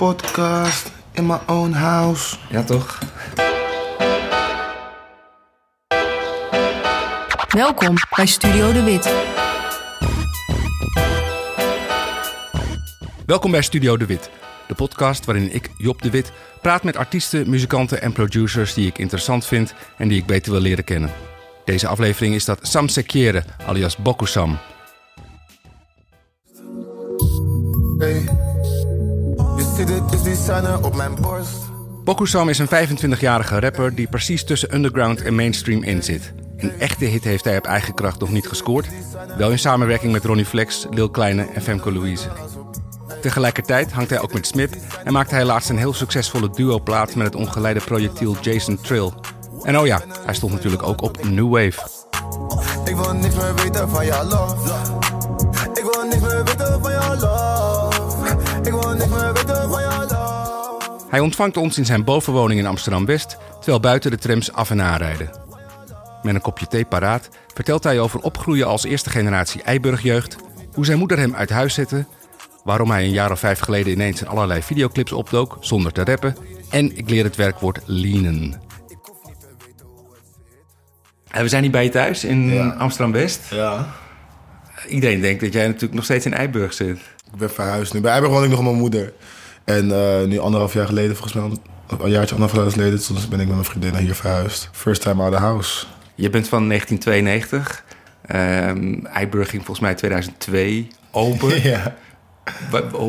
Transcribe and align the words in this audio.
podcast 0.00 0.92
in 1.12 1.26
my 1.26 1.38
own 1.46 1.72
house. 1.72 2.36
Ja, 2.50 2.62
toch? 2.62 2.98
Welkom 7.48 7.94
bij 8.16 8.26
Studio 8.26 8.72
De 8.72 8.82
Wit. 8.82 9.14
Welkom 13.26 13.50
bij 13.50 13.62
Studio 13.62 13.96
De 13.96 14.06
Wit, 14.06 14.30
de 14.68 14.74
podcast 14.74 15.24
waarin 15.24 15.54
ik, 15.54 15.70
Job 15.76 16.02
De 16.02 16.10
Wit, 16.10 16.32
praat 16.62 16.82
met 16.82 16.96
artiesten, 16.96 17.50
muzikanten 17.50 18.02
en 18.02 18.12
producers 18.12 18.74
die 18.74 18.86
ik 18.86 18.98
interessant 18.98 19.46
vind 19.46 19.74
en 19.96 20.08
die 20.08 20.18
ik 20.18 20.26
beter 20.26 20.52
wil 20.52 20.60
leren 20.60 20.84
kennen. 20.84 21.10
Deze 21.64 21.86
aflevering 21.86 22.34
is 22.34 22.44
dat 22.44 22.58
Sam 22.62 22.88
Sekiere, 22.88 23.44
alias 23.66 23.96
Bokusam. 23.96 24.58
Hey. 27.98 28.49
Is 29.80 30.22
die 30.22 30.36
scène 30.36 30.78
op 30.82 30.94
mijn 30.94 31.14
borst. 31.20 31.56
Bokusam 32.04 32.48
is 32.48 32.58
een 32.58 32.68
25-jarige 32.68 33.60
rapper 33.60 33.94
die 33.94 34.08
precies 34.08 34.44
tussen 34.44 34.74
underground 34.74 35.22
en 35.22 35.34
mainstream 35.34 35.82
in 35.82 36.02
zit. 36.02 36.32
Een 36.56 36.72
echte 36.78 37.04
hit 37.04 37.24
heeft 37.24 37.44
hij 37.44 37.56
op 37.56 37.64
eigen 37.64 37.94
kracht 37.94 38.20
nog 38.20 38.30
niet 38.30 38.48
gescoord. 38.48 38.86
Wel 39.36 39.50
in 39.50 39.58
samenwerking 39.58 40.12
met 40.12 40.24
Ronnie 40.24 40.44
Flex, 40.44 40.86
Lil 40.90 41.10
Kleine 41.10 41.46
en 41.54 41.62
Femke 41.62 41.92
Louise. 41.92 42.28
Tegelijkertijd 43.20 43.92
hangt 43.92 44.10
hij 44.10 44.20
ook 44.20 44.32
met 44.32 44.46
Smip 44.46 44.74
en 45.04 45.12
maakte 45.12 45.34
hij 45.34 45.44
laatst 45.44 45.70
een 45.70 45.78
heel 45.78 45.94
succesvolle 45.94 46.50
duo-plaat 46.50 47.14
met 47.14 47.26
het 47.26 47.34
ongeleide 47.34 47.80
projectiel 47.80 48.36
Jason 48.40 48.80
Trill. 48.80 49.10
En 49.62 49.78
oh 49.78 49.86
ja, 49.86 50.00
hij 50.24 50.34
stond 50.34 50.52
natuurlijk 50.52 50.82
ook 50.82 51.02
op 51.02 51.24
New 51.24 51.48
Wave. 51.48 51.80
Ik 52.84 52.96
wil 52.96 53.12
niks 53.12 53.34
meer 53.34 53.54
weten 53.54 53.88
van 53.88 54.06
jouw 54.06 54.24
love. 54.24 54.72
Ik 55.74 55.88
wil 55.92 56.04
niks 56.04 56.20
meer 56.20 56.44
weten 56.44 56.82
van 56.82 56.92
jouw 56.92 57.14
love. 57.14 58.36
Ik 58.62 58.72
wil 58.72 58.94
niks 58.94 59.08
meer 59.08 59.32
weten. 59.32 59.39
Hij 61.10 61.20
ontvangt 61.20 61.56
ons 61.56 61.78
in 61.78 61.84
zijn 61.84 62.04
bovenwoning 62.04 62.60
in 62.60 62.66
Amsterdam-West, 62.66 63.36
terwijl 63.56 63.80
buiten 63.80 64.10
de 64.10 64.18
trams 64.18 64.52
af 64.52 64.70
en 64.70 64.82
aanrijden. 64.82 65.30
Met 66.22 66.34
een 66.34 66.40
kopje 66.40 66.66
thee 66.66 66.84
paraat 66.84 67.28
vertelt 67.54 67.84
hij 67.84 68.00
over 68.00 68.20
opgroeien 68.20 68.66
als 68.66 68.84
eerste 68.84 69.10
generatie 69.10 69.62
Eiburgjeugd, 69.62 70.36
hoe 70.74 70.84
zijn 70.84 70.98
moeder 70.98 71.18
hem 71.18 71.34
uit 71.34 71.50
huis 71.50 71.74
zette, 71.74 72.06
waarom 72.64 72.90
hij 72.90 73.04
een 73.04 73.10
jaar 73.10 73.30
of 73.30 73.38
vijf 73.38 73.58
geleden 73.60 73.92
ineens 73.92 74.20
in 74.20 74.28
allerlei 74.28 74.62
videoclips 74.62 75.12
opdook 75.12 75.56
zonder 75.60 75.92
te 75.92 76.04
rappen 76.04 76.36
en 76.70 76.96
ik 76.96 77.10
leer 77.10 77.24
het 77.24 77.36
werkwoord 77.36 77.80
leanen. 77.84 78.60
En 81.30 81.42
we 81.42 81.48
zijn 81.48 81.62
hier 81.62 81.72
bij 81.72 81.84
je 81.84 81.90
thuis 81.90 82.24
in 82.24 82.48
Ja. 82.52 82.68
Amsterdam-West. 82.68 83.40
Ja. 83.50 83.86
Iedereen 84.88 85.20
denkt 85.20 85.40
dat 85.40 85.52
jij 85.52 85.66
natuurlijk 85.66 85.94
nog 85.94 86.04
steeds 86.04 86.26
in 86.26 86.34
Eiburg 86.34 86.72
zit. 86.72 86.96
Ik 87.32 87.38
ben 87.38 87.50
verhuisd 87.50 87.94
nu. 87.94 88.00
Bij 88.00 88.12
Eiburg 88.12 88.32
woon 88.32 88.44
ik 88.44 88.48
nog 88.50 88.58
met 88.58 88.68
mijn 88.68 88.80
moeder. 88.80 89.12
En 89.76 89.92
eh, 89.92 90.26
nu 90.26 90.38
anderhalf 90.38 90.72
jaar 90.72 90.86
geleden, 90.86 91.16
volgens 91.16 91.34
mij 91.34 91.44
een- 91.44 92.10
jaartje, 92.10 92.34
anderhalf 92.34 92.62
jaar 92.62 92.72
geleden, 92.72 93.02
toen 93.04 93.16
ben 93.30 93.40
ik 93.40 93.46
met 93.46 93.54
mijn 93.54 93.64
vriendin 93.68 93.92
naar 93.92 94.00
hier 94.00 94.14
verhuisd. 94.14 94.68
First 94.72 95.02
time 95.02 95.22
out 95.22 95.32
of 95.32 95.38
the 95.38 95.44
house. 95.44 95.86
Je 96.14 96.30
bent 96.30 96.48
van 96.48 96.68
1992. 96.68 97.84
Ehm 98.26 99.06
Eiburg 99.06 99.50
ging 99.50 99.64
volgens 99.64 99.86
mij 99.86 99.94
2002 99.94 100.88
open. 101.10 101.62
ja. 101.70 101.94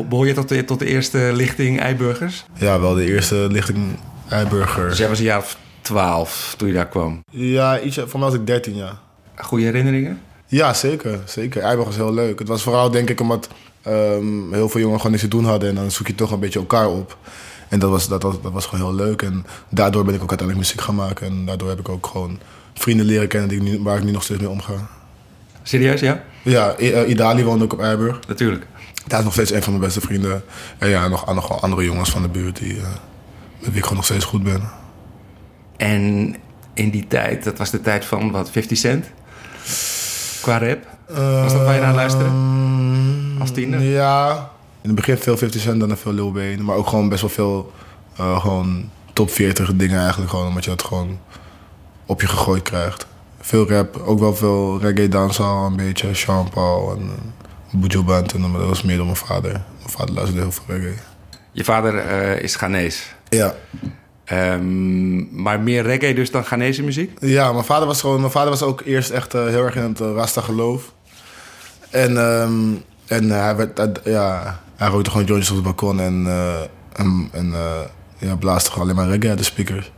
Behoor 0.08 0.26
je 0.26 0.32
tot 0.32 0.48
de, 0.48 0.64
tot 0.64 0.78
de 0.78 0.86
eerste 0.86 1.30
lichting 1.34 1.80
Eiburgers? 1.80 2.44
ja, 2.54 2.80
wel 2.80 2.94
de 2.94 3.04
eerste 3.04 3.34
lichting 3.50 3.96
Eiburger. 4.28 4.88
Dus 4.88 4.98
jij 4.98 5.08
was 5.08 5.18
een 5.18 5.24
jaar 5.24 5.38
of 5.38 5.56
12 5.80 6.54
toen 6.58 6.68
je 6.68 6.74
daar 6.74 6.88
kwam. 6.88 7.24
Ja, 7.30 7.80
ietsje, 7.80 8.08
voor 8.08 8.20
mij 8.20 8.28
was 8.28 8.38
ik 8.38 8.46
13 8.46 8.76
jaar. 8.76 8.94
Goede 9.36 9.64
herinneringen? 9.64 10.20
Ja, 10.46 10.74
zeker. 10.74 11.18
Zeker. 11.24 11.62
Eiburg 11.62 11.86
was 11.86 11.96
heel 11.96 12.14
leuk. 12.14 12.38
Het 12.38 12.48
was 12.48 12.62
vooral, 12.62 12.90
denk 12.90 13.08
ik, 13.10 13.20
omdat 13.20 13.48
ehm, 13.82 14.52
heel 14.52 14.68
veel 14.68 14.80
jongeren 14.80 14.96
gewoon 14.96 15.10
niks 15.10 15.22
te 15.22 15.28
doen 15.28 15.44
hadden. 15.44 15.68
En 15.68 15.74
dan 15.74 15.90
zoek 15.90 16.06
je 16.06 16.14
toch 16.14 16.30
een 16.30 16.40
beetje 16.40 16.58
elkaar 16.58 16.88
op. 16.88 17.16
En 17.68 17.78
dat 17.78 17.90
was, 17.90 18.08
dat, 18.08 18.22
was, 18.22 18.40
dat 18.42 18.52
was 18.52 18.66
gewoon 18.66 18.86
heel 18.86 19.06
leuk. 19.06 19.22
En 19.22 19.46
daardoor 19.68 20.04
ben 20.04 20.14
ik 20.14 20.22
ook 20.22 20.28
uiteindelijk 20.28 20.68
muziek 20.68 20.84
gaan 20.84 20.94
maken. 20.94 21.26
En 21.26 21.44
daardoor 21.46 21.68
heb 21.68 21.78
ik 21.78 21.88
ook 21.88 22.06
gewoon 22.06 22.38
vrienden 22.74 23.06
leren 23.06 23.28
kennen 23.28 23.48
die 23.48 23.58
ik 23.58 23.64
nu, 23.64 23.82
waar 23.82 23.96
ik 23.96 24.04
nu 24.04 24.10
nog 24.10 24.22
steeds 24.22 24.40
mee 24.40 24.48
omga. 24.50 24.88
Serieus, 25.62 26.00
ja? 26.00 26.22
Ja, 26.42 26.74
I- 26.80 26.90
eh, 26.92 27.08
Idali 27.08 27.44
woonde 27.44 27.64
ook 27.64 27.72
op 27.72 27.80
Eiburg. 27.80 28.18
Natuurlijk. 28.28 28.66
Hij 29.08 29.18
is 29.18 29.24
nog 29.24 29.32
steeds 29.32 29.50
een 29.50 29.62
van 29.62 29.72
mijn 29.72 29.84
beste 29.84 30.00
vrienden. 30.00 30.42
En 30.78 30.88
ja, 30.88 31.08
nog, 31.08 31.34
nog 31.34 31.48
wel 31.48 31.60
andere 31.60 31.84
jongens 31.84 32.10
van 32.10 32.22
de 32.22 32.28
buurt 32.28 32.56
die, 32.58 32.76
eh, 32.76 32.82
met 33.58 33.68
wie 33.68 33.76
ik 33.76 33.82
gewoon 33.82 33.96
nog 33.96 34.04
steeds 34.04 34.24
goed 34.24 34.42
ben. 34.42 34.62
En 35.76 36.34
in 36.74 36.90
die 36.90 37.06
tijd, 37.06 37.44
dat 37.44 37.58
was 37.58 37.70
de 37.70 37.80
tijd 37.80 38.04
van 38.04 38.30
wat, 38.30 38.50
50 38.50 38.78
Cent? 38.78 39.06
Qua 40.42 40.58
rap? 40.58 40.78
Was 41.14 41.52
dat 41.52 41.62
waar 41.62 41.74
je 41.74 41.80
naar 41.80 41.94
luisterde? 41.94 42.28
Ehm, 42.28 43.40
Als 43.40 43.50
tiener? 43.50 43.80
Ja. 43.82 44.50
In 44.80 44.88
het 44.88 44.94
begin 44.94 45.16
veel 45.16 45.36
50 45.36 45.60
Cent, 45.60 45.80
dan 45.80 45.96
veel 45.96 46.12
Lil 46.12 46.32
Wayne. 46.34 46.62
Maar 46.62 46.76
ook 46.76 46.86
gewoon 46.86 47.08
best 47.08 47.20
wel 47.20 47.30
veel 47.30 47.72
eh, 48.16 48.40
gewoon 48.40 48.90
top 49.12 49.30
40 49.30 49.74
dingen 49.74 50.00
eigenlijk. 50.00 50.30
Gewoon 50.30 50.46
omdat 50.46 50.64
je 50.64 50.70
dat 50.70 50.82
gewoon 50.82 51.18
op 52.06 52.20
je 52.20 52.26
gegooid 52.26 52.62
krijgt. 52.62 53.06
Veel 53.40 53.68
rap, 53.68 53.96
ook 54.04 54.18
wel 54.18 54.34
veel 54.34 54.80
reggae 54.80 55.08
dancehall, 55.08 55.66
een 55.66 55.76
beetje 55.76 56.14
Sean 56.14 56.48
Paul 56.50 56.96
en 56.96 57.02
uh, 57.02 57.80
Buju 57.80 58.02
Banton. 58.02 58.50
Maar 58.50 58.60
dat 58.60 58.68
was 58.68 58.82
meer 58.82 58.96
door 58.96 59.04
mijn 59.04 59.16
vader. 59.16 59.50
Mijn 59.52 59.90
vader 59.90 60.14
luisterde 60.14 60.42
heel 60.42 60.52
veel 60.52 60.64
reggae. 60.66 60.94
Je 61.52 61.64
vader 61.64 61.98
eh, 61.98 62.42
is 62.42 62.56
Ghanese. 62.56 63.02
Ja. 63.28 63.54
Ehm, 64.24 65.42
maar 65.42 65.60
meer 65.60 65.82
reggae 65.82 66.14
dus 66.14 66.30
dan 66.30 66.44
Ghanese 66.44 66.82
muziek? 66.82 67.10
Ja, 67.20 67.52
mijn 67.52 67.64
vader 67.64 67.86
was 67.86 68.00
gewoon. 68.00 68.20
Mijn 68.20 68.32
vader 68.32 68.50
was 68.50 68.62
ook 68.62 68.80
eerst 68.84 69.10
echt 69.10 69.34
eh, 69.34 69.46
heel 69.46 69.64
erg 69.64 69.76
in 69.76 69.82
het 69.82 70.00
eh, 70.00 70.12
Rasta 70.14 70.40
geloof. 70.40 70.92
En, 71.92 72.16
ehm, 72.16 72.74
en 73.06 73.30
hij 73.30 73.56
werd, 73.56 74.00
ja, 74.04 74.60
hij 74.76 74.88
rookte 74.88 75.10
gewoon 75.10 75.26
jointjes 75.26 75.50
op 75.50 75.56
het 75.56 75.64
balkon 75.64 76.00
en, 76.00 76.26
eh, 76.26 76.60
en, 77.32 77.52
eh, 77.54 77.80
ja, 78.18 78.36
blaasde 78.36 78.70
gewoon 78.70 78.84
alleen 78.84 78.96
maar 78.96 79.08
reggae 79.08 79.28
uit 79.28 79.38
de 79.38 79.44
speakers. 79.44 79.92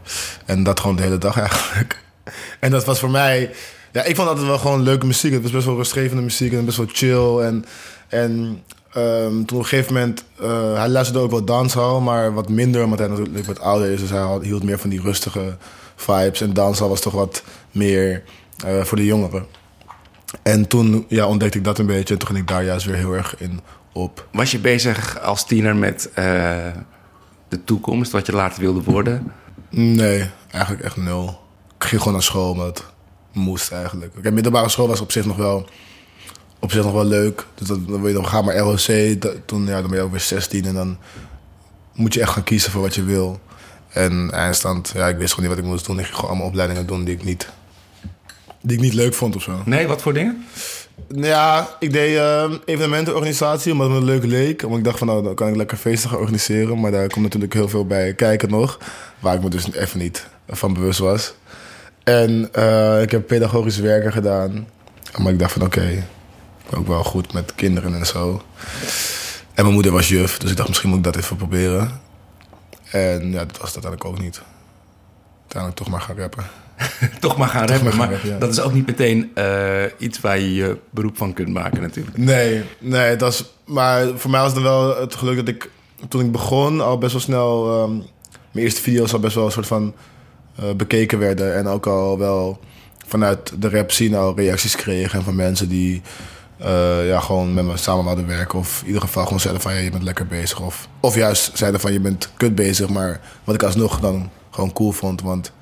En 0.44 0.62
dat 0.62 0.80
gewoon 0.80 0.96
de 0.96 1.02
hele 1.02 1.18
dag 1.18 1.38
eigenlijk. 1.38 2.02
En 2.60 2.70
dat 2.70 2.84
was 2.84 2.98
voor 2.98 3.10
mij. 3.10 3.50
Ja, 3.92 4.02
ik 4.02 4.16
vond 4.16 4.28
altijd 4.28 4.46
wel 4.46 4.58
gewoon 4.58 4.82
leuke 4.82 5.06
muziek. 5.06 5.32
Het 5.32 5.42
was 5.42 5.50
best 5.50 5.64
wel 5.64 5.76
rustgevende 5.76 6.22
muziek 6.22 6.52
en 6.52 6.64
best 6.64 6.76
wel 6.76 6.86
chill. 6.92 7.38
En, 7.38 7.64
en 8.08 8.62
ehm, 8.92 9.30
toen 9.44 9.58
op 9.58 9.62
een 9.62 9.64
gegeven 9.64 9.92
moment. 9.92 10.24
eh, 10.40 10.74
hij 10.74 10.88
luisterde 10.88 11.20
ook 11.20 11.30
wel 11.30 11.44
dancehall, 11.44 12.00
maar 12.00 12.34
wat 12.34 12.48
minder, 12.48 12.84
omdat 12.84 12.98
hij 12.98 13.08
natuurlijk 13.08 13.46
wat 13.46 13.60
ouder 13.60 13.90
is. 13.90 14.00
Dus 14.00 14.10
hij 14.10 14.38
hield 14.42 14.62
meer 14.62 14.78
van 14.78 14.90
die 14.90 15.00
rustige 15.00 15.56
vibes. 15.96 16.40
En 16.40 16.52
dancehall 16.52 16.88
was 16.88 17.00
toch 17.00 17.12
wat 17.12 17.42
meer 17.70 18.22
voor 18.82 18.96
de 18.96 19.04
jongeren. 19.04 19.46
En 20.42 20.68
toen 20.68 21.04
ja, 21.08 21.26
ontdekte 21.26 21.58
ik 21.58 21.64
dat 21.64 21.78
een 21.78 21.86
beetje. 21.86 22.12
En 22.14 22.18
toen 22.20 22.28
ging 22.28 22.40
ik 22.40 22.48
daar 22.48 22.64
juist 22.64 22.86
weer 22.86 22.96
heel 22.96 23.12
erg 23.12 23.34
in 23.38 23.60
op. 23.92 24.26
Was 24.32 24.50
je 24.50 24.58
bezig 24.58 25.20
als 25.20 25.46
tiener 25.46 25.76
met 25.76 26.10
eh, 26.14 26.24
de 27.48 27.64
toekomst, 27.64 28.12
wat 28.12 28.26
je 28.26 28.32
later 28.32 28.60
wilde 28.60 28.82
worden? 28.82 29.32
Nee, 29.70 30.30
eigenlijk 30.50 30.84
echt 30.84 30.96
nul. 30.96 31.40
Ik 31.78 31.84
ging 31.84 31.98
gewoon 31.98 32.12
naar 32.16 32.26
school, 32.26 32.50
omdat 32.50 32.66
het 32.78 32.84
moest 33.32 33.72
eigenlijk. 33.72 34.12
Kijk, 34.22 34.34
middelbare 34.34 34.68
school 34.68 34.88
was 34.88 35.00
op 35.00 35.12
zich 35.12 35.24
nog 35.24 35.36
wel, 35.36 35.68
op 36.60 36.72
zich 36.72 36.82
nog 36.84 36.92
wel 36.92 37.04
leuk. 37.04 37.46
Dus 37.54 37.68
dat, 37.68 37.88
dan 37.88 37.98
wil 38.00 38.08
je 38.08 38.14
dan 38.14 38.26
ga 38.26 38.42
maar 38.42 38.56
ROC. 38.56 39.20
Dat- 39.20 39.36
toen, 39.46 39.66
ja, 39.66 39.80
dan 39.80 39.90
ben 39.90 39.98
je 39.98 40.04
ook 40.04 40.10
weer 40.10 40.20
16 40.20 40.64
en 40.64 40.74
dan 40.74 40.98
moet 41.94 42.14
je 42.14 42.20
echt 42.20 42.32
gaan 42.32 42.44
kiezen 42.44 42.70
voor 42.72 42.80
wat 42.82 42.94
je 42.94 43.04
wil. 43.04 43.40
En 43.88 44.30
eindstand, 44.32 44.92
ja, 44.94 45.08
ik 45.08 45.16
wist 45.16 45.34
gewoon 45.34 45.48
niet 45.48 45.56
wat 45.58 45.64
ik 45.64 45.70
moest 45.72 45.86
doen. 45.86 45.98
Ik 45.98 46.04
ging 46.04 46.14
gewoon 46.16 46.30
allemaal 46.30 46.48
opleidingen 46.48 46.86
doen 46.86 47.04
die 47.04 47.14
ik 47.14 47.24
niet, 47.24 47.48
die 48.64 48.76
ik 48.76 48.82
niet 48.82 48.94
leuk 48.94 49.14
vond 49.14 49.36
of 49.36 49.42
zo. 49.42 49.62
Nee, 49.64 49.86
wat 49.86 50.02
voor 50.02 50.12
dingen? 50.12 50.44
Nou 51.08 51.26
Ja, 51.26 51.76
ik 51.78 51.92
deed 51.92 52.16
ehm, 52.16 52.56
evenementenorganisatie 52.64 53.72
omdat 53.72 53.90
het 53.90 53.98
me 53.98 54.04
leuk 54.04 54.24
leek. 54.24 54.62
Omdat 54.62 54.78
ik 54.78 54.84
dacht 54.84 54.98
van 54.98 55.06
nou, 55.06 55.22
dan 55.22 55.34
kan 55.34 55.48
ik 55.48 55.56
lekker 55.56 55.76
feesten 55.76 56.10
gaan 56.10 56.18
organiseren. 56.18 56.80
Maar 56.80 56.90
daar 56.90 57.08
komt 57.08 57.24
natuurlijk 57.24 57.52
heel 57.52 57.68
veel 57.68 57.86
bij 57.86 58.14
kijken 58.14 58.50
nog. 58.50 58.78
Waar 59.18 59.34
ik 59.34 59.42
me 59.42 59.50
dus 59.50 59.72
even 59.72 59.98
niet 59.98 60.26
van 60.48 60.74
bewust 60.74 60.98
was. 60.98 61.34
En 62.04 62.48
eh, 62.52 63.02
ik 63.02 63.10
heb 63.10 63.26
pedagogisch 63.26 63.78
werken 63.78 64.12
gedaan. 64.12 64.68
Maar 65.18 65.32
ik 65.32 65.38
dacht 65.38 65.52
van 65.52 65.62
oké, 65.62 66.06
ook 66.74 66.86
wel 66.86 67.04
goed 67.04 67.32
met 67.32 67.54
kinderen 67.54 67.94
en 67.94 68.06
zo. 68.06 68.42
En 69.54 69.62
mijn 69.62 69.74
moeder 69.74 69.92
was 69.92 70.08
juf, 70.08 70.38
dus 70.38 70.50
ik 70.50 70.56
dacht 70.56 70.68
misschien 70.68 70.90
moet 70.90 70.98
ik 70.98 71.04
dat 71.04 71.16
even 71.16 71.36
proberen. 71.36 72.00
En 72.90 73.32
ja, 73.32 73.44
dat 73.44 73.58
was 73.58 73.74
het 73.74 73.84
uiteindelijk 73.84 74.04
ook 74.04 74.18
niet. 74.18 74.42
Uiteindelijk 75.40 75.80
toch 75.82 75.88
maar 75.88 76.00
gaan 76.00 76.16
rappen. 76.16 76.44
Toch 77.20 77.36
maar 77.36 77.48
gaan 77.48 77.66
rappen, 77.66 77.84
maar 77.84 77.92
gaan 77.92 78.00
maar 78.00 78.10
rappen, 78.10 78.30
ja. 78.30 78.38
dat 78.38 78.50
is 78.50 78.60
ook 78.60 78.72
niet 78.72 78.86
meteen 78.86 79.30
eh, 79.34 79.82
iets 79.98 80.20
waar 80.20 80.38
je 80.38 80.54
je 80.54 80.78
beroep 80.90 81.16
van 81.16 81.32
kunt 81.32 81.48
maken 81.48 81.82
natuurlijk. 81.82 82.16
Nee, 82.16 82.62
nee, 82.78 83.10
het 83.10 83.20
was, 83.20 83.44
maar 83.64 84.06
voor 84.14 84.30
mij 84.30 84.40
was 84.40 84.52
het 84.52 84.62
wel 84.62 85.00
het 85.00 85.14
geluk 85.14 85.36
dat 85.36 85.48
ik 85.48 85.70
toen 86.08 86.20
ik 86.20 86.32
begon 86.32 86.80
al 86.80 86.98
best 86.98 87.12
wel 87.12 87.20
snel. 87.20 87.82
ehm, 87.82 87.92
mijn 88.52 88.66
eerste 88.66 88.80
video's 88.80 89.12
al 89.12 89.18
best 89.18 89.34
wel 89.34 89.44
een 89.44 89.52
soort 89.52 89.66
van 89.66 89.94
eh, 90.56 90.72
bekeken 90.76 91.18
werden. 91.18 91.54
En 91.54 91.66
ook 91.66 91.86
al 91.86 92.18
wel 92.18 92.60
vanuit 93.06 93.52
de 93.58 93.68
rap 93.68 93.90
scene 93.90 94.16
al 94.16 94.36
reacties 94.36 94.76
kregen. 94.76 95.18
En 95.18 95.24
van 95.24 95.34
mensen 95.34 95.68
die 95.68 96.02
eh, 96.58 97.06
ja, 97.06 97.20
gewoon 97.20 97.54
met 97.54 97.64
me 97.64 97.76
samen 97.76 98.04
wilden 98.04 98.26
werken. 98.26 98.58
Of 98.58 98.80
in 98.80 98.86
ieder 98.86 99.02
geval 99.02 99.24
gewoon 99.24 99.40
zeiden 99.40 99.62
van 99.62 99.74
ja, 99.74 99.78
je 99.80 99.90
bent 99.90 100.02
lekker 100.02 100.26
bezig. 100.26 100.60
Of, 100.60 100.88
of 101.00 101.14
juist 101.14 101.50
zeiden 101.54 101.80
van 101.80 101.92
je 101.92 102.00
bent 102.00 102.30
kut 102.36 102.54
bezig. 102.54 102.88
Maar 102.88 103.20
wat 103.44 103.54
ik 103.54 103.62
alsnog 103.62 104.00
dan 104.00 104.30
gewoon 104.50 104.72
cool 104.72 104.92
vond. 104.92 105.22
Want 105.22 105.52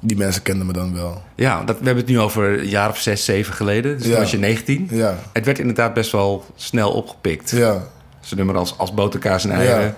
die 0.00 0.16
mensen 0.16 0.42
kenden 0.42 0.66
me 0.66 0.72
dan 0.72 0.94
wel. 0.94 1.22
Ja, 1.36 1.64
dat, 1.64 1.78
we 1.78 1.84
hebben 1.84 2.04
het 2.04 2.12
nu 2.12 2.20
over 2.20 2.58
een 2.58 2.68
jaar 2.68 2.88
of 2.90 2.98
zes, 2.98 3.24
zeven 3.24 3.54
geleden. 3.54 3.92
Dus 3.94 4.02
toen 4.02 4.12
Ja. 4.12 4.18
was 4.18 4.30
je 4.30 4.38
19. 4.38 4.88
Ja, 4.90 5.18
Het 5.32 5.44
werd 5.44 5.58
inderdaad 5.58 5.94
best 5.94 6.12
wel 6.12 6.44
snel 6.56 6.90
opgepikt. 6.92 7.50
ja. 7.50 7.82
Zo'n 8.20 8.38
nummer 8.38 8.56
als, 8.56 8.74
als 8.78 8.94
boterkaas 8.94 9.44
en 9.44 9.50
eieren. 9.50 9.96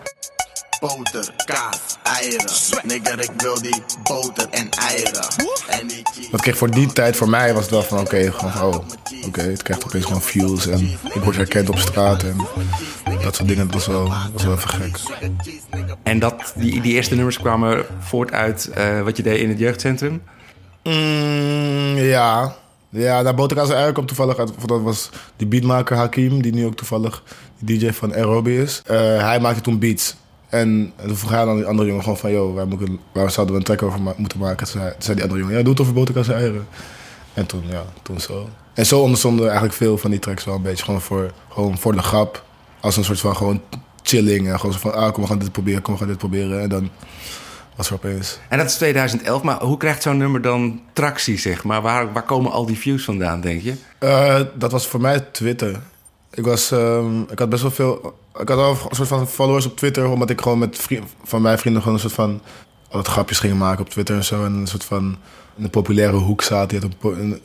boter, 0.81 1.35
kaas, 1.45 1.79
eieren. 2.03 2.51
Nigger, 2.85 3.21
ik 3.21 3.31
wil 3.37 3.63
die 3.63 3.83
boter 4.03 4.47
en 4.51 4.69
eieren. 4.71 5.25
En 5.69 5.87
die 5.87 6.01
cheese. 6.15 6.31
Dat 6.31 6.41
kreeg 6.41 6.57
voor 6.57 6.71
die 6.71 6.93
tijd, 6.93 7.17
voor 7.17 7.29
mij 7.29 7.53
was 7.55 7.63
het 7.63 7.71
wel 7.71 7.83
van 7.83 7.99
oké, 7.99 8.33
gewoon 8.33 8.75
oh, 8.75 8.81
oké, 9.27 9.41
het 9.43 9.63
krijgt 9.63 9.85
opeens 9.85 10.05
gewoon 10.05 10.23
views 10.23 10.67
en 10.67 10.81
ik 11.15 11.23
word 11.23 11.37
herkend 11.37 11.69
op 11.69 11.79
straat 11.79 12.23
en 12.23 12.37
dat 13.23 13.35
soort 13.37 13.49
dingen, 13.49 13.65
dat 13.65 13.75
was 13.75 13.87
wel, 13.87 14.13
was 14.33 14.45
wel 14.45 14.55
even 14.55 14.69
gek. 14.69 14.99
En 16.03 16.19
dat, 16.19 16.53
die, 16.57 16.81
die 16.81 16.93
eerste 16.95 17.15
nummers 17.15 17.39
kwamen 17.39 17.85
voort 17.99 18.33
uit 18.33 18.71
eh, 18.75 19.01
wat 19.03 19.17
je 19.17 19.23
deed 19.23 19.39
in 19.41 19.49
het 19.49 19.59
jeugdcentrum. 19.59 20.23
Mm, 20.85 21.97
ja. 21.97 22.57
Ja, 22.89 23.23
daar 23.23 23.35
Boterkaas 23.35 23.69
en 23.69 23.75
Eieren 23.75 23.93
kwam 23.93 24.07
toevallig 24.07 24.39
uit. 24.39 24.53
Dat 24.67 24.83
was 24.83 25.11
die 25.37 25.47
beatmaker 25.47 25.97
Hakim, 25.97 26.43
die 26.43 26.53
nu 26.53 26.67
ook 26.67 26.75
toevallig 26.77 27.23
DJ 27.59 27.91
van 27.91 28.15
Aerobi 28.15 28.61
is. 28.61 28.83
Eh, 28.87 28.97
hij 28.99 29.41
maakte 29.41 29.61
toen 29.61 29.79
beats. 29.79 30.17
En 30.49 30.93
toen 31.07 31.17
vroeg 31.17 31.31
hij 31.31 31.47
aan 31.47 31.57
die 31.57 31.65
andere 31.65 31.89
jongen 31.89 32.03
gewoon 32.03 32.19
van... 32.19 32.31
Yo, 32.31 32.53
waar, 32.53 32.67
moet 32.69 32.81
ik, 32.81 32.89
waar 33.13 33.31
zouden 33.31 33.55
we 33.55 33.61
een 33.61 33.67
track 33.67 33.83
over 33.83 34.01
ma- 34.03 34.15
moeten 34.17 34.39
maken? 34.39 34.57
Toen 34.67 34.81
zei, 34.81 34.93
toen 34.93 35.03
zei 35.03 35.15
die 35.15 35.23
andere 35.25 35.41
jongen, 35.41 35.57
ja, 35.57 35.63
doe 35.63 35.73
het 35.73 35.81
over 35.83 35.93
Boterkaas 35.93 36.29
en 36.29 36.35
Eieren. 36.35 36.67
En 37.35 37.47
toen, 37.47 37.63
ja, 37.69 37.85
toen 38.03 38.21
zo. 38.21 38.49
En 38.75 38.87
zo 38.87 39.01
ontstonden 39.01 39.45
eigenlijk 39.45 39.75
veel 39.75 39.99
van 39.99 40.11
die 40.11 40.19
tracks 40.19 40.45
wel 40.45 40.55
een 40.55 40.63
beetje 40.63 40.85
gewoon 40.85 41.01
voor, 41.01 41.31
gewoon 41.49 41.79
voor 41.79 41.93
de 41.93 42.03
grap. 42.03 42.45
Als 42.81 42.97
een 42.97 43.05
soort 43.05 43.21
van 43.21 43.37
gewoon 43.37 43.63
chilling. 44.03 44.49
En 44.49 44.57
gewoon 44.57 44.73
zo 44.73 44.79
van, 44.79 44.95
ah, 44.95 45.13
kom, 45.13 45.23
we 45.23 45.29
gaan 45.29 45.39
dit 45.39 45.53
proberen, 45.53 45.83
kom, 45.83 45.93
we 45.93 45.99
gaan 45.99 46.09
dit 46.09 46.19
proberen. 46.19 46.61
En 46.61 46.69
dan 46.69 46.91
was 47.77 47.89
er 47.89 47.95
opeens... 47.95 48.39
En 48.49 48.59
dat 48.59 48.67
is 48.67 48.75
2011, 48.75 49.43
maar 49.43 49.63
hoe 49.63 49.77
krijgt 49.77 50.03
zo'n 50.03 50.17
nummer 50.17 50.43
dan 50.43 50.81
tractie, 50.93 51.39
zeg 51.39 51.65
maar? 51.65 51.83
Waar, 51.83 52.13
waar 52.13 52.23
komen 52.23 52.53
al 52.53 52.67
die 52.67 52.79
views 52.79 53.05
vandaan, 53.05 53.41
denk 53.41 53.63
je? 53.63 53.75
Eh, 53.99 54.41
dat 54.55 54.73
was 54.73 54.87
voor 54.87 55.01
mij 55.01 55.21
Twitter. 55.21 55.81
Ik, 56.31 56.45
was, 56.45 56.71
ehm, 56.71 57.21
ik 57.21 57.39
had 57.39 57.49
best 57.49 57.63
wel 57.63 57.71
veel. 57.71 58.19
Ik 58.41 58.49
had 58.49 58.59
wel 58.59 58.71
een 58.71 58.97
soort 58.97 59.09
van 59.09 59.29
followers 59.29 59.67
op 59.67 59.77
Twitter, 59.77 60.09
omdat 60.09 60.31
ik 60.31 60.41
gewoon 60.41 60.59
met 60.59 60.79
vrienden, 60.79 61.09
van 61.25 61.43
mijn 61.43 61.59
vrienden 61.59 61.83
gewoon 61.83 61.97
een 61.97 62.03
soort 62.03 62.15
van. 62.15 62.41
altijd 62.89 63.13
grapjes 63.15 63.39
ging 63.39 63.59
maken 63.59 63.81
op 63.81 63.91
Twitter 63.91 64.17
en 64.17 64.25
zo. 64.25 64.45
En 64.45 64.53
een 64.53 64.67
soort 64.67 64.85
van. 64.85 65.17
in 65.57 65.63
de 65.63 65.69
populaire 65.69 66.17
hoek 66.17 66.43
zaten. 66.43 66.69
Die 66.69 66.79
had 66.81 66.91
op, 66.95 67.05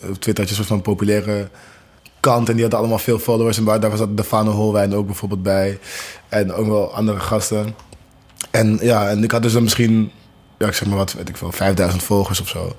op 0.09 0.21
Twitter 0.21 0.43
had 0.43 0.43
je 0.43 0.49
een 0.49 0.55
soort 0.55 0.67
van 0.67 0.81
populaire 0.81 1.49
kant. 2.25 2.47
En 2.47 2.53
die 2.53 2.61
hadden 2.61 2.79
allemaal 2.79 2.97
veel 2.99 3.19
followers. 3.19 3.57
En 3.57 3.65
daar 3.65 3.97
was 3.97 4.07
Defano 4.09 4.51
Holwijn 4.51 4.95
ook 4.95 5.05
bijvoorbeeld 5.05 5.43
bij. 5.43 5.79
En 6.29 6.53
ook 6.53 6.67
wel 6.67 6.93
andere 6.93 7.19
gasten. 7.19 7.75
En 8.51 8.77
ja, 8.81 9.09
en 9.09 9.23
ik 9.23 9.31
had 9.31 9.41
dus 9.41 9.53
dan 9.53 9.63
misschien, 9.63 10.11
ja, 10.57 10.67
ik 10.67 10.73
zeg 10.73 10.87
maar 10.87 10.97
wat, 10.97 11.13
weet 11.13 11.29
ik 11.29 11.37
veel, 11.37 11.51
5000 11.51 12.03
volgers 12.03 12.41
of 12.41 12.47
zo. 12.47 12.75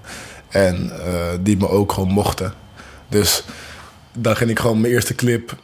En 0.49 0.91
eh, 1.05 1.39
die 1.41 1.57
me 1.57 1.69
ook 1.69 1.93
gewoon 1.93 2.09
mochten. 2.09 2.55
Dus 3.09 3.45
dan 4.13 4.37
ging 4.37 4.51
ik 4.51 4.59
gewoon 4.59 4.81
mijn 4.81 4.93
eerste 4.93 5.15
clip 5.15 5.57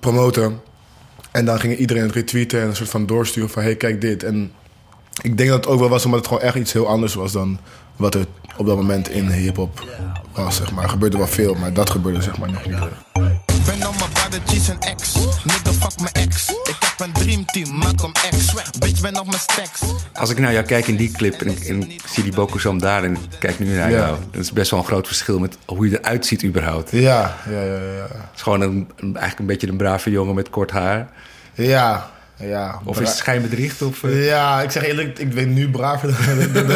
promoten. 0.00 0.60
En 1.30 1.44
dan 1.44 1.60
ging 1.60 1.76
iedereen 1.76 2.02
het 2.02 2.12
retweeten 2.12 2.60
en 2.60 2.68
een 2.68 2.76
soort 2.76 2.90
van 2.90 3.06
doorsturen 3.06 3.50
van... 3.50 3.62
hey, 3.62 3.76
kijk 3.76 4.00
dit. 4.00 4.22
En 4.22 4.52
ik 5.22 5.36
denk 5.36 5.48
dat 5.50 5.64
het 5.64 5.74
ook 5.74 5.80
wel 5.80 5.88
was 5.88 6.04
omdat 6.04 6.20
het 6.20 6.28
gewoon 6.28 6.42
echt 6.42 6.56
iets 6.56 6.72
heel 6.72 6.88
anders 6.88 7.14
was... 7.14 7.32
dan 7.32 7.58
wat 7.98 8.14
er 8.14 8.26
op 8.56 8.66
dat 8.66 8.76
moment 8.76 9.08
in 9.08 9.30
hiphop 9.30 9.84
was, 10.32 10.56
zeg 10.56 10.72
maar. 10.72 10.84
Er 10.84 10.90
gebeurde 10.90 11.16
wel 11.18 11.26
veel, 11.26 11.54
maar 11.54 11.72
dat 11.72 11.90
gebeurde 11.90 12.22
zeg 12.22 12.38
maar 12.38 12.50
nog 12.52 12.66
niet. 12.66 12.78
Ben 13.66 13.88
on 13.88 13.94
mijn 13.98 14.32
en 14.70 14.78
ex. 14.78 15.14
Nigga, 15.44 15.72
fuck 15.72 16.00
mijn 16.00 16.12
ex. 16.12 16.48
Ik 16.50 16.76
heb 16.80 17.06
een 17.06 17.12
dreamteam, 17.12 17.70
Malcolm 17.76 18.12
X. 18.12 18.54
Bitch, 18.78 19.00
ben 19.00 19.18
op 19.20 19.26
mijn 19.26 19.38
stacks. 19.40 19.80
Als 20.14 20.30
ik 20.30 20.38
naar 20.38 20.52
jou 20.52 20.64
kijk 20.64 20.86
in 20.86 20.96
die 20.96 21.10
clip 21.12 21.40
en 21.40 21.46
ik, 21.48 21.58
en 21.60 21.90
ik 21.90 22.02
zie 22.06 22.22
die 22.22 22.32
Bokusam 22.32 22.78
daar 22.78 23.04
en 23.04 23.16
kijk 23.38 23.58
nu 23.58 23.76
naar 23.76 23.90
Ja. 23.90 23.96
jou... 23.96 24.16
dat 24.30 24.40
is 24.40 24.52
best 24.52 24.70
wel 24.70 24.80
een 24.80 24.86
groot 24.86 25.06
verschil 25.06 25.38
met 25.38 25.56
hoe 25.66 25.88
je 25.88 25.98
eruit 25.98 26.26
ziet 26.26 26.44
überhaupt. 26.44 26.90
Het 26.90 27.00
Ja, 27.00 27.36
ja, 27.50 27.62
ja, 27.62 27.74
ja. 27.96 28.06
is 28.34 28.42
gewoon 28.42 28.60
een- 28.60 28.88
eigenlijk 29.00 29.38
een 29.38 29.46
beetje 29.46 29.68
een 29.68 29.76
brave 29.76 30.10
jongen 30.10 30.34
met 30.34 30.50
kort 30.50 30.70
haar. 30.70 31.08
Ja, 31.54 32.10
ja. 32.38 32.80
Of 32.84 33.00
is 33.00 33.08
het 33.08 33.16
schijnbedriegt? 33.16 33.82
Of, 33.82 34.02
eh, 34.04 34.26
Ja, 34.26 34.62
ik 34.62 34.70
zeg 34.70 34.84
eerlijk, 34.84 35.18
ik 35.18 35.34
ben 35.34 35.52
nu 35.54 35.70
braver 35.70 36.08
dan, 36.52 36.66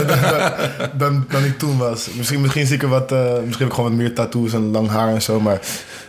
dan, 0.99 1.25
dan, 1.29 1.45
ik 1.45 1.59
toen 1.59 1.79
was. 1.79 2.09
Misschien, 2.17 2.41
misschien 2.41 2.67
zie 2.67 2.75
ik 2.77 2.83
er 2.83 2.89
wat, 2.89 3.13
eh, 3.13 3.19
misschien 3.33 3.59
heb 3.59 3.67
ik 3.69 3.73
gewoon 3.75 3.91
wat 3.91 3.99
meer 3.99 4.15
tattoos 4.15 4.53
en 4.53 4.71
lang 4.71 4.89
haar 4.89 5.09
en 5.15 5.23
zo, 5.23 5.41
maar 5.41 5.55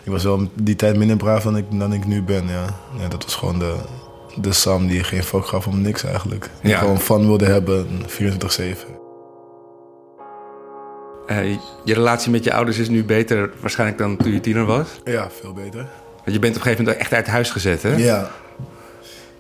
ik 0.04 0.12
was 0.12 0.24
wel 0.24 0.50
die 0.54 0.76
tijd 0.76 0.98
minder 0.98 1.18
braaf 1.18 1.44
dan 1.44 1.58
ik, 1.58 1.66
dan 1.72 1.94
ik 1.94 2.06
nu 2.06 2.24
ben, 2.24 2.48
ja. 2.48 2.66
ja 3.00 3.08
dat 3.08 3.24
was 3.24 3.36
gewoon 3.36 3.60
de, 3.60 3.76
de 4.36 4.54
Sam 4.54 4.88
die 4.88 5.04
geen 5.04 5.24
fuck 5.24 5.46
gaf 5.46 5.68
om 5.68 5.82
niks 5.82 6.04
eigenlijk. 6.04 6.50
Die 6.62 6.72
Ja. 6.72 6.78
gewoon 6.80 7.00
fun 7.00 7.26
wilde 7.26 7.46
hebben, 7.46 7.88
24-7. 8.08 8.88
eh, 11.28 11.52
je 11.84 11.94
relatie 11.94 12.32
met 12.32 12.44
je 12.44 12.54
ouders 12.54 12.78
is 12.78 12.90
nu 12.90 13.04
beter 13.04 13.50
waarschijnlijk 13.60 14.00
dan 14.00 14.18
toen 14.18 14.32
je 14.32 14.40
tiener 14.40 14.66
was. 14.66 14.88
Ja, 15.04 15.28
veel 15.42 15.54
beter. 15.54 15.88
Want 16.26 16.36
je 16.36 16.40
bent 16.40 16.56
op 16.56 16.58
een 16.58 16.62
gegeven 16.62 16.84
moment 16.84 17.02
echt 17.02 17.14
uit 17.14 17.28
huis 17.28 17.50
gezet, 17.52 17.82
hè? 17.84 17.96
Ja, 17.96 18.30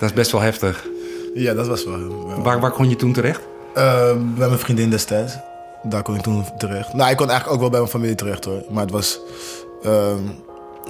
Dat 0.04 0.12
is 0.12 0.18
best 0.18 0.32
wel 0.32 0.42
heftig. 0.42 0.88
ja 1.34 1.54
dat 1.54 1.68
was 1.68 1.86
wel... 1.86 1.98
wel 1.98 2.42
Waar, 2.42 2.60
waar 2.60 2.72
kon 2.72 2.90
je 2.90 2.96
toen 2.96 3.14
terecht? 3.14 3.42
Eh, 3.74 4.12
bij 4.36 4.48
mijn 4.48 4.60
vriendin 4.60 4.90
destijds. 4.90 5.38
Daar 5.84 6.02
kon 6.02 6.16
ik 6.16 6.22
toen 6.22 6.46
terecht. 6.58 6.94
Nou, 6.94 7.12
ik 7.12 7.18
kon 7.18 7.30
eigenlijk 7.30 7.54
ook 7.56 7.60
wel 7.62 7.70
bij 7.70 7.80
mijn 7.80 7.92
familie 7.92 8.16
terecht 8.16 8.46
hoor. 8.46 8.64
Maar 8.70 8.84
het 8.84 8.92
was. 8.92 9.20
ehm, 9.84 10.18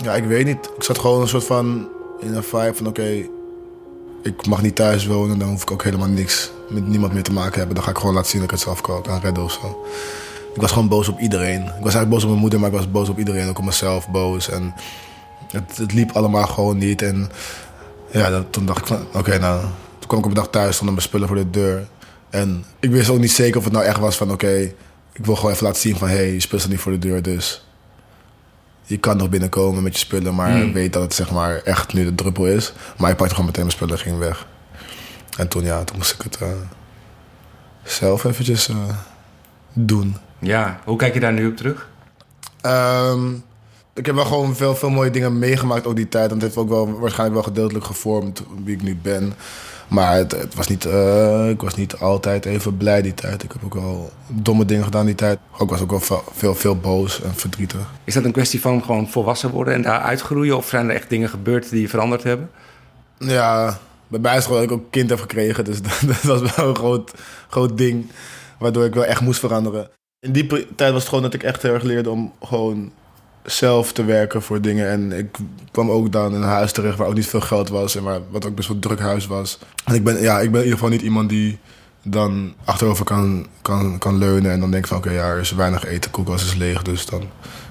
ja, 0.03 0.13
ik 0.13 0.23
weet 0.23 0.45
niet. 0.45 0.69
Ik 0.77 0.83
zat 0.83 0.99
gewoon 0.99 1.21
een 1.21 1.27
soort 1.27 1.43
van. 1.43 1.87
in 2.19 2.33
een 2.33 2.43
vibe 2.43 2.73
van: 2.73 2.87
oké, 2.87 3.27
ik 4.23 4.45
mag 4.47 4.61
niet 4.61 4.75
thuis 4.75 5.05
wonen. 5.05 5.39
Dan 5.39 5.49
hoef 5.49 5.61
ik 5.61 5.71
ook 5.71 5.83
helemaal 5.83 6.07
niks 6.07 6.51
met 6.69 6.87
niemand 6.87 7.13
meer 7.13 7.23
te 7.23 7.33
maken 7.33 7.57
hebben. 7.57 7.75
Dan 7.75 7.83
ga 7.83 7.89
ik 7.89 7.97
gewoon 7.97 8.13
laten 8.13 8.29
zien 8.29 8.41
dat 8.41 8.49
ik 8.49 8.55
het 8.55 8.65
zelf 8.65 8.81
kan, 8.81 9.01
kan 9.01 9.19
redden 9.19 9.43
of 9.43 9.51
zo. 9.51 9.85
Ik 10.53 10.61
was 10.61 10.71
gewoon 10.71 10.87
boos 10.87 11.07
op 11.07 11.19
iedereen. 11.19 11.61
Ik 11.61 11.67
was 11.67 11.93
eigenlijk 11.93 12.09
boos 12.09 12.23
op 12.23 12.29
mijn 12.29 12.41
moeder, 12.41 12.59
maar 12.59 12.69
ik 12.69 12.75
was 12.75 12.91
boos 12.91 13.09
op 13.09 13.17
iedereen. 13.17 13.49
Ook 13.49 13.57
op 13.57 13.65
mezelf 13.65 14.09
boos. 14.09 14.49
En 14.49 14.73
het, 15.51 15.77
het 15.77 15.93
liep 15.93 16.11
allemaal 16.11 16.47
gewoon 16.47 16.77
niet. 16.77 17.01
En 17.01 17.31
ja, 18.13 18.29
dat, 18.29 18.45
toen 18.49 18.65
dacht 18.65 18.79
ik 18.79 18.85
van, 18.85 19.05
oké, 19.13 19.39
nou... 19.39 19.61
Toen 19.99 20.11
kwam 20.11 20.19
ik 20.19 20.25
op 20.25 20.37
een 20.37 20.43
dag 20.43 20.49
thuis, 20.49 20.75
stonden 20.75 20.95
mijn 20.95 21.07
spullen 21.07 21.27
voor 21.27 21.37
de 21.37 21.49
deur. 21.49 21.87
En 22.29 22.65
ik 22.79 22.91
wist 22.91 23.09
ook 23.09 23.19
niet 23.19 23.31
zeker 23.31 23.57
of 23.57 23.63
het 23.63 23.73
nou 23.73 23.85
echt 23.85 23.99
was 23.99 24.17
van, 24.17 24.31
oké... 24.31 24.73
ik 25.13 25.25
wil 25.25 25.35
gewoon 25.35 25.51
even 25.51 25.65
laten 25.65 25.81
zien 25.81 25.97
van, 25.97 26.07
hé, 26.07 26.15
hey, 26.15 26.33
je 26.33 26.39
spullen 26.39 26.59
staan 26.59 26.71
niet 26.71 26.81
voor 26.81 26.91
de 26.91 26.99
deur, 26.99 27.21
dus... 27.21 27.67
Je 28.85 28.97
kan 28.97 29.17
nog 29.17 29.29
binnenkomen 29.29 29.83
met 29.83 29.93
je 29.93 29.99
spullen, 29.99 30.35
maar 30.35 30.71
weet 30.71 30.93
dat 30.93 31.01
het 31.01 31.13
zeg 31.13 31.31
maar 31.31 31.55
echt 31.55 31.93
nu 31.93 32.03
de 32.03 32.15
druppel 32.15 32.47
is. 32.47 32.73
Maar 32.97 33.11
ik 33.11 33.17
pakte 33.17 33.33
gewoon 33.33 33.49
meteen 33.49 33.63
mijn 33.63 33.75
spullen 33.75 33.95
en 33.95 34.01
ging 34.01 34.17
weg. 34.17 34.47
En 35.37 35.47
toen, 35.47 35.63
ja, 35.63 35.83
toen 35.83 35.97
moest 35.97 36.13
ik 36.13 36.21
het 36.21 36.37
eh, 36.37 36.47
zelf 37.83 38.23
eventjes 38.23 38.69
eh, 38.69 38.75
doen. 39.73 40.17
Ja, 40.39 40.79
hoe 40.83 40.97
kijk 40.97 41.13
je 41.13 41.19
daar 41.19 41.33
nu 41.33 41.47
op 41.47 41.57
terug? 41.57 41.89
Ehm, 42.61 43.31
ik 43.93 44.05
heb 44.05 44.15
wel 44.15 44.25
gewoon 44.25 44.55
veel, 44.55 44.75
veel 44.75 44.89
mooie 44.89 45.09
dingen 45.09 45.39
meegemaakt 45.39 45.87
ook 45.87 45.95
die 45.95 46.09
tijd. 46.09 46.27
En 46.27 46.33
het 46.33 46.41
heeft 46.41 46.57
ook 46.57 46.69
wel 46.69 46.99
waarschijnlijk 46.99 47.33
wel 47.33 47.53
gedeeltelijk 47.53 47.85
gevormd 47.85 48.43
wie 48.63 48.75
ik 48.75 48.81
nu 48.81 48.97
ben. 49.01 49.33
Maar 49.87 50.15
het, 50.15 50.31
het 50.31 50.55
was 50.55 50.67
niet, 50.67 50.85
eh, 50.85 51.49
ik 51.49 51.61
was 51.61 51.75
niet 51.75 51.95
altijd 51.95 52.45
even 52.45 52.77
blij 52.77 53.01
die 53.01 53.13
tijd. 53.13 53.43
Ik 53.43 53.51
heb 53.51 53.63
ook 53.63 53.73
wel 53.73 54.11
domme 54.27 54.65
dingen 54.65 54.83
gedaan 54.83 55.05
die 55.05 55.15
tijd. 55.15 55.39
Ik 55.59 55.69
was 55.69 55.81
ook 55.81 55.89
wel 55.89 55.99
veel, 55.99 56.23
veel, 56.31 56.55
veel 56.55 56.77
boos 56.77 57.21
en 57.21 57.35
verdrietig. 57.35 57.91
Is 58.03 58.13
dat 58.13 58.23
een 58.23 58.31
kwestie 58.31 58.61
van 58.61 58.83
gewoon 58.83 59.09
volwassen 59.09 59.49
worden 59.49 59.73
en 59.73 59.81
daar 59.81 59.99
uitgroeien? 59.99 60.57
Of 60.57 60.67
zijn 60.67 60.89
er 60.89 60.95
echt 60.95 61.09
dingen 61.09 61.29
gebeurd 61.29 61.69
die 61.69 61.81
je 61.81 61.89
veranderd 61.89 62.23
hebben? 62.23 62.49
Ja, 63.17 63.79
bij 64.07 64.19
mij 64.19 64.37
is 64.37 64.45
gewoon 64.45 64.61
dat 64.61 64.69
ik 64.69 64.75
ook 64.77 64.91
kind 64.91 65.09
heb 65.09 65.19
gekregen. 65.19 65.65
Dus 65.65 65.81
dat, 65.87 66.01
dat 66.05 66.21
was 66.21 66.55
wel 66.55 66.67
een 66.67 66.75
groot, 66.75 67.11
groot 67.49 67.77
ding. 67.77 68.11
Waardoor 68.59 68.85
ik 68.85 68.93
wel 68.93 69.05
echt 69.05 69.21
moest 69.21 69.39
veranderen. 69.39 69.89
In 70.19 70.31
die 70.31 70.47
tijd 70.75 70.91
was 70.91 70.99
het 70.99 71.09
gewoon 71.09 71.23
dat 71.23 71.33
ik 71.33 71.43
echt 71.43 71.61
heel 71.61 71.73
erg 71.73 71.83
leerde 71.83 72.09
om 72.09 72.33
gewoon 72.41 72.91
zelf 73.43 73.93
te 73.93 74.05
werken 74.05 74.41
voor 74.41 74.61
dingen. 74.61 74.89
En 74.89 75.11
ik 75.11 75.37
kwam 75.71 75.89
ook 75.89 76.11
dan 76.11 76.35
in 76.35 76.41
een 76.41 76.47
huis 76.47 76.71
terecht 76.71 76.97
waar 76.97 77.07
ook 77.07 77.13
niet 77.13 77.27
veel 77.27 77.41
geld 77.41 77.69
was. 77.69 77.95
En 77.95 78.03
waar, 78.03 78.19
wat 78.29 78.45
ook 78.45 78.55
best 78.55 78.67
wel 78.67 78.79
druk 78.79 78.99
huis 78.99 79.27
was. 79.27 79.59
En 79.85 79.95
ik 79.95 80.03
ben, 80.03 80.21
ja, 80.21 80.39
ik 80.39 80.51
ben 80.51 80.59
in 80.59 80.65
ieder 80.65 80.79
geval 80.79 80.89
niet 80.89 81.01
iemand 81.01 81.29
die 81.29 81.59
dan 82.03 82.53
achterover 82.63 83.05
kan, 83.05 83.47
kan, 83.61 83.97
kan 83.97 84.17
leunen. 84.17 84.51
En 84.51 84.59
dan 84.59 84.71
denkt 84.71 84.87
van 84.87 84.97
oké, 84.97 85.11
ja, 85.11 85.27
er 85.27 85.39
is 85.39 85.51
weinig 85.51 85.85
eten, 85.85 86.11
koelkast 86.11 86.45
is 86.45 86.55
leeg. 86.55 86.81
Dus 86.81 87.05
dan, 87.05 87.21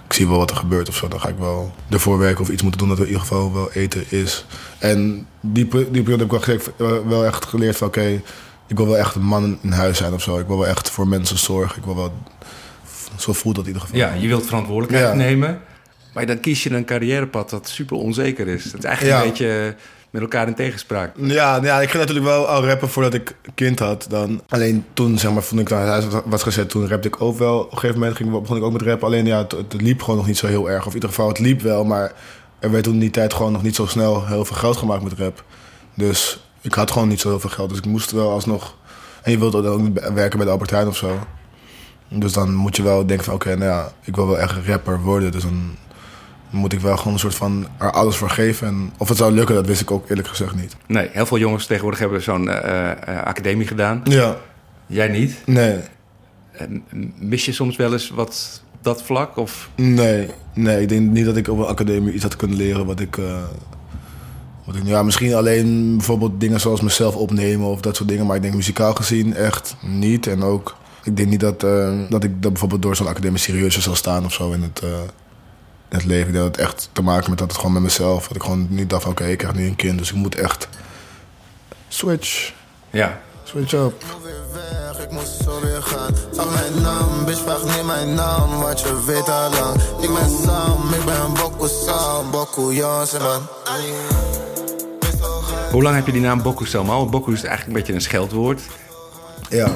ik 0.07 0.12
zie 0.12 0.29
wel 0.29 0.38
wat 0.38 0.50
er 0.50 0.57
gebeurt 0.57 0.88
of 0.88 0.97
zo. 0.97 1.09
Dan 1.09 1.21
ga 1.21 1.29
ik 1.29 1.38
wel 1.38 1.75
ervoor 1.88 2.19
werken 2.19 2.43
of 2.43 2.50
iets 2.50 2.62
moeten 2.62 2.81
doen 2.81 2.88
dat 2.88 2.99
er 2.99 3.05
in 3.05 3.11
ieder 3.11 3.26
geval 3.26 3.52
wel 3.52 3.73
eten 3.73 4.05
is. 4.09 4.45
En 4.79 5.26
die, 5.41 5.69
die 5.91 6.02
periode 6.02 6.26
heb 6.41 6.61
ik 6.61 6.73
wel, 6.76 7.07
wel 7.09 7.25
echt 7.25 7.45
geleerd 7.45 7.76
van 7.76 7.87
oké, 7.87 8.21
ik 8.67 8.76
wil 8.76 8.87
wel 8.87 8.99
echt 8.99 9.14
een 9.14 9.25
man 9.25 9.59
in 9.62 9.73
huis 9.73 9.99
zijn 9.99 10.12
of 10.12 10.23
zo. 10.23 10.38
Ik 10.38 10.47
wil 10.47 10.59
wel 10.59 10.67
echt 10.67 10.91
voor 10.91 11.09
mensen 11.09 11.38
zorgen. 11.38 11.79
Ik 11.79 11.85
wil 11.85 11.97
wel, 11.97 12.12
zo 13.23 13.33
voelt 13.33 13.55
dat 13.55 13.64
in 13.67 13.71
ieder 13.73 13.87
geval. 13.88 14.00
Ja, 14.00 14.12
je 14.12 14.29
wilt 14.29 14.47
verantwoordelijkheid 14.47 15.09
Ja. 15.09 15.14
nemen. 15.25 15.61
Maar 16.14 16.26
dan 16.26 16.41
kies 16.41 16.62
je 16.62 16.71
een 16.71 16.85
carrièrepad 16.85 17.50
dat 17.50 17.69
super 17.69 17.97
onzeker 17.97 18.49
is. 18.49 18.64
Dat 18.64 18.79
is 18.79 18.85
eigenlijk 18.85 19.17
Ja. 19.17 19.23
een 19.23 19.29
beetje 19.31 19.75
met 20.11 20.23
elkaar 20.23 20.47
in 20.47 20.55
tegenspraak. 20.55 21.12
Ja, 21.17 21.59
ja, 21.62 21.81
ik 21.81 21.88
ging 21.91 21.99
natuurlijk 22.02 22.26
wel 22.26 22.47
al 22.47 22.64
rappen 22.67 22.88
voordat 22.88 23.14
ik 23.14 23.35
kind 23.55 23.79
had 23.79 24.07
dan. 24.09 24.43
Alleen 24.49 24.85
toen, 24.93 25.19
zeg 25.19 25.33
maar, 25.33 25.47
toen 25.47 25.59
ik 25.59 25.69
naar 25.69 25.87
huis 25.87 26.05
was 26.25 26.43
gezet, 26.43 26.71
toen 26.71 26.88
rapte 26.88 27.09
ik 27.09 27.21
ook 27.23 27.38
wel. 27.38 27.59
Op 27.59 27.73
een 27.73 27.79
gegeven 27.79 27.99
moment 27.99 28.17
ging, 28.17 28.31
begon 28.41 28.57
ik 28.57 28.62
ook 28.62 28.73
met 28.73 28.83
rappen. 28.83 29.07
Alleen 29.07 29.26
ja, 29.26 29.38
het, 29.38 29.52
het 29.52 29.81
liep 29.81 30.02
gewoon 30.02 30.17
nog 30.17 30.26
niet 30.26 30.38
zo 30.38 30.47
heel 30.47 30.71
erg. 30.71 30.81
Of 30.81 30.88
in 30.88 30.95
ieder 30.95 31.09
geval, 31.09 31.29
het 31.29 31.38
liep 31.38 31.61
wel, 31.61 31.85
maar 31.85 32.12
er 32.59 32.71
werd 32.71 32.85
toen 32.85 32.93
in 32.95 32.99
die 33.00 33.11
tijd 33.11 33.35
gewoon 33.35 33.52
nog 33.52 33.62
niet 33.62 33.75
zo 33.75 33.87
snel 33.87 34.26
heel 34.26 34.45
veel 34.45 34.57
geld 34.57 34.76
gemaakt 34.76 35.02
met 35.02 35.12
rap. 35.19 35.45
Dus 35.95 36.45
ik 36.61 36.75
had 36.75 36.91
gewoon 36.91 37.09
niet 37.09 37.21
zo 37.21 37.29
heel 37.29 37.41
veel 37.41 37.50
geld. 37.50 37.69
Dus 37.69 37.79
ik 37.79 37.87
moest 37.87 38.11
wel 38.11 38.31
alsnog... 38.31 38.75
En 39.23 39.31
je 39.31 39.38
wilt 39.38 39.55
ook 39.55 39.88
werken 40.14 40.37
bij 40.37 40.47
de 40.47 40.52
Albert 40.52 40.71
Heijn 40.71 40.87
of 40.88 40.97
zo. 40.97 41.19
Dus 42.14 42.33
dan 42.33 42.54
moet 42.54 42.76
je 42.76 42.83
wel 42.83 43.07
denken 43.07 43.25
van, 43.25 43.35
oké, 43.35 43.49
nou 43.57 43.71
ja, 43.71 43.92
ik 44.04 44.16
wil 44.16 44.26
wel 44.26 44.38
echt 44.38 44.66
rapper 44.66 45.00
worden. 45.00 45.33
Dus 45.33 45.42
dan 45.42 45.75
moet 46.50 46.73
ik 46.73 46.81
wel 46.81 46.97
gewoon 46.97 47.12
een 47.12 47.19
soort 47.19 47.35
van 47.35 47.66
er 47.78 47.90
alles 47.92 48.16
voor 48.16 48.31
geven. 48.31 48.66
En 48.66 48.92
of 48.99 49.09
het 49.09 49.16
zou 49.19 49.33
lukken, 49.33 49.54
dat 49.54 49.66
wist 49.66 49.81
ik 49.81 49.90
ook 49.90 50.09
eerlijk 50.09 50.28
gezegd 50.28 50.54
niet. 50.54 50.76
Nee, 50.87 51.09
heel 51.12 51.26
veel 51.26 51.38
jongens 51.38 51.66
tegenwoordig 51.66 52.00
hebben 52.00 52.23
zo'n 52.23 52.49
eh, 52.49 52.90
eh, 52.90 53.23
academie 53.23 53.66
gedaan. 53.66 54.00
Ja, 54.04 54.37
Jij 54.87 55.09
niet. 55.09 55.37
nee. 55.47 55.78
Eh, 56.52 56.66
mis 57.19 57.45
je 57.45 57.52
soms 57.52 57.76
wel 57.76 57.92
eens 57.92 58.11
wat 58.11 58.62
dat 58.83 59.02
vlak? 59.02 59.37
Of... 59.37 59.71
Nee, 59.76 60.28
nee, 60.54 60.81
ik 60.83 60.88
denk 60.88 61.11
niet 61.11 61.25
dat 61.25 61.37
ik 61.37 61.49
op 61.49 61.59
een 61.59 61.64
academie 61.64 62.12
iets 62.14 62.23
had 62.23 62.37
kunnen 62.37 62.57
leren 62.57 62.87
wat 62.87 63.00
ik. 63.00 63.16
eh, 63.19 63.42
wat 64.64 64.76
ik 64.76 64.83
ja, 64.85 65.02
misschien 65.02 65.35
alleen 65.35 65.97
bijvoorbeeld 65.97 66.40
dingen 66.40 66.61
zoals 66.61 66.81
mezelf 66.81 67.16
opnemen 67.16 67.66
of 67.66 67.81
dat 67.81 67.97
soort 67.97 68.09
dingen. 68.09 68.26
Maar 68.26 68.37
ik 68.37 68.42
denk 68.42 68.54
muzikaal 68.54 68.95
gezien 68.95 69.35
echt 69.35 69.76
niet. 69.81 70.26
En 70.26 70.42
ook, 70.42 70.76
ik 71.03 71.17
denk 71.17 71.29
niet 71.29 71.41
dat, 71.41 71.63
eh, 71.63 71.99
dat 72.09 72.25
ik 72.25 72.43
dat 72.43 72.51
bijvoorbeeld 72.51 72.83
door 72.83 72.97
zo'n 72.97 73.07
academie 73.07 73.39
serieuzer 73.39 73.83
zal 73.83 73.95
staan 73.95 74.25
of 74.25 74.33
zo 74.33 74.53
in 74.53 74.63
het, 74.63 74.81
eh, 74.81 74.89
in 75.89 75.97
het 75.97 76.05
leven. 76.05 76.27
Ik 76.27 76.33
denk 76.33 76.45
dat 76.45 76.57
het 76.57 76.67
echt 76.67 76.89
te 76.93 77.03
maken 77.03 77.31
met 77.31 77.39
dat 77.39 77.49
het 77.49 77.57
gewoon 77.57 77.73
met 77.73 77.83
mezelf. 77.83 78.29
Dat 78.29 78.37
ik 78.37 78.43
gewoon 78.43 78.67
niet 78.71 78.91
dacht 78.91 79.03
van 79.03 79.13
oké, 79.13 79.25
ik 79.25 79.39
krijg 79.39 79.55
nu 79.55 79.67
een 79.67 79.77
kind. 79.77 79.99
Dus 79.99 80.09
ik 80.09 80.17
moet 80.17 80.35
echt 80.35 80.69
switch. 81.89 82.53
Ja. 82.91 83.21
Switch 83.45 83.73
up. 83.73 84.05
moet 84.13 84.23
weer 84.23 84.43
weg, 84.53 85.05
ik 85.05 85.11
moet 85.11 85.39
zo 85.45 85.61
weer 85.61 85.83
gaan. 85.83 86.15
Zeg 86.33 86.51
mijn 86.51 86.83
naam, 86.83 87.25
bitch, 87.25 87.41
vraag 87.41 87.65
niet 87.65 87.87
mijn 87.87 88.15
naam, 88.15 88.61
want 88.61 88.81
je 88.81 89.05
weet 89.07 89.29
al 89.29 89.51
lang. 89.51 89.81
Ik 90.01 90.15
ben 90.15 90.31
Sam, 90.45 90.93
ik 90.93 91.05
ben 91.05 91.35
Boko 91.35 91.67
Sam, 91.67 92.31
Boko 92.31 92.73
Jansen. 92.73 93.21
Hoe 95.73 95.83
lang 95.83 95.97
heb 95.97 96.07
je 96.07 96.13
die 96.13 96.21
naam 96.21 96.43
Bokusam 96.43 96.91
al? 96.91 96.99
Want 96.99 97.11
Boku 97.11 97.33
is 97.33 97.45
eigenlijk 97.45 97.67
een 97.67 97.73
beetje 97.73 97.93
een 97.93 98.01
scheldwoord. 98.01 98.63
Ja. 99.53 99.71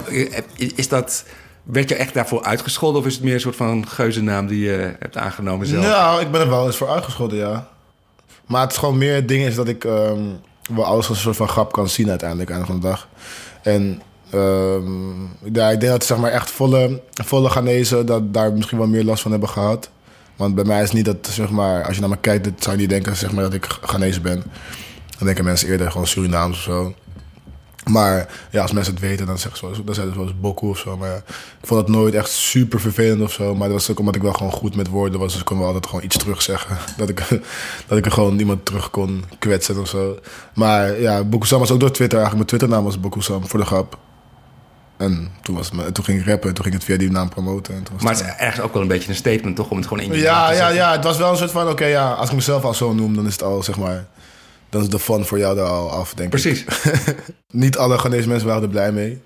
Is 0.57 0.89
dat, 0.89 1.25
werd 1.63 1.89
je 1.89 1.95
echt 1.95 2.15
daarvoor 2.15 2.43
uitgescholden? 2.43 3.01
Of 3.01 3.07
is 3.07 3.15
het 3.15 3.23
meer 3.23 3.35
een 3.35 3.41
soort 3.41 3.57
van 3.57 3.89
geuzennaam 3.89 4.47
die 4.47 4.61
je 4.61 4.95
hebt 4.99 5.17
aangenomen 5.17 5.67
zelf? 5.67 5.85
Nou, 5.85 6.21
ik 6.21 6.31
ben 6.31 6.41
er 6.41 6.49
wel 6.49 6.67
eens 6.67 6.77
voor 6.77 6.89
uitgescholden, 6.89 7.39
ja. 7.39 7.69
Maar 8.47 8.61
het 8.61 8.71
is 8.71 8.79
gewoon 8.79 8.99
meer 8.99 9.15
het 9.15 9.29
ding 9.29 9.45
is 9.45 9.55
dat 9.55 9.69
ik 9.69 9.85
ehm, 9.85 10.23
wel 10.75 10.85
alles 10.85 11.09
als 11.09 11.17
een 11.17 11.23
soort 11.23 11.37
van 11.37 11.49
grap 11.49 11.73
kan 11.73 11.89
zien 11.89 12.09
uiteindelijk 12.09 12.51
aan 12.53 12.67
van 12.67 12.81
de 12.81 12.87
dag. 12.87 13.09
En 13.63 14.03
ja, 15.53 15.71
ik 15.71 15.81
denk 15.81 15.93
dat 15.93 16.05
zeg 16.05 16.19
maar 16.19 16.31
echt 16.31 16.51
volle, 16.51 17.01
volle 17.25 17.49
Ghanese 17.49 18.05
dat 18.05 18.35
daar 18.35 18.53
misschien 18.53 18.79
wel 18.79 18.87
meer 18.87 19.05
last 19.05 19.23
van 19.23 19.31
hebben 19.31 19.49
gehad. 19.49 19.91
Want 20.37 20.55
bij 20.55 20.65
mij 20.65 20.83
is 20.83 20.93
niet 20.93 21.05
dat, 21.05 21.29
zeg 21.31 21.51
maar, 21.51 21.85
als 21.85 21.95
je 21.95 22.01
naar 22.01 22.11
me 22.11 22.17
kijkt, 22.21 22.45
dat 22.45 22.53
zou 22.59 22.75
je 22.75 22.81
niet 22.81 22.91
denken 22.91 23.17
zeg 23.17 23.33
maar, 23.33 23.43
dat 23.43 23.55
ik 23.55 23.65
Ghanese 23.65 24.21
ben. 24.21 24.43
Dan 25.19 25.27
denken 25.27 25.45
mensen 25.45 25.69
eerder 25.69 25.91
gewoon 25.91 26.07
Surinaams 26.07 26.57
of 26.57 26.63
zo. 26.63 26.95
Maar 27.91 28.29
ja, 28.51 28.63
als 28.63 28.73
mensen 28.73 28.93
het 28.95 29.03
weten, 29.03 29.27
dan 29.27 29.39
zeggen 29.39 29.75
ze 29.77 29.85
dan 29.85 29.95
zijn 29.95 30.09
ze 30.09 30.15
wel 30.15 30.23
eens 30.27 30.41
Boku 30.41 30.67
of 30.67 30.79
zo. 30.79 30.97
Maar 30.97 31.09
ja, 31.09 31.17
ik 31.61 31.67
vond 31.67 31.81
het 31.81 31.91
nooit 31.91 32.15
echt 32.15 32.31
super 32.31 32.81
vervelend 32.81 33.23
of 33.23 33.33
zo. 33.33 33.55
Maar 33.55 33.69
dat 33.69 33.77
was 33.77 33.91
ook 33.91 33.99
omdat 33.99 34.15
ik 34.15 34.23
wel 34.23 34.33
gewoon 34.33 34.53
goed 34.53 34.77
met 34.77 34.89
woorden 34.89 35.21
was. 35.21 35.31
Dus 35.33 35.41
ik 35.41 35.47
kon 35.47 35.59
wel 35.59 35.67
altijd 35.67 35.87
gewoon 35.87 36.05
iets 36.05 36.17
terug 36.17 36.43
zeggen. 36.43 36.77
Dat 36.97 37.09
ik, 37.09 37.29
dat 37.89 37.99
ik 37.99 38.05
er 38.05 38.13
gewoon 38.13 38.39
iemand 38.39 38.65
terug 38.65 38.91
kon 38.91 39.25
kwetsen 39.39 39.81
of 39.81 39.89
zo. 39.89 40.19
Maar 40.55 41.01
ja, 41.01 41.25
Bokusam 41.25 41.59
was 41.59 41.71
ook 41.71 41.81
door 41.81 41.91
Twitter 41.93 42.19
eigenlijk. 42.19 42.51
Mijn 42.51 42.59
Twitternaam 42.59 42.85
was 42.85 43.01
Bokusam, 43.01 43.47
voor 43.49 43.61
de 43.61 43.67
grap. 43.67 43.99
En 44.97 45.31
toen, 45.43 45.55
was 45.57 45.71
me- 45.71 45.93
toen 45.93 46.05
ging 46.05 46.21
ik 46.21 46.27
rappen 46.27 46.49
en 46.49 46.55
toen 46.55 46.65
ging 46.65 46.77
ik 46.77 46.81
het 46.83 46.91
via 46.91 46.99
die 46.99 47.11
naam 47.11 47.29
promoten. 47.29 47.75
En 47.75 47.83
toen 47.83 47.95
was 47.95 48.03
Maar 48.03 48.13
het, 48.13 48.23
het 48.23 48.35
is 48.35 48.41
ergens 48.41 48.61
ook 48.65 48.73
wel 48.73 48.83
een 48.83 48.89
beetje 48.89 49.09
een 49.09 49.15
statement, 49.15 49.57
toch? 49.57 49.71
Om 49.71 49.77
het 49.77 49.87
gewoon 49.87 50.03
in 50.03 50.13
je 50.13 50.23
naam 50.23 50.23
ja, 50.25 50.47
te 50.47 50.53
ja, 50.53 50.59
zetten. 50.59 50.77
ja, 50.77 50.93
het 50.93 51.05
was 51.05 51.17
wel 51.17 51.31
een 51.31 51.37
soort 51.37 51.51
van, 51.51 51.69
oké, 51.69 51.85
ja, 51.85 52.13
als 52.13 52.29
ik 52.29 52.35
mezelf 52.35 52.65
al 52.65 52.75
zo 52.75 52.93
noem, 52.95 53.15
dan 53.15 53.27
is 53.27 53.33
het 53.33 53.43
al, 53.43 53.63
zeg 53.63 53.77
maar, 53.79 54.07
dan 54.69 54.83
is 54.83 54.89
de 54.89 54.99
fun 54.99 55.25
voor 55.25 55.39
jou 55.39 55.59
er 55.59 55.65
al 55.65 55.91
af, 55.91 56.15
denk 56.15 56.35
ik. 56.35 56.41
Precies. 56.41 56.65
Niet 57.51 57.79
alle 57.79 57.99
Ghanese 57.99 58.29
mensen 58.29 58.49
waren 58.49 58.63
er 58.63 58.69
blij 58.69 58.93
mee. 58.93 59.23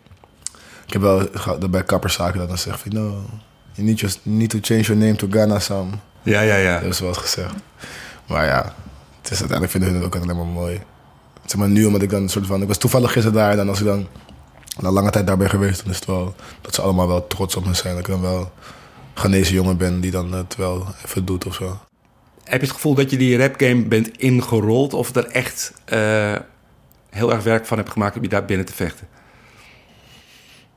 Ik 0.87 0.92
heb 0.92 1.02
wel 1.02 1.28
bij 1.70 1.85
kapperszaken 1.85 2.38
dat 2.38 2.49
dan 2.49 2.59
zegt 2.59 2.80
van, 2.80 2.92
no, 2.92 3.25
you 3.73 3.87
need, 3.87 4.00
just, 4.00 4.18
need 4.23 4.50
to 4.50 4.59
change 4.61 4.80
your 4.80 5.00
name 5.00 5.16
to 5.16 5.26
Ghana 5.30 5.59
Sam. 5.59 5.90
Ja, 6.23 6.40
ja, 6.40 6.56
ja. 6.56 6.80
Dat 6.80 6.92
is 6.92 7.00
wel 7.00 7.09
eens 7.09 7.18
gezegd. 7.18 7.54
Maar 8.26 8.47
ja, 8.47 8.75
het 9.20 9.30
is 9.30 9.38
uiteindelijk 9.38 9.70
vinden 9.70 9.90
hun 9.90 9.99
het 9.99 10.06
ook 10.06 10.23
alleen 10.23 10.37
maar 10.37 10.47
mooi. 10.47 10.80
Zeg 11.44 11.59
maar 11.61 11.68
nu, 11.68 11.85
omdat 11.85 12.02
ik 12.02 12.11
dan 12.11 12.23
een 12.23 12.28
soort 12.28 12.47
van, 12.47 12.62
ik 12.62 12.68
was 12.68 12.78
toevallig 12.78 13.12
gisteren 13.12 13.38
daar 13.38 13.50
en 13.50 13.56
dan 13.56 13.68
als 13.68 13.80
ik 13.80 13.87
dan 13.87 14.06
na 14.78 14.90
lange 14.90 15.11
tijd 15.11 15.26
daar 15.26 15.37
ben 15.37 15.50
geweest, 15.50 15.82
dan 15.82 15.90
is 15.90 15.97
het 15.97 16.06
wel, 16.06 16.35
dat 16.61 16.75
ze 16.75 16.82
allemaal 16.82 17.09
wel 17.09 17.26
trots 17.26 17.56
op 17.56 17.66
me 17.66 17.75
zijn. 17.75 17.94
Dat 17.94 18.06
ik 18.06 18.11
dan 18.11 18.20
wel 18.20 18.52
Ghanese 19.14 19.52
jongen 19.52 19.76
ben 19.76 20.00
die 20.00 20.11
dan 20.11 20.32
het 20.32 20.56
wel 20.56 20.87
even 21.04 21.25
doet 21.25 21.47
of 21.47 21.54
zo. 21.54 21.78
Heb 22.50 22.61
je 22.61 22.66
het 22.66 22.75
gevoel 22.75 22.95
dat 22.95 23.11
je 23.11 23.16
die 23.16 23.38
rapgame 23.38 23.83
bent 23.83 24.19
ingerold... 24.19 24.95
of 24.95 25.14
er 25.14 25.26
echt 25.26 25.73
eh, 25.85 26.37
heel 27.11 27.33
erg 27.33 27.42
werk 27.42 27.66
van 27.66 27.76
hebt 27.76 27.90
gemaakt 27.90 28.16
om 28.16 28.23
je 28.23 28.28
daar 28.28 28.45
binnen 28.45 28.66
te 28.66 28.73
vechten? 28.73 29.09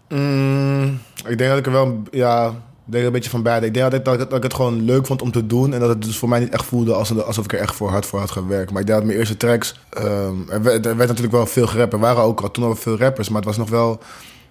Mm, 0.10 1.00
ik 1.28 1.38
denk 1.38 1.50
dat 1.50 1.58
ik 1.60 1.66
er 1.66 1.72
wel, 1.72 2.02
ja, 2.12 2.54
denk 2.86 3.06
een 3.06 3.12
beetje 3.12 3.30
van 3.30 3.44
beide. 3.44 3.66
Ik 3.66 3.74
denk 3.74 3.92
dat 3.92 4.00
ik, 4.00 4.20
dat, 4.20 4.34
ik, 4.34 4.44
het 4.44 4.54
gewoon 4.54 4.82
leuk 4.82 5.06
vond 5.06 5.22
om 5.22 5.32
te 5.32 5.48
doen. 5.48 5.74
En 5.74 5.80
dat 5.80 5.90
het 5.90 6.02
dus 6.02 6.18
voor 6.18 6.30
mij 6.30 6.40
niet 6.40 6.54
echt 6.54 6.66
voelde 6.66 6.94
alsof, 6.94 7.46
ik 7.46 7.54
er 7.54 7.60
echt 7.60 7.76
voor 7.76 7.90
hard 7.90 8.06
voor 8.06 8.20
had 8.20 8.32
gewerkt. 8.32 8.72
Maar 8.72 8.82
ik 8.82 8.88
denk 8.88 9.00
dat 9.00 9.08
mijn 9.08 9.20
eerste 9.20 9.38
tracks, 9.38 9.80
ehm, 9.90 10.36
er, 10.50 10.64
werd, 10.64 10.86
er 10.86 10.96
natuurlijk 10.96 11.32
wel 11.32 11.46
veel 11.46 11.68
gerapt. 11.68 11.94
Er 11.94 12.00
waren 12.00 12.24
ook 12.24 12.42
al 12.42 12.52
toen 12.52 12.64
al 12.64 12.76
veel 12.76 12.98
rappers. 12.98 13.28
Maar 13.30 13.38
het 13.38 13.46
was 13.46 13.58
nog 13.58 13.70
wel, 13.70 14.00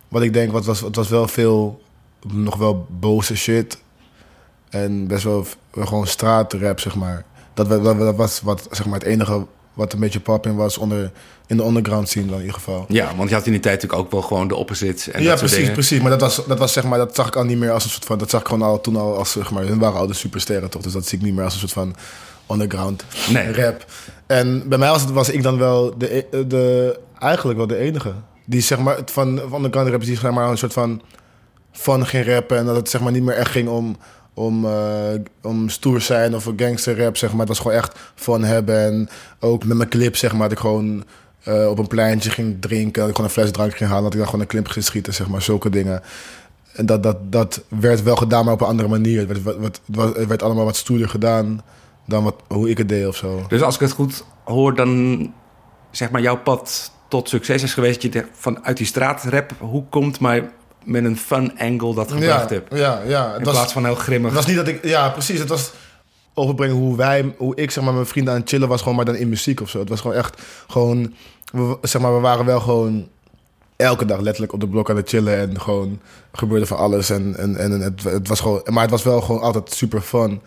wat 0.08 0.22
ik 0.22 0.32
denk, 0.32 0.52
wat 0.52 0.64
was, 0.64 0.80
het 0.80 0.96
was 0.96 1.08
wel 1.08 1.28
veel, 1.28 1.82
nog 2.32 2.56
wel 2.56 2.86
boze 3.00 3.36
shit. 3.36 3.78
En 4.72 5.06
best 5.06 5.24
wel, 5.24 5.46
gewoon 5.72 6.06
straatrap, 6.06 6.80
zeg 6.80 6.94
maar. 6.94 7.24
Dat, 7.54 7.68
dat, 7.68 7.84
dat 7.84 8.16
was 8.16 8.40
wat, 8.40 8.66
zeg 8.70 8.86
maar, 8.86 8.98
het 8.98 9.08
enige 9.08 9.46
wat 9.72 9.92
een 9.92 10.00
beetje 10.00 10.20
pop 10.20 10.46
in 10.46 10.56
was 10.56 10.78
onder, 10.78 11.12
in 11.46 11.56
de 11.56 11.64
underground 11.64 12.08
scene 12.08 12.26
dan 12.26 12.34
in 12.34 12.40
ieder 12.40 12.54
geval. 12.54 12.84
Ja, 12.88 13.16
want 13.16 13.28
je 13.28 13.34
had 13.34 13.46
in 13.46 13.52
die 13.52 13.60
tijd 13.60 13.74
natuurlijk 13.74 14.02
ook 14.02 14.10
wel 14.10 14.22
gewoon 14.22 14.48
de 14.48 14.54
opposites 14.54 15.08
en 15.10 15.22
ja, 15.22 15.28
dat 15.28 15.38
precies, 15.38 15.70
precies. 15.70 16.00
Maar 16.00 16.10
dat 16.10 16.20
was, 16.20 16.46
dat 16.46 16.58
was 16.58 16.72
zeg 16.72 16.84
maar, 16.84 16.98
dat 16.98 17.14
zag 17.14 17.26
ik 17.26 17.36
al 17.36 17.44
niet 17.44 17.58
meer 17.58 17.70
als 17.70 17.84
een 17.84 17.90
soort 17.90 18.04
van, 18.04 18.18
dat 18.18 18.30
zag 18.30 18.40
ik 18.40 18.46
gewoon 18.46 18.68
al 18.68 18.80
toen 18.80 18.96
al 18.96 19.16
als 19.16 19.32
zeg 19.32 19.50
maar, 19.50 19.64
hun 19.64 19.78
waren 19.78 20.00
al 20.00 20.06
de 20.06 20.14
supersterren 20.14 20.70
toch, 20.70 20.82
dus 20.82 20.92
dat 20.92 21.06
zie 21.06 21.18
ik 21.18 21.24
niet 21.24 21.34
meer 21.34 21.44
als 21.44 21.52
een 21.54 21.60
soort 21.60 21.72
van 21.72 21.94
underground 22.50 23.04
Nee. 23.30 23.52
rap. 23.52 23.84
En 24.26 24.68
bij 24.68 24.78
mij 24.78 24.88
was, 24.88 25.00
het, 25.00 25.10
was 25.10 25.28
ik 25.28 25.42
dan 25.42 25.58
wel 25.58 25.98
de, 25.98 26.16
e- 26.16 26.46
de, 26.46 26.98
eigenlijk 27.18 27.58
wel 27.58 27.66
de 27.66 27.76
enige 27.76 28.12
die 28.46 28.60
zeg 28.60 28.78
maar 28.78 28.96
het 28.96 29.10
van, 29.10 29.40
van 29.48 29.54
underground 29.54 29.88
rappers 29.88 30.06
die 30.10 30.18
zeg 30.18 30.30
maar 30.30 30.50
een 30.50 30.58
soort 30.58 30.72
van 30.72 31.02
van 31.72 32.06
ging 32.06 32.26
rappen 32.26 32.56
en 32.58 32.64
dat 32.64 32.76
het 32.76 32.90
zeg 32.90 33.00
maar 33.00 33.12
niet 33.12 33.22
meer 33.22 33.34
echt 33.34 33.50
ging 33.50 33.68
om 33.68 33.96
om, 34.34 34.64
eh, 34.64 35.14
om 35.42 35.68
stoer 35.68 36.00
zijn 36.00 36.34
of 36.34 36.46
een 36.46 36.58
gangster 36.58 36.98
rap, 36.98 37.16
zeg 37.16 37.30
maar. 37.30 37.40
Het 37.40 37.48
was 37.48 37.58
gewoon 37.58 37.76
echt 37.76 37.98
van 38.14 38.44
hebben. 38.44 38.84
En 38.84 39.08
ook 39.40 39.64
met 39.64 39.76
mijn 39.76 39.88
clip, 39.88 40.16
zeg 40.16 40.32
maar, 40.32 40.48
dat 40.48 40.52
ik 40.52 40.58
gewoon 40.58 41.04
eh, 41.42 41.68
op 41.68 41.78
een 41.78 41.86
pleintje 41.86 42.30
ging 42.30 42.56
drinken. 42.60 43.00
Dat 43.00 43.08
ik 43.08 43.16
gewoon 43.16 43.30
een 43.30 43.36
fles 43.36 43.50
drank 43.50 43.76
ging 43.76 43.90
halen. 43.90 44.04
Dat 44.04 44.12
ik 44.12 44.18
dan 44.18 44.28
gewoon 44.28 44.40
een 44.40 44.50
clip 44.50 44.68
ging 44.68 44.84
schieten, 44.84 45.14
zeg 45.14 45.28
maar. 45.28 45.42
Zulke 45.42 45.70
dingen. 45.70 46.02
En 46.72 46.86
dat, 46.86 47.02
dat, 47.02 47.16
dat 47.32 47.62
werd 47.68 48.02
wel 48.02 48.16
gedaan, 48.16 48.44
maar 48.44 48.54
op 48.54 48.60
een 48.60 48.66
andere 48.66 48.88
manier. 48.88 49.28
Het 49.28 49.42
werd, 49.42 49.58
wat, 49.86 50.16
het 50.16 50.26
werd 50.26 50.42
allemaal 50.42 50.64
wat 50.64 50.76
stoerder 50.76 51.08
gedaan 51.08 51.62
dan 52.06 52.24
wat, 52.24 52.34
hoe 52.48 52.70
ik 52.70 52.78
het 52.78 52.88
deed 52.88 53.06
of 53.06 53.16
zo. 53.16 53.44
Dus 53.48 53.62
als 53.62 53.74
ik 53.74 53.80
het 53.80 53.92
goed 53.92 54.24
hoor, 54.44 54.74
dan 54.74 55.32
zeg 55.90 56.10
maar 56.10 56.20
jouw 56.20 56.38
pad 56.38 56.92
tot 57.08 57.28
succes 57.28 57.62
is 57.62 57.74
geweest... 57.74 58.02
dat 58.02 58.12
je 58.12 58.26
vanuit 58.32 58.76
die 58.76 58.86
straatrap 58.86 59.52
hoe 59.58 59.84
komt, 59.88 60.20
maar 60.20 60.50
met 60.84 61.04
een 61.04 61.16
fun 61.16 61.58
angle 61.58 61.94
dat 61.94 62.12
gebracht 62.12 62.48
ja, 62.50 62.54
hebt. 62.54 62.78
ja, 62.78 63.02
ja. 63.06 63.34
In 63.34 63.44
was- 63.44 63.54
plaats 63.54 63.72
van 63.72 63.84
heel 63.84 63.94
grimmig. 63.94 64.30
Het 64.30 64.38
was 64.38 64.46
niet 64.46 64.56
dat 64.56 64.68
ik... 64.68 64.84
Ja, 64.84 65.08
precies. 65.08 65.38
Het 65.38 65.48
was 65.48 65.72
overbrengen 66.34 66.76
hoe 66.76 66.96
wij... 66.96 67.34
Hoe 67.38 67.56
ik 67.56 67.70
zeg 67.70 67.84
maar 67.84 67.92
met 67.92 68.02
mijn 68.02 68.12
vrienden 68.12 68.34
aan 68.34 68.40
het 68.40 68.48
chillen 68.48 68.68
was. 68.68 68.80
Gewoon 68.80 68.96
maar 68.96 69.04
dan 69.04 69.14
in 69.14 69.28
muziek 69.28 69.60
of 69.60 69.70
zo. 69.70 69.78
Het 69.78 69.88
was 69.88 70.00
gewoon 70.00 70.16
echt... 70.16 70.42
Gewoon... 70.68 71.14
We, 71.52 71.78
zeg 71.82 72.02
maar, 72.02 72.14
we 72.14 72.20
waren 72.20 72.44
wel 72.44 72.60
gewoon... 72.60 73.08
Elke 73.76 74.04
dag 74.04 74.20
letterlijk 74.20 74.52
op 74.52 74.60
de 74.60 74.68
blok 74.68 74.90
aan 74.90 74.96
het 74.96 75.08
chillen. 75.08 75.38
En 75.38 75.60
gewoon 75.60 76.00
gebeurde 76.32 76.66
van 76.66 76.76
alles. 76.76 77.10
En, 77.10 77.36
en, 77.36 77.56
en 77.56 77.70
het, 77.80 78.02
het 78.02 78.28
was 78.28 78.40
gewoon... 78.40 78.60
Maar 78.64 78.82
het 78.82 78.90
was 78.90 79.02
wel 79.02 79.20
gewoon 79.20 79.40
altijd 79.40 79.72
super 79.72 80.00
fun. 80.00 80.40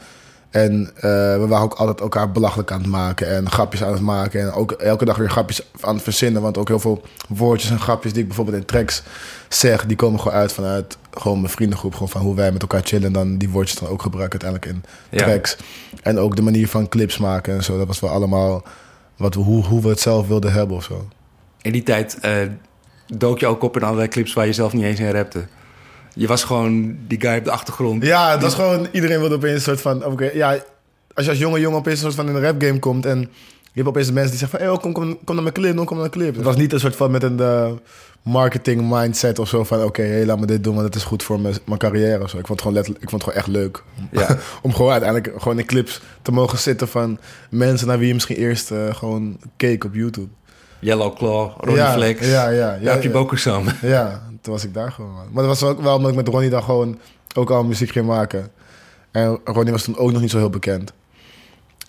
En 0.56 0.92
eh, 0.96 1.02
we 1.40 1.46
waren 1.48 1.66
ook 1.66 1.74
altijd 1.74 2.02
elkaar 2.02 2.32
belachelijk 2.32 2.72
aan 2.72 2.82
het 2.82 2.90
maken. 2.90 3.28
En 3.28 3.50
grapjes 3.50 3.84
aan 3.84 3.92
het 3.92 4.02
maken. 4.02 4.42
En 4.42 4.52
ook 4.52 4.72
elke 4.72 5.06
dag 5.06 5.18
weer 5.18 5.30
grapjes 5.30 5.62
aan 5.80 5.94
het 5.94 6.04
verzinnen. 6.04 6.42
Want 6.42 6.58
ook 6.58 6.68
heel 6.68 6.80
veel 6.80 7.02
woordjes 7.30 7.72
en 7.72 7.80
grapjes 7.80 8.12
die 8.14 8.22
ik 8.22 8.28
bijvoorbeeld 8.28 8.58
in 8.58 8.66
tracks 8.66 9.04
zeg... 9.50 9.86
die 9.86 9.96
komen 9.96 10.20
gewoon 10.20 10.38
uit 10.38 10.54
vanuit 10.54 10.98
gewoon 11.12 11.40
mijn 11.42 11.52
vriendengroep. 11.52 11.94
Gewoon 11.94 12.10
van 12.10 12.22
hoe 12.22 12.36
wij 12.36 12.52
met 12.52 12.62
elkaar 12.62 12.82
chillen. 12.84 13.06
En 13.06 13.14
dan 13.14 13.38
die 13.38 13.50
woordjes 13.50 13.80
dan 13.80 13.90
ook 13.90 14.02
gebruiken 14.02 14.42
uiteindelijk 14.42 14.86
in 14.86 15.18
Ja. 15.18 15.26
tracks. 15.26 15.58
En 16.04 16.20
ook 16.20 16.36
de 16.36 16.42
manier 16.42 16.68
van 16.68 16.90
clips 16.90 17.18
maken 17.18 17.56
en 17.56 17.64
zo. 17.64 17.78
Dat 17.78 17.88
was 17.88 18.00
wel 18.00 18.10
allemaal 18.10 18.64
wat 19.18 19.36
we, 19.36 19.42
hoe, 19.42 19.66
hoe 19.66 19.82
we 19.82 19.90
het 19.90 20.00
zelf 20.00 20.28
wilden 20.28 20.54
hebben 20.54 20.76
of 20.78 20.84
zo. 20.84 21.08
In 21.62 21.72
die 21.72 21.84
tijd 21.84 22.20
eh, 22.20 22.38
dook 23.08 23.40
je 23.40 23.48
ook 23.48 23.64
op 23.64 23.76
in 23.76 23.84
allerlei 23.84 24.08
clips 24.08 24.34
waar 24.34 24.46
je 24.46 24.54
zelf 24.54 24.74
niet 24.74 24.84
eens 24.84 25.00
in 25.00 25.12
rapte. 25.12 25.46
Je 26.16 26.28
was 26.28 26.44
gewoon 26.44 26.98
die 27.08 27.22
guy 27.22 27.38
op 27.38 27.44
de 27.44 27.52
achtergrond. 27.52 28.04
Ja, 28.04 28.32
het 28.32 28.42
was 28.42 28.54
gewoon... 28.54 28.88
Iedereen 28.92 29.20
wilde 29.20 29.36
opeens 29.36 29.54
een 29.54 29.62
soort 29.62 29.82
van... 29.82 30.06
Oké, 30.06 30.30
ja, 30.34 30.50
als 31.14 31.26
je 31.26 31.32
als 31.32 31.40
jonge 31.40 31.60
jongen 31.60 31.78
opeens 31.78 31.96
een 31.96 32.04
soort 32.12 32.16
van 32.16 32.30
in 32.30 32.36
een 32.36 32.42
rap 32.42 32.62
game 32.62 32.80
komt... 32.80 33.06
en 33.06 33.20
je 33.20 33.82
hebt 33.82 33.88
opeens 33.88 34.12
mensen 34.12 34.30
die 34.30 34.40
zeggen 34.40 34.60
van... 34.60 34.68
Hey, 34.68 34.76
oh, 34.76 34.82
kom, 34.82 34.94
kom, 34.94 35.18
kom 35.24 35.36
naar 35.36 35.44
mijn 35.44 35.56
clip, 35.56 35.76
kom 35.76 35.86
naar 35.86 35.98
mijn 35.98 36.10
clip. 36.10 36.36
Het 36.36 36.44
was 36.44 36.56
niet 36.56 36.74
een 36.74 36.80
soort 36.80 36.96
van 36.96 37.12
met 37.12 37.24
een 37.24 37.40
eh, 37.40 37.72
marketing 38.22 38.90
mindset 38.90 39.40
of 39.40 39.48
zo 39.48 39.64
van... 39.64 39.84
Oké, 39.84 40.02
hey, 40.02 40.26
laat 40.26 40.40
me 40.40 40.46
dit 40.46 40.64
doen, 40.64 40.74
want 40.74 40.86
het 40.86 40.96
is 40.96 41.04
goed 41.04 41.24
voor 41.24 41.40
mijn, 41.40 41.56
mijn 41.66 41.80
carrière 41.80 42.24
of 42.24 42.30
zo. 42.30 42.38
Ik 42.38 42.48
vond 42.48 42.60
het 42.60 42.60
gewoon, 42.60 42.74
letterlijk, 42.74 43.04
ik 43.04 43.10
vond 43.10 43.26
het 43.26 43.34
gewoon 43.34 43.46
echt 43.46 43.62
leuk. 43.62 43.84
Ja. 44.12 44.38
Om 44.62 44.74
gewoon 44.74 44.92
uiteindelijk 44.92 45.42
gewoon 45.42 45.60
in 45.60 45.66
clips 45.66 46.02
te 46.22 46.32
mogen 46.32 46.58
zitten 46.58 46.88
van 46.88 47.20
mensen 47.50 47.88
naar 47.88 47.98
wie 47.98 48.08
je 48.08 48.14
misschien 48.14 48.36
eerst 48.36 48.72
eh, 48.72 48.96
gewoon 48.96 49.38
keek 49.58 49.84
op 49.84 49.94
YouTube. 49.94 50.28
Yellow 50.80 51.16
Claw, 51.16 51.52
Ronnie 51.58 51.84
Ja, 51.84 51.94
Flex. 51.94 52.28
ja, 52.28 52.50
ja, 52.50 52.50
ja, 52.50 52.80
Daar 52.80 52.94
heb 52.94 53.04
je 53.04 53.10
ja. 53.44 53.62
Ja, 53.82 54.22
toen 54.46 54.54
was 54.54 54.64
ik 54.64 54.74
daar 54.74 54.92
gewoon. 54.92 55.12
man. 55.12 55.26
Maar 55.32 55.44
dat 55.44 55.60
was 55.60 55.70
ook 55.70 55.82
wel 55.82 55.96
omdat 55.96 56.10
ik 56.12 56.18
met 56.18 56.28
Ronnie 56.28 56.50
dan 56.50 56.64
gewoon 56.64 57.00
ook 57.36 57.50
al 57.50 57.64
muziek 57.64 57.92
ging 57.92 58.06
maken. 58.06 58.52
En 59.12 59.40
Ronnie 59.44 59.72
was 59.72 59.84
toen 59.84 59.98
ook 59.98 60.12
nog 60.12 60.22
niet 60.22 60.32
zo 60.32 60.38
heel 60.38 60.50
bekend. 60.50 60.94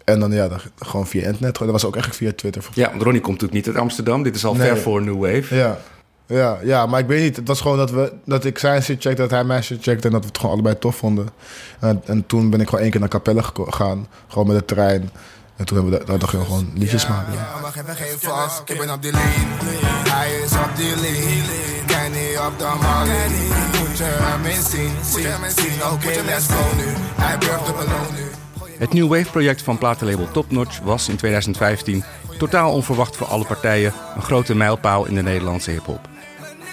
En 0.04 0.20
dan 0.20 0.32
ja, 0.32 0.48
dan, 0.48 0.58
gewoon 0.78 1.06
via 1.06 1.26
internet. 1.26 1.58
Dat 1.58 1.70
was 1.70 1.84
ook 1.84 1.94
eigenlijk 1.94 2.24
via 2.24 2.32
Twitter. 2.36 2.68
Ja, 2.74 2.90
want 2.90 3.02
Ronnie 3.02 3.20
komt 3.20 3.40
natuurlijk 3.40 3.66
niet 3.66 3.74
uit 3.74 3.84
Amsterdam. 3.84 4.22
Dit 4.22 4.34
is 4.34 4.44
al 4.44 4.54
Nee. 4.54 4.66
ver 4.68 4.78
voor 4.78 5.02
New 5.02 5.20
Wave. 5.20 5.54
Ja. 5.54 5.78
Ja, 6.26 6.58
ja, 6.62 6.86
maar 6.86 7.00
ik 7.00 7.06
weet 7.06 7.22
niet. 7.22 7.36
Het 7.36 7.48
was 7.48 7.60
gewoon 7.60 7.76
dat, 7.76 7.90
we, 7.90 8.12
dat 8.24 8.44
ik 8.44 8.58
zijn 8.58 8.82
shit 8.82 9.02
checkte, 9.02 9.22
dat 9.22 9.30
hij 9.30 9.44
mijn 9.44 9.62
shit 9.62 9.82
checkte... 9.82 10.06
en 10.06 10.12
dat 10.12 10.20
we 10.20 10.26
het 10.26 10.38
gewoon 10.38 10.52
allebei 10.52 10.78
tof 10.78 10.96
vonden. 10.96 11.28
En, 11.80 12.02
en 12.04 12.26
toen 12.26 12.50
ben 12.50 12.60
ik 12.60 12.66
gewoon 12.66 12.80
één 12.80 12.90
keer 12.90 13.00
naar 13.00 13.08
Capelle 13.08 13.42
gegaan. 13.42 14.06
Gewoon 14.28 14.46
met 14.46 14.56
de 14.58 14.64
trein. 14.64 15.10
En 15.56 15.64
toen 15.64 15.76
hebben 15.78 15.98
we 15.98 16.18
daar, 16.18 16.28
gewoon 16.28 16.70
liedjes 16.74 17.08
maken. 17.08 17.32
Ja. 17.32 17.58
Maar 17.62 17.72
geef 17.72 17.96
geen 17.96 18.18
vast, 18.18 18.62
ik 18.64 18.78
ben 18.78 18.92
op 18.92 19.02
die 19.02 19.12
lean. 19.12 19.24
Hij 20.08 20.40
is 20.44 20.52
op 20.52 20.76
die 20.76 20.96
lean. 21.00 21.86
Kenny 21.86 22.36
op 22.36 22.58
de 22.58 22.72
molly. 22.82 23.86
Moet 23.88 23.98
je 23.98 24.04
hem 24.04 24.44
eens 24.44 24.70
zien, 24.70 24.90
zien, 25.04 25.50
zien. 25.56 25.84
Oké, 25.92 26.22
let's 26.24 26.46
go 26.46 26.76
nu. 26.76 26.84
Hij 27.14 27.38
burgt 27.38 27.66
de 27.66 27.72
beloon 27.72 28.14
nu. 28.14 28.30
Het 28.78 28.92
New 28.92 29.08
Wave 29.08 29.30
project 29.30 29.62
van 29.62 29.78
platenlabel 29.78 30.30
Top 30.30 30.50
Notch 30.50 30.80
was 30.80 31.08
in 31.08 31.16
2015 31.16 32.04
totaal 32.38 32.72
onverwacht 32.72 33.16
voor 33.16 33.26
alle 33.26 33.44
partijen 33.44 33.92
een 34.16 34.22
grote 34.22 34.54
mijlpaal 34.54 35.06
in 35.06 35.14
de 35.14 35.22
Nederlandse 35.22 35.70
hip-hop. 35.70 36.08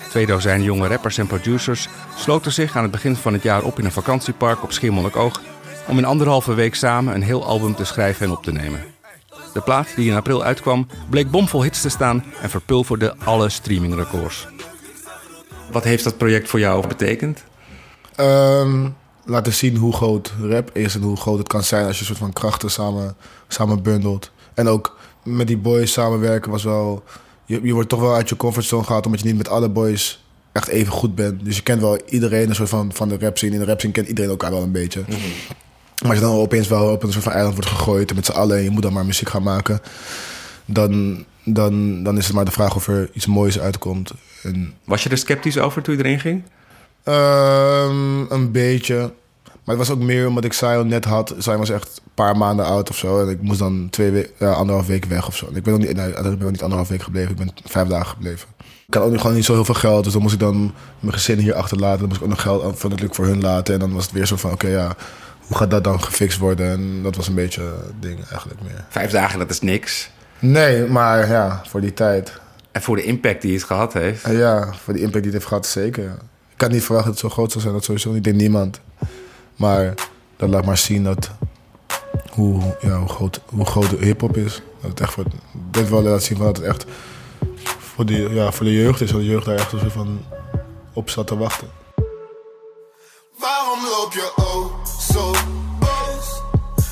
Twee 0.10 0.26
dozijn 0.26 0.64
jonge 0.64 0.88
rappers 0.88 1.18
en 1.18 1.28
producers 1.28 1.90
sloten 2.16 2.52
zich 2.52 2.76
aan 2.76 2.84
het 2.84 2.92
begin 2.92 3.16
van 3.16 3.34
het 3.34 3.44
jaar 3.44 3.64
op 3.64 3.80
in 3.80 3.86
een 3.86 3.92
vakantiepark 3.92 4.64
op 4.64 4.72
Schiermonnikoog 4.72 5.42
om 5.88 5.98
in 5.98 6.06
anderhalve 6.06 6.54
week 6.54 6.76
samen 6.76 7.16
een 7.16 7.22
heel 7.22 7.46
album 7.46 7.76
te 7.76 7.86
schrijven 7.86 8.26
en 8.26 8.32
op 8.32 8.44
te 8.44 8.52
nemen. 8.52 8.80
De 9.54 9.62
plaat 9.62 9.88
die 9.96 10.10
in 10.10 10.16
april 10.16 10.44
uitkwam 10.44 10.88
bleek 11.10 11.32
bomvol 11.32 11.64
hits 11.64 11.82
te 11.82 11.90
staan 11.90 12.24
en 12.42 12.50
verpulverde 12.50 13.16
alle 13.18 13.50
streamingrecords. 13.50 14.48
Wat 15.72 15.84
heeft 15.84 16.04
dat 16.04 16.18
project 16.18 16.50
voor 16.50 16.60
jou 16.60 16.88
betekend? 16.88 17.44
Ehm, 18.16 18.90
laten 19.26 19.54
zien 19.54 19.76
hoe 19.76 19.94
groot 19.94 20.34
rap 20.42 20.70
is 20.74 20.96
en 20.96 21.02
hoe 21.02 21.18
groot 21.18 21.38
het 21.38 21.48
kan 21.48 21.64
zijn 21.64 21.86
als 21.86 21.96
je 21.96 22.00
een 22.00 22.08
soort 22.08 22.20
van 22.20 22.34
krachten 22.34 22.72
samen, 22.72 23.16
samen 23.48 23.84
bundelt. 23.84 24.32
En 24.54 24.68
ook 24.68 24.98
met 25.24 25.48
die 25.48 25.58
boys 25.58 25.92
samenwerken 25.92 26.52
was 26.52 26.64
wel. 26.64 27.04
Je, 27.46 27.60
je 27.64 27.74
wordt 27.74 27.90
toch 27.90 28.00
wel 28.00 28.16
uit 28.16 28.30
je 28.30 28.36
comfortzone 28.36 28.84
gehaald 28.84 29.06
omdat 29.06 29.22
je 29.22 29.28
niet 29.28 29.38
met 29.38 29.50
alle 29.50 29.70
boys 29.70 30.24
echt 30.52 30.68
even 30.68 30.94
goed 30.94 31.16
bent. 31.16 31.46
Dus 31.46 31.56
je 31.56 31.64
kent 31.64 31.82
wel 31.82 32.00
iedereen, 32.06 32.50
een 32.50 32.56
soort 32.56 32.70
van, 32.70 32.94
van 32.94 33.10
de 33.10 33.18
rap 33.20 33.38
scene. 33.38 33.54
In 33.54 33.60
de 33.60 33.66
rap 33.66 33.80
scene 33.80 33.94
kent 33.94 34.08
iedereen 34.08 34.30
elkaar 34.30 34.52
wel 34.52 34.62
een 34.62 34.72
beetje. 34.72 35.04
Maar 36.02 36.10
als 36.12 36.20
je 36.20 36.26
dan 36.26 36.36
opeens 36.36 36.68
wel 36.68 36.92
op 36.92 37.04
een 37.04 37.12
soort 37.12 37.24
van 37.24 37.34
eiland 37.34 37.54
wordt 37.54 37.70
gegooid 37.70 38.10
en 38.10 38.16
met 38.16 38.26
z'n 38.26 38.32
allen 38.32 38.58
en 38.58 38.64
je 38.64 38.70
moet 38.70 38.82
dan 38.82 38.94
maar 38.94 39.06
muziek 39.06 39.30
gaan 39.30 39.44
maken, 39.44 39.80
dan, 40.66 41.24
dan, 41.44 42.04
dan 42.04 42.18
is 42.18 42.26
het 42.26 42.36
maar 42.36 42.46
de 42.46 42.52
vraag 42.52 42.76
of 42.76 42.88
er 42.88 43.10
iets 43.14 43.26
moois 43.26 43.60
uitkomt. 43.60 44.12
En 44.44 44.74
Was 44.84 45.04
je 45.04 45.10
er 45.10 45.18
sceptisch 45.18 45.58
over 45.58 45.82
toen 45.82 45.98
je 45.98 46.04
erin 46.04 46.20
ging? 46.20 46.44
Ehm, 47.04 48.32
een 48.32 48.52
beetje. 48.52 48.96
Maar 49.46 49.76
het 49.78 49.88
was 49.88 49.90
ook 49.98 50.04
meer 50.04 50.28
omdat 50.28 50.44
ik 50.44 50.54
Zion 50.54 50.88
net 50.88 51.06
had. 51.06 51.36
Zion 51.38 51.58
was 51.58 51.70
echt 51.70 52.02
een 52.06 52.12
paar 52.14 52.38
maanden 52.38 52.66
oud 52.66 52.90
of 52.90 52.98
zo. 52.98 53.22
En 53.22 53.30
ik 53.30 53.42
moest 53.42 53.60
dan 53.60 53.88
twee 53.90 54.12
we- 54.12 54.30
ja, 54.40 54.52
anderhalf 54.52 54.88
week 54.88 55.06
weg 55.06 55.28
of 55.28 55.36
zo. 55.36 55.48
En 55.48 55.56
ik 55.56 55.64
ben 55.64 55.74
ook 55.74 55.80
niet, 55.80 55.96
nee, 55.96 56.08
ik 56.10 56.22
ben 56.22 56.44
ook 56.44 56.52
niet 56.52 56.62
anderhalf 56.62 56.90
week 56.90 57.02
gebleven. 57.04 57.32
Ik 57.32 57.38
ben 57.38 57.52
vijf 57.66 57.88
dagen 57.88 58.08
gebleven. 58.08 58.48
Ik 58.88 58.94
had 58.94 59.04
ook 59.04 59.12
nog 59.12 59.22
gewoon 59.22 59.36
niet 59.36 59.46
zo 59.46 59.54
heel 59.54 59.66
veel 59.66 59.74
geld. 59.74 60.04
Dus 60.04 60.14
dan 60.14 60.22
moest 60.22 60.34
ik 60.34 60.40
dan 60.40 60.74
mijn 61.00 61.14
gezin 61.14 61.38
hier 61.40 61.54
achterlaten. 61.54 62.00
Dan 62.00 62.08
moest 62.08 62.20
ik 62.20 62.24
ook 62.26 62.32
nog 62.34 62.42
geld 62.42 62.84
natuurlijk 62.84 63.16
voor 63.16 63.26
hun 63.26 63.42
laten. 63.42 63.74
En 63.74 63.80
dan 63.80 63.94
was 63.94 64.04
het 64.04 64.14
weer 64.14 64.26
zo 64.26 64.36
van, 64.36 64.52
oké 64.52 64.68
ja, 64.68 64.96
hoe 65.48 65.58
gaat 65.58 65.72
dat 65.72 65.84
dan 65.84 66.04
gefixt 66.04 66.40
worden? 66.40 66.72
En 66.72 67.04
dat 67.04 67.16
was 67.16 67.28
een 67.28 67.36
beetje 67.36 67.62
het 67.62 68.02
ding 68.02 68.20
eigenlijk 68.30 68.62
meer. 68.62 68.86
Vijf 68.90 69.12
dagen, 69.12 69.40
dat 69.40 69.50
is 69.50 69.62
niks. 69.62 70.10
Nee, 70.40 70.86
maar 70.86 71.28
ja, 71.28 71.62
voor 71.68 71.82
die 71.82 71.94
tijd. 71.94 72.42
En 72.72 72.82
voor 72.82 72.96
de 72.96 73.04
impact 73.04 73.42
die 73.42 73.54
het 73.54 73.64
gehad 73.64 73.94
heeft. 73.94 74.26
Ja, 74.28 74.74
voor 74.84 74.94
die 74.94 75.02
impact 75.02 75.24
die 75.24 75.32
het 75.32 75.34
heeft 75.34 75.46
gehad, 75.46 75.66
zeker. 75.66 76.18
Ik 76.54 76.62
had 76.62 76.72
niet 76.72 76.84
verwacht 76.84 77.06
dat 77.06 77.14
het 77.14 77.24
zo 77.24 77.30
groot 77.30 77.52
zou 77.52 77.64
zijn. 77.64 77.74
Dat 77.74 77.84
sowieso 77.84 78.10
niet. 78.10 78.18
Ik 78.18 78.24
denk 78.24 78.36
niemand. 78.36 78.80
Maar 79.56 79.94
dat 80.38 80.50
laat 80.50 80.66
maar 80.66 80.78
zien 80.78 81.04
dat 81.04 81.32
hoe, 82.32 82.78
ja, 82.82 82.98
hoe, 82.98 83.10
groot, 83.10 83.42
hoe 83.46 83.66
groot 83.66 83.90
de 83.90 84.06
hip-hop 84.06 84.38
is. 84.38 84.62
Dat 84.82 84.90
het 84.90 85.00
echt 85.00 85.14
voor, 85.14 85.26
dit 85.72 85.90
wel 85.90 86.02
laat 86.02 86.24
zien 86.24 86.38
van 86.38 86.46
dat 86.46 86.58
het 86.58 86.66
echt 86.66 86.86
voor, 87.78 88.06
die, 88.06 88.30
ja, 88.30 88.52
voor 88.52 88.66
de 88.66 88.74
jeugd 88.74 89.02
is. 89.02 89.12
Dat 89.12 89.20
de 89.20 89.26
jeugd 89.26 89.46
daar 89.46 89.56
echt 89.56 89.70
soort 89.70 89.92
van 89.92 90.26
op 90.94 91.10
zat 91.10 91.28
te 91.28 91.38
wachten. 91.38 91.68
Waarom 93.38 93.80
loop 93.84 94.14
je 94.14 94.34
oh 94.36 94.83
zo 95.14 95.32
boos? 95.80 96.42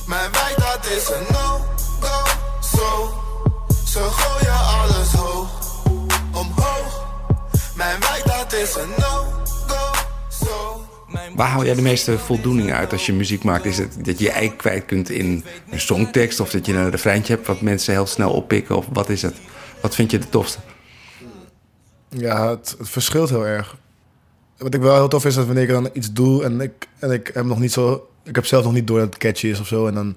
Mijn 0.07 0.31
wijk 0.31 0.55
dat 0.57 0.91
is 0.91 1.09
een 1.09 1.25
no-go 1.31 2.17
zo. 2.61 3.13
Ze 3.85 3.99
gooien 3.99 4.59
alles 4.59 5.13
hoog, 5.13 5.49
omhoog. 6.31 7.07
Mijn 7.75 7.99
wijk 7.99 8.23
dat 8.25 8.53
is 8.53 8.75
een 8.75 8.89
no-go 8.89 9.91
zo. 10.45 10.81
Waar 11.35 11.47
haal 11.47 11.65
jij 11.65 11.75
de 11.75 11.81
meeste 11.81 12.19
voldoening 12.19 12.73
uit 12.73 12.91
als 12.91 13.05
je 13.05 13.13
muziek 13.13 13.43
maakt? 13.43 13.65
Is 13.65 13.77
het 13.77 14.05
dat 14.05 14.19
je 14.19 14.25
je 14.25 14.31
ei 14.31 14.55
kwijt 14.55 14.85
kunt 14.85 15.09
in 15.09 15.43
een 15.71 15.79
songtekst? 15.79 16.39
Of 16.39 16.49
dat 16.49 16.65
je 16.65 16.73
een 16.73 16.91
refreintje 16.91 17.33
hebt 17.33 17.47
wat 17.47 17.61
mensen 17.61 17.93
heel 17.93 18.07
snel 18.07 18.31
oppikken? 18.31 18.75
Of 18.75 18.85
wat 18.93 19.09
is 19.09 19.21
het? 19.21 19.35
Wat 19.81 19.95
vind 19.95 20.11
je 20.11 20.17
de 20.17 20.29
tofste? 20.29 20.59
Ja, 22.09 22.49
het, 22.49 22.75
het 22.77 22.89
verschilt 22.89 23.29
heel 23.29 23.47
erg. 23.47 23.75
Wat 24.57 24.73
ik 24.73 24.81
wel 24.81 24.95
heel 24.95 25.07
tof 25.07 25.25
is, 25.25 25.35
dat 25.35 25.45
wanneer 25.45 25.63
ik 25.63 25.69
dan 25.69 25.89
iets 25.93 26.11
doe 26.11 26.43
en 26.43 26.61
ik, 26.61 26.87
en 26.99 27.11
ik 27.11 27.31
heb 27.33 27.45
nog 27.45 27.59
niet 27.59 27.71
zo... 27.71 28.10
Ik 28.23 28.35
heb 28.35 28.45
zelf 28.45 28.63
nog 28.63 28.73
niet 28.73 28.87
door 28.87 28.99
dat 28.99 29.07
het 29.07 29.17
catchy 29.17 29.47
is 29.47 29.59
of 29.59 29.67
zo. 29.67 29.87
En 29.87 29.93
dan 29.93 30.15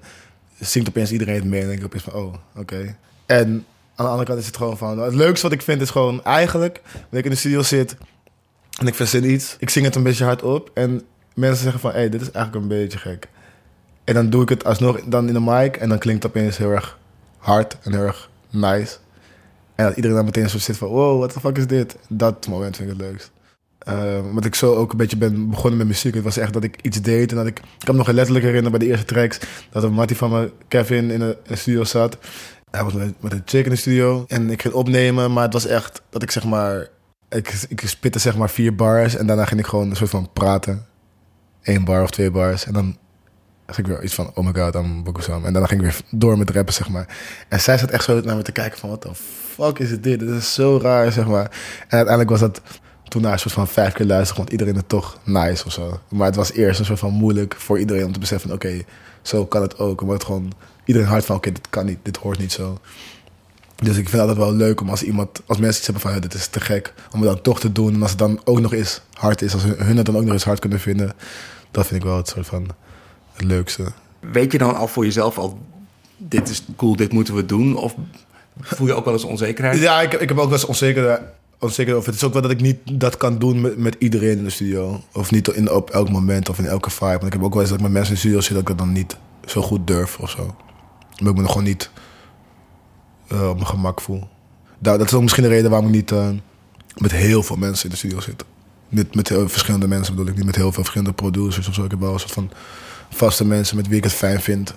zingt 0.59 0.89
opeens 0.89 1.11
iedereen 1.11 1.35
het 1.35 1.43
mee 1.43 1.61
en 1.61 1.67
denk 1.67 1.79
ik 1.79 1.85
opeens 1.85 2.03
van, 2.03 2.13
oh, 2.13 2.33
oké. 2.55 2.95
En 3.25 3.65
aan 3.95 4.05
de 4.05 4.11
andere 4.11 4.25
kant 4.25 4.39
is 4.39 4.45
het 4.45 4.57
gewoon 4.57 4.77
van... 4.77 4.99
Het 4.99 5.13
leukste 5.13 5.47
wat 5.47 5.55
ik 5.55 5.61
vind 5.61 5.81
is 5.81 5.89
gewoon 5.89 6.23
eigenlijk... 6.23 6.81
Wanneer 6.91 7.19
ik 7.19 7.25
in 7.25 7.31
de 7.31 7.37
studio 7.37 7.61
zit 7.61 7.95
en 8.79 8.87
ik 8.87 8.95
verzin 8.95 9.31
iets. 9.31 9.55
Ik 9.59 9.69
zing 9.69 9.85
het 9.85 9.95
een 9.95 10.03
beetje 10.03 10.23
hard 10.23 10.43
op 10.43 10.71
en 10.73 11.01
mensen 11.33 11.63
zeggen 11.63 11.79
van... 11.81 11.91
Hé, 11.91 11.97
hey, 11.97 12.09
dit 12.09 12.21
is 12.21 12.31
eigenlijk 12.31 12.65
een 12.65 12.77
beetje 12.79 12.97
gek. 12.97 13.27
En 14.03 14.13
dan 14.13 14.29
doe 14.29 14.41
ik 14.41 14.49
het 14.49 14.63
alsnog 14.63 15.01
dan 15.05 15.27
in 15.27 15.33
de 15.33 15.39
mic 15.39 15.75
en 15.75 15.89
dan 15.89 15.97
klinkt 15.97 16.23
het 16.23 16.31
opeens 16.31 16.57
heel 16.57 16.71
erg 16.71 16.97
hard 17.37 17.77
en 17.81 17.91
heel 17.91 18.01
erg 18.01 18.29
nice. 18.49 18.97
En 19.75 19.85
dat 19.85 19.95
iedereen 19.95 20.15
dan 20.15 20.25
meteen 20.25 20.49
zo 20.49 20.57
zit 20.57 20.77
van, 20.77 20.87
wow, 20.87 21.17
what 21.17 21.33
the 21.33 21.39
fuck 21.39 21.57
is 21.57 21.67
dit? 21.67 21.95
Dat 22.09 22.47
moment 22.47 22.75
vind 22.75 22.91
ik 22.91 22.97
het 22.97 23.07
leukst. 23.07 23.31
Uh, 23.89 24.25
omdat 24.25 24.45
ik 24.45 24.55
zo 24.55 24.75
ook 24.75 24.91
een 24.91 24.97
beetje 24.97 25.17
ben 25.17 25.49
begonnen 25.49 25.77
met 25.77 25.87
muziek. 25.87 26.13
Het 26.13 26.23
was 26.23 26.37
echt 26.37 26.53
dat 26.53 26.63
ik 26.63 26.81
iets 26.81 27.01
deed 27.01 27.31
en 27.31 27.37
dat 27.37 27.45
ik... 27.45 27.59
Ik 27.59 27.85
kan 27.85 27.95
me 27.95 28.03
nog 28.03 28.11
letterlijk 28.11 28.45
herinneren 28.45 28.77
bij 28.77 28.87
de 28.87 28.93
eerste 28.93 29.13
tracks... 29.13 29.39
dat 29.69 29.83
er 29.83 29.91
Marty 29.91 30.15
van 30.15 30.31
me, 30.31 30.51
Kevin, 30.67 31.11
in 31.11 31.19
de, 31.19 31.37
de 31.47 31.55
studio 31.55 31.83
zat. 31.83 32.17
Hij 32.71 32.83
was 32.83 32.93
met, 32.93 33.13
met 33.19 33.31
een 33.31 33.41
chick 33.45 33.65
in 33.65 33.71
de 33.71 33.75
studio. 33.75 34.25
En 34.27 34.49
ik 34.49 34.61
ging 34.61 34.73
opnemen, 34.73 35.33
maar 35.33 35.43
het 35.43 35.53
was 35.53 35.65
echt 35.65 36.01
dat 36.09 36.23
ik 36.23 36.31
zeg 36.31 36.43
maar... 36.43 36.87
Ik, 37.29 37.65
ik 37.67 37.81
spitte 37.81 38.19
zeg 38.19 38.37
maar 38.37 38.49
vier 38.49 38.75
bars 38.75 39.15
en 39.15 39.27
daarna 39.27 39.45
ging 39.45 39.59
ik 39.59 39.65
gewoon 39.65 39.89
een 39.89 39.95
soort 39.95 40.09
van 40.09 40.29
praten. 40.33 40.85
Eén 41.63 41.85
bar 41.85 42.03
of 42.03 42.09
twee 42.09 42.31
bars. 42.31 42.65
En 42.65 42.73
dan 42.73 42.97
ging 43.65 43.87
ik 43.87 43.93
weer 43.93 44.03
iets 44.03 44.13
van, 44.13 44.31
oh 44.33 44.45
my 44.45 44.61
god, 44.61 44.75
I'm 44.75 45.03
Bokusam. 45.03 45.45
En 45.45 45.53
daarna 45.53 45.67
ging 45.67 45.81
ik 45.81 45.91
weer 45.91 46.19
door 46.19 46.37
met 46.37 46.49
rappen, 46.49 46.73
zeg 46.73 46.89
maar. 46.89 47.17
En 47.49 47.59
zij 47.59 47.77
zat 47.77 47.89
echt 47.89 48.03
zo 48.03 48.21
naar 48.21 48.35
me 48.35 48.41
te 48.41 48.51
kijken 48.51 48.79
van, 48.79 48.89
what 48.89 49.01
the 49.01 49.15
fuck 49.53 49.79
is 49.79 49.89
dit? 49.89 50.01
Dit 50.01 50.21
is 50.21 50.53
zo 50.53 50.79
raar, 50.81 51.11
zeg 51.11 51.27
maar. 51.27 51.51
En 51.79 51.97
uiteindelijk 51.97 52.29
was 52.29 52.39
dat 52.39 52.61
toen 53.07 53.21
na 53.21 53.31
een 53.31 53.39
soort 53.39 53.53
van 53.53 53.67
vijf 53.67 53.93
keer 53.93 54.05
luisteren, 54.05 54.35
vond 54.35 54.49
iedereen 54.51 54.75
het 54.75 54.89
toch 54.89 55.17
nice 55.23 55.65
of 55.65 55.71
zo. 55.71 55.99
Maar 56.07 56.25
het 56.25 56.35
was 56.35 56.51
eerst 56.51 56.79
een 56.79 56.85
soort 56.85 56.99
van 56.99 57.13
moeilijk 57.13 57.55
voor 57.57 57.79
iedereen 57.79 58.05
om 58.05 58.11
te 58.11 58.19
beseffen, 58.19 58.51
oké, 58.51 58.81
zo 59.21 59.45
kan 59.45 59.61
het 59.61 59.77
ook. 59.79 60.01
Omdat 60.01 60.15
het 60.15 60.25
gewoon 60.25 60.53
iedereen 60.85 61.07
hard 61.07 61.25
van, 61.25 61.35
oké, 61.35 61.51
dit 61.51 61.69
kan 61.69 61.85
niet, 61.85 61.99
dit 62.01 62.17
hoort 62.17 62.39
niet 62.39 62.51
zo. 62.51 62.79
Dus 63.75 63.97
ik 63.97 64.09
vind 64.09 64.11
het 64.11 64.21
altijd 64.21 64.37
wel 64.37 64.53
leuk 64.53 64.81
om 64.81 64.89
als 64.89 65.03
iemand, 65.03 65.41
als 65.45 65.57
mensen 65.57 65.77
iets 65.77 65.85
hebben 65.85 66.11
van, 66.11 66.21
dit 66.21 66.33
is 66.33 66.47
te 66.47 66.59
gek, 66.59 66.93
om 67.11 67.21
het 67.21 67.29
dan 67.29 67.41
toch 67.41 67.59
te 67.59 67.71
doen. 67.71 67.93
En 67.93 68.01
als 68.01 68.09
het 68.09 68.19
dan 68.19 68.41
ook 68.43 68.59
nog 68.59 68.73
eens 68.73 69.01
hard 69.13 69.41
is, 69.41 69.53
als 69.53 69.63
hun 69.63 69.97
het 69.97 70.05
dan 70.05 70.17
ook 70.17 70.23
nog 70.23 70.33
eens 70.33 70.43
hard 70.43 70.59
kunnen 70.59 70.79
vinden, 70.79 71.13
dat 71.71 71.87
vind 71.87 72.01
ik 72.01 72.07
wel 72.07 72.17
het 72.17 72.27
soort 72.27 72.47
van 72.47 72.67
het 73.33 73.43
leukste. 73.43 73.83
Weet 74.19 74.51
je 74.51 74.57
dan 74.57 74.75
al 74.75 74.87
voor 74.87 75.05
jezelf 75.05 75.37
al, 75.37 75.59
dit 76.17 76.49
is 76.49 76.63
cool, 76.75 76.95
dit 76.95 77.11
moeten 77.11 77.35
we 77.35 77.45
doen? 77.45 77.75
Of 77.75 77.95
voel 78.59 78.87
je 78.87 78.93
ook 78.93 79.05
wel 79.05 79.13
eens 79.13 79.23
onzekerheid? 79.23 79.79
Ja, 79.79 80.01
ik, 80.01 80.13
ik 80.13 80.29
heb 80.29 80.37
ook 80.37 80.43
wel 80.43 80.53
eens 80.53 80.65
onzekerheid 80.65 81.21
onzeker 81.59 81.95
over. 81.95 82.07
Het 82.07 82.15
is 82.15 82.23
ook 82.23 82.33
wel 82.33 82.41
dat 82.41 82.51
ik 82.51 82.61
niet 82.61 82.77
dat 82.91 83.17
kan 83.17 83.37
doen 83.37 83.61
met, 83.61 83.77
met 83.77 83.95
iedereen 83.99 84.37
in 84.37 84.43
de 84.43 84.49
studio. 84.49 85.01
Of 85.13 85.31
niet 85.31 85.47
in, 85.47 85.71
op 85.71 85.89
elk 85.89 86.09
moment 86.09 86.49
of 86.49 86.59
in 86.59 86.65
elke 86.65 86.89
vibe. 86.89 87.11
Want 87.11 87.25
ik 87.25 87.33
heb 87.33 87.43
ook 87.43 87.53
wel 87.53 87.61
eens 87.61 87.69
dat 87.69 87.79
ik 87.79 87.85
met 87.85 87.93
mensen 87.93 88.09
in 88.09 88.15
de 88.15 88.19
studio 88.19 88.41
zit... 88.41 88.51
dat 88.51 88.61
ik 88.61 88.67
dat 88.67 88.77
dan 88.77 88.91
niet 88.91 89.17
zo 89.45 89.61
goed 89.61 89.87
durf 89.87 90.19
of 90.19 90.29
zo. 90.29 90.55
Omdat 91.19 91.27
ik 91.27 91.35
me 91.35 91.41
nog 91.41 91.51
gewoon 91.51 91.67
niet 91.67 91.89
uh, 93.31 93.49
op 93.49 93.55
mijn 93.55 93.67
gemak 93.67 94.01
voel. 94.01 94.27
Dat, 94.79 94.97
dat 94.99 95.07
is 95.07 95.13
ook 95.13 95.21
misschien 95.21 95.43
de 95.43 95.49
reden 95.49 95.69
waarom 95.69 95.87
ik 95.87 95.95
niet 95.95 96.11
uh, 96.11 96.29
met 96.97 97.11
heel 97.11 97.43
veel 97.43 97.55
mensen 97.55 97.85
in 97.85 97.89
de 97.89 97.97
studio 97.97 98.19
zit. 98.19 98.45
Met, 98.89 99.15
met 99.15 99.29
heel 99.29 99.49
verschillende 99.49 99.87
mensen 99.87 100.15
bedoel 100.15 100.29
ik. 100.31 100.37
Niet 100.37 100.45
met 100.45 100.55
heel 100.55 100.71
veel 100.71 100.83
verschillende 100.83 101.13
producers 101.13 101.67
of 101.67 101.73
zo. 101.73 101.83
Ik 101.83 101.91
heb 101.91 101.99
wel 101.99 102.13
een 102.13 102.19
soort 102.19 102.31
van 102.31 102.51
vaste 103.09 103.45
mensen 103.45 103.75
met 103.75 103.87
wie 103.87 103.97
ik 103.97 104.03
het 104.03 104.13
fijn 104.13 104.41
vind... 104.41 104.73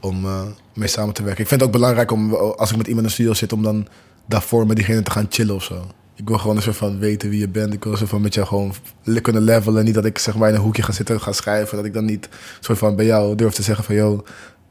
om 0.00 0.24
uh, 0.24 0.42
mee 0.74 0.88
samen 0.88 1.14
te 1.14 1.22
werken. 1.22 1.42
Ik 1.42 1.48
vind 1.48 1.60
het 1.60 1.68
ook 1.70 1.76
belangrijk 1.76 2.10
om, 2.10 2.34
als 2.34 2.70
ik 2.70 2.76
met 2.76 2.86
iemand 2.86 3.02
in 3.02 3.08
de 3.08 3.14
studio 3.14 3.34
zit... 3.34 3.52
om 3.52 3.62
dan 3.62 3.86
daarvoor 4.26 4.66
met 4.66 4.76
diegene 4.76 5.02
te 5.02 5.10
gaan 5.10 5.26
chillen 5.28 5.54
of 5.54 5.64
zo. 5.64 5.86
Ik 6.16 6.28
wil 6.28 6.38
gewoon 6.38 6.56
een 6.56 6.62
soort 6.62 6.76
van 6.76 6.98
weten 6.98 7.28
wie 7.30 7.40
je 7.40 7.48
bent. 7.48 7.72
Ik 7.72 7.82
wil 7.82 7.92
een 7.92 7.98
soort 7.98 8.10
van 8.10 8.20
met 8.20 8.34
jou 8.34 8.46
gewoon 8.46 8.74
kunnen 9.22 9.42
levelen. 9.42 9.84
Niet 9.84 9.94
dat 9.94 10.04
ik 10.04 10.18
zeg 10.18 10.36
maar 10.36 10.48
in 10.48 10.54
een 10.54 10.60
hoekje 10.60 10.82
ga 10.82 10.92
zitten 10.92 11.14
en 11.14 11.20
ga 11.20 11.32
schrijven. 11.32 11.76
Dat 11.76 11.86
ik 11.86 11.92
dan 11.92 12.04
niet 12.04 12.28
soort 12.60 12.78
van 12.78 12.96
bij 12.96 13.04
jou 13.04 13.34
durf 13.34 13.54
te 13.54 13.62
zeggen 13.62 13.84
van... 13.84 13.94
joh, 13.94 14.26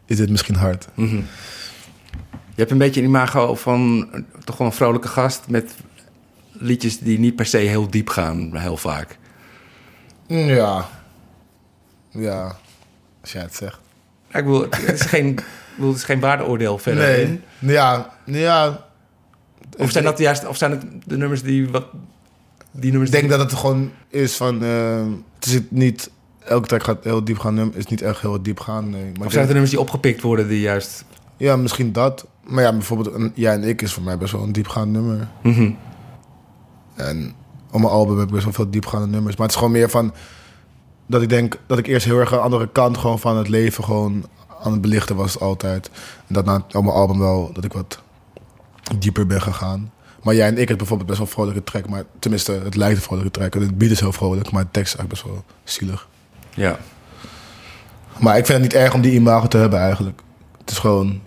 is 0.06 0.18
dit 0.18 0.30
misschien 0.30 0.56
hard? 0.56 0.88
Mm 0.94 1.08
-hmm. 1.08 1.26
Je 2.30 2.60
hebt 2.60 2.72
een 2.72 2.78
beetje 2.78 3.02
een 3.02 3.08
imago 3.08 3.56
van 3.56 4.10
toch 4.44 4.56
gewoon 4.56 4.72
een 4.72 4.78
vrolijke 4.78 5.08
gast... 5.08 5.42
met 5.48 5.74
liedjes 6.52 7.00
die 7.00 7.20
niet 7.20 7.36
per 7.36 7.46
se 7.46 7.58
heel 7.58 7.90
diep 7.90 8.10
gaan, 8.10 8.56
heel 8.58 8.78
vaak. 8.78 9.18
Ja. 10.28 10.90
Ja, 12.10 12.56
als 13.22 13.32
jij 13.32 13.42
het 13.42 13.56
zegt. 13.56 13.80
Ja, 14.32 14.40
ik 14.40 14.46
bedoel, 14.46 14.68
het 14.70 15.00
is 15.00 15.02
geen 15.02 15.40
bedoel, 15.76 15.90
het 15.90 16.00
is 16.00 16.04
geen 16.06 16.20
waardeoordeel 16.20 16.78
verder 16.78 17.04
Nee. 17.04 17.24
in. 17.24 17.44
Ja, 17.60 18.14
ja. 18.26 18.86
Of 19.78 19.92
zijn 19.92 20.04
dat 20.04 20.18
juist, 20.18 20.48
of 20.48 20.58
zijn 20.58 20.72
het 20.72 20.86
de 21.06 21.18
nummers 21.18 21.44
die 21.44 21.70
wat... 21.70 21.86
Die 22.72 22.92
nummers 22.92 23.12
Ik 23.12 23.20
denk 23.20 23.30
dat 23.30 23.40
het 23.40 23.60
gewoon 23.60 23.92
is 24.08 24.36
van... 24.36 24.64
eh, 24.64 25.06
het 25.36 25.46
is 25.46 25.60
niet... 25.70 26.12
Elke 26.40 26.68
track 26.68 26.84
gaat 26.84 27.04
heel 27.04 27.24
diep 27.24 27.40
gaan. 27.40 27.54
nummer 27.54 27.78
is 27.78 27.86
niet 27.86 28.02
echt 28.02 28.22
heel 28.22 28.42
diep 28.42 28.60
gaan, 28.60 28.90
nee. 28.90 29.12
Maar 29.18 29.26
Of 29.26 29.32
zijn 29.32 29.38
het 29.38 29.48
de 29.48 29.52
nummers 29.52 29.70
die 29.70 29.80
opgepikt 29.80 30.22
worden 30.22 30.48
die 30.48 30.60
juist... 30.60 31.06
Ja, 31.38 31.56
misschien 31.56 31.92
dat. 31.92 32.28
Maar 32.44 32.64
ja, 32.64 32.72
bijvoorbeeld 32.72 33.16
een 33.16 33.32
Jij 33.36 33.54
en 33.54 33.64
Ik 33.64 33.82
is 33.82 33.94
voor 33.94 34.04
mij 34.04 34.18
best 34.18 34.32
wel 34.32 34.44
een 34.44 34.52
diepgaand 34.52 34.92
nummer. 34.92 35.28
Mhm. 35.44 35.72
En 36.96 37.34
op 37.72 37.80
mijn 37.80 37.92
album 37.92 38.18
heb 38.18 38.28
ik 38.28 38.34
best 38.34 38.44
wel 38.44 38.54
veel 38.54 38.70
diepgaande 38.70 39.08
nummers. 39.08 39.36
Maar 39.36 39.46
het 39.46 39.56
is 39.56 39.62
gewoon 39.62 39.74
meer 39.74 39.90
van... 39.90 40.14
Dat 41.06 41.22
ik 41.22 41.30
denk 41.30 41.60
dat 41.68 41.78
ik 41.78 41.88
eerst 41.88 42.06
heel 42.06 42.20
erg 42.20 42.32
aan 42.32 42.38
de 42.38 42.44
andere 42.44 42.70
kant 42.72 42.98
gewoon 42.98 43.20
van 43.20 43.38
het 43.38 43.48
leven 43.50 43.84
gewoon 43.84 44.26
aan 44.64 44.72
het 44.72 44.82
belichten 44.82 45.16
was 45.16 45.40
altijd. 45.40 45.90
En 46.28 46.34
dat 46.34 46.46
na 46.46 46.56
op 46.56 46.84
mijn 46.84 46.96
album 46.96 47.20
wel, 47.20 47.50
dat 47.54 47.64
ik 47.64 47.74
wat 47.74 48.02
dieper 49.00 49.28
ben 49.28 49.42
gegaan. 49.42 49.92
Maar 50.24 50.36
Jij 50.36 50.48
en 50.48 50.58
Ik 50.58 50.70
is 50.70 50.76
bijvoorbeeld 50.76 51.08
best 51.10 51.20
wel 51.20 51.28
een 51.28 51.34
vrolijke 51.34 51.64
track. 51.64 51.90
Maar 51.90 52.04
tenminste, 52.20 52.52
het 52.52 52.76
lijkt 52.76 52.96
een 52.96 53.04
vrolijke 53.04 53.32
track. 53.32 53.54
Het 53.54 53.78
beat 53.78 53.92
is 53.92 54.00
heel 54.00 54.12
vrolijk, 54.12 54.52
maar 54.52 54.64
de 54.64 54.72
tekst 54.72 54.94
is 54.94 55.00
eigenlijk 55.00 55.10
best 55.10 55.36
wel 55.36 55.56
zielig. 55.64 56.08
Ja. 56.50 56.78
Maar 58.20 58.38
ik 58.38 58.46
vind 58.46 58.64
het 58.64 58.74
niet 58.74 58.82
erg 58.82 58.94
om 58.94 59.02
die 59.02 59.12
imago 59.12 59.48
te 59.48 59.58
hebben 59.58 59.80
eigenlijk. 59.80 60.22
Het 60.58 60.72
is 60.72 60.78
gewoon... 60.78 61.22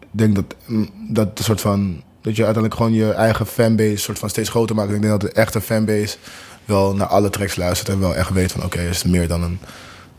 Ik 0.00 0.08
denk 0.10 0.34
dat, 0.34 0.44
mm, 0.66 0.90
dat 1.08 1.40
soort 1.42 1.60
van... 1.60 2.02
Dat 2.20 2.36
je 2.36 2.44
uiteindelijk 2.44 2.74
gewoon 2.74 2.92
je 2.92 3.12
eigen 3.12 3.46
fanbase 3.46 3.96
soort 3.96 4.18
van 4.18 4.28
steeds 4.28 4.48
groter 4.48 4.76
maakt. 4.76 4.92
Ik 4.92 5.00
denk 5.00 5.20
dat 5.20 5.20
de 5.20 5.40
echte 5.40 5.60
fanbase 5.60 6.16
wel 6.64 6.94
naar 6.94 7.06
alle 7.06 7.30
tracks 7.30 7.56
luistert. 7.56 7.88
En 7.88 8.00
wel 8.00 8.14
echt 8.14 8.30
weet 8.30 8.52
van 8.52 8.64
oké, 8.64 8.78
er 8.78 8.88
is 8.88 9.04
meer 9.04 9.28
dan 9.28 9.42
een 9.42 9.60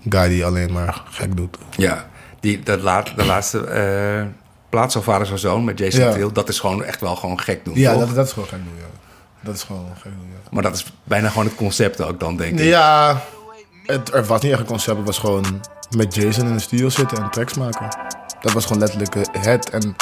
guy 0.10 0.28
die 0.28 0.46
alleen 0.46 0.72
maar 0.72 1.04
gek 1.10 1.38
doet. 1.38 1.58
Ja. 1.78 2.10
Die, 2.40 2.60
dat 2.60 2.82
laat, 2.82 3.12
de 3.16 3.26
laatste 3.26 3.66
eh 3.66 4.26
plaats 4.70 4.94
zo 4.94 5.02
vader 5.02 5.28
zo 5.28 5.36
zoon 5.36 5.64
met 5.64 5.80
Jason 5.80 6.20
Ja. 6.20 6.28
Dat 6.34 6.50
is 6.50 6.60
gewoon 6.60 6.84
echt 6.84 7.02
wel 7.02 7.16
gewoon 7.16 7.40
gek 7.40 7.66
doen, 7.66 7.76
Ja, 7.76 7.92
toch? 7.94 8.06
dat, 8.06 8.16
dat 8.16 8.26
is 8.26 8.34
gewoon 8.34 8.48
gek 8.50 8.64
doen, 8.64 8.74
ja. 8.78 8.86
Dat 9.42 9.56
is 9.56 9.64
gewoon 9.64 9.88
gek 9.96 10.04
doen, 10.12 10.28
ja. 10.32 10.50
Maar 10.52 10.64
dat 10.64 10.76
is 10.76 10.86
bijna 11.04 11.30
gewoon 11.30 11.46
het 11.46 11.56
concept 11.56 12.02
ook 12.02 12.20
dan, 12.20 12.36
denk 12.38 12.60
ik. 12.60 12.66
Ja, 12.66 13.22
het, 13.86 14.14
er 14.14 14.26
was 14.26 14.42
niet 14.42 14.52
echt 14.52 14.62
een 14.62 14.66
concept. 14.68 14.98
Het 14.98 15.06
was 15.06 15.18
gewoon 15.18 15.62
met 15.98 16.16
Jason 16.16 16.48
in 16.48 16.54
de 16.54 16.60
studio 16.60 16.90
zitten 16.90 17.18
en 17.24 17.30
tracks 17.30 17.54
maken. 17.54 17.88
Dat 18.42 18.54
was 18.54 18.66
gewoon 18.66 18.80
letterlijk 18.82 19.16
eh, 19.16 19.44
het. 19.44 19.70
En, 19.70 19.96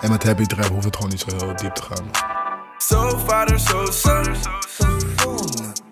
en 0.00 0.10
met 0.10 0.22
Happy 0.22 0.44
Trap 0.44 0.68
hoeft 0.68 0.84
het 0.84 0.96
gewoon 0.96 1.10
niet 1.10 1.20
zo 1.20 1.36
heel 1.46 1.56
diep 1.56 1.74
te 1.74 1.82
gaan. 1.82 2.10
Zo 2.78 3.18
vader, 3.26 3.58
zo 3.60 3.84
son. 3.90 4.34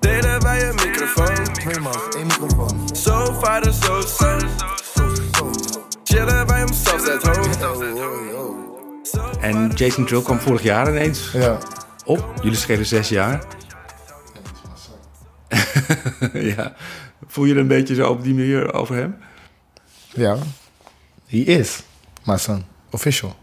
Delen 0.00 0.42
wij 0.42 0.68
een 0.68 0.74
microfoon. 0.74 1.46
één 2.16 2.26
microfoon. 2.26 2.88
Zo 2.96 3.38
vader, 3.42 3.72
zo 3.72 4.00
son. 4.00 4.40
Chillen 6.08 6.46
bij 6.46 6.58
hem 6.58 6.72
zelfs 6.72 7.08
at 7.08 7.22
home. 7.22 7.46
En 9.40 9.70
Jason 9.74 10.04
Trill 10.06 10.22
kwam 10.22 10.38
vorig 10.38 10.62
jaar 10.62 10.88
ineens 10.88 11.30
Ja. 11.32 11.58
op. 12.04 12.32
Jullie 12.42 12.58
schelen 12.58 12.86
zes 12.86 13.08
jaar. 13.08 13.44
ja. 16.32 16.74
Voel 17.26 17.44
je 17.44 17.52
er 17.54 17.60
een 17.60 17.66
beetje 17.66 17.94
zo 17.94 18.08
op 18.10 18.22
die 18.22 18.34
manier 18.34 18.72
over 18.72 18.94
hem? 18.96 19.16
Ja. 20.14 20.36
He 21.26 21.36
is 21.38 21.82
my 22.24 22.36
son. 22.36 22.64
Official. 22.90 23.36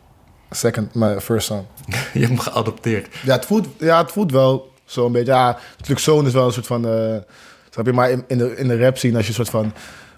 Second, 0.49 0.93
my 0.95 1.19
first 1.21 1.45
son. 1.47 1.67
je 2.13 2.19
hebt 2.19 2.28
hem 2.28 2.39
geadopteerd. 2.39 3.15
Ja, 3.23 3.34
het 3.36 3.45
voelt, 3.45 3.67
ja, 3.80 4.01
het 4.01 4.12
voelt 4.12 4.32
wel 4.32 4.73
zo 4.86 5.06
een 5.06 5.12
beetje. 5.12 5.32
Ja, 5.32 5.58
natuurlijk 5.71 5.99
zoon 5.99 6.25
is 6.25 6.34
wel 6.34 6.45
een 6.45 6.54
soort 6.54 6.67
van... 6.67 6.88
eh 6.88 7.17
snap 7.69 7.86
je? 7.86 7.93
Maar 7.93 8.10
in, 8.12 8.23
in, 8.28 8.38
de, 8.38 8.56
in 8.56 8.67
de 8.67 8.78
rap 8.78 8.97
scene, 8.97 9.15
als 9.15 9.23
je 9.23 9.30
een 9.30 9.36
soort 9.36 9.49
van... 9.49 9.73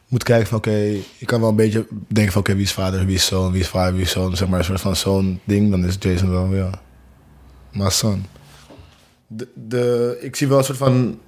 Moet 0.08 0.24
kijken 0.24 0.48
van, 0.48 0.58
oké, 0.58 0.76
je 1.18 1.26
kan 1.26 1.40
wel 1.40 1.50
een 1.50 1.56
beetje 1.56 1.88
denken 2.08 2.34
van... 2.34 2.42
Oké, 2.42 2.54
wie 2.54 2.64
is 2.64 2.74
vader, 2.74 3.06
wie 3.06 3.16
is 3.16 3.26
zoon, 3.26 3.52
wie 3.52 3.62
is 3.62 3.68
vader, 3.68 3.94
wie 3.94 4.02
is 4.02 4.12
zoon. 4.12 4.36
Zeg 4.36 4.48
maar 4.48 4.60
een 4.60 4.66
soort 4.66 4.82
van 4.82 4.96
zo'n 4.96 5.40
ding. 5.44 5.72
Dan 5.72 5.86
is 5.86 5.96
Jason 6.00 6.30
wel, 6.30 6.56
ja. 6.56 7.90
Son. 7.90 8.26
De, 9.28 9.48
de, 9.54 10.18
ik 10.22 10.36
zie 10.36 10.48
wel 10.48 10.58
een 10.58 10.64
soort 10.64 10.78
van 10.78 11.20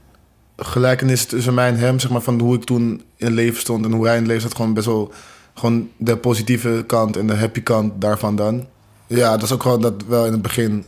gelijkenis 0.58 1.26
tussen 1.26 1.54
mij 1.54 1.68
en 1.68 1.78
hem. 1.78 2.00
Zeg 2.00 2.12
maar 2.12 2.22
van 2.22 2.40
hoe 2.40 2.56
ik 2.56 2.64
toen 2.64 3.04
in 3.16 3.26
het 3.26 3.36
leven 3.36 3.60
stond 3.60 3.86
en 3.86 3.92
hoe 3.92 4.06
hij 4.06 4.14
in 4.14 4.22
het 4.22 4.28
leven 4.28 4.42
zat. 4.42 4.56
Gewoon 4.56 4.74
best 4.74 4.86
wel... 4.86 5.12
Gewoon 5.54 5.90
de 5.98 6.18
positieve 6.18 6.84
kant 6.88 7.18
en 7.18 7.28
de 7.28 7.36
happy 7.36 7.62
kant 7.62 8.02
daarvan 8.02 8.36
dan. 8.36 8.68
Ja, 9.08 9.32
dat 9.32 9.44
is 9.44 9.52
ook 9.52 9.62
gewoon 9.62 9.82
dat 9.82 10.06
wel 10.08 10.26
in 10.26 10.32
het 10.32 10.42
begin... 10.42 10.86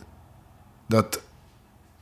Dat 0.88 1.22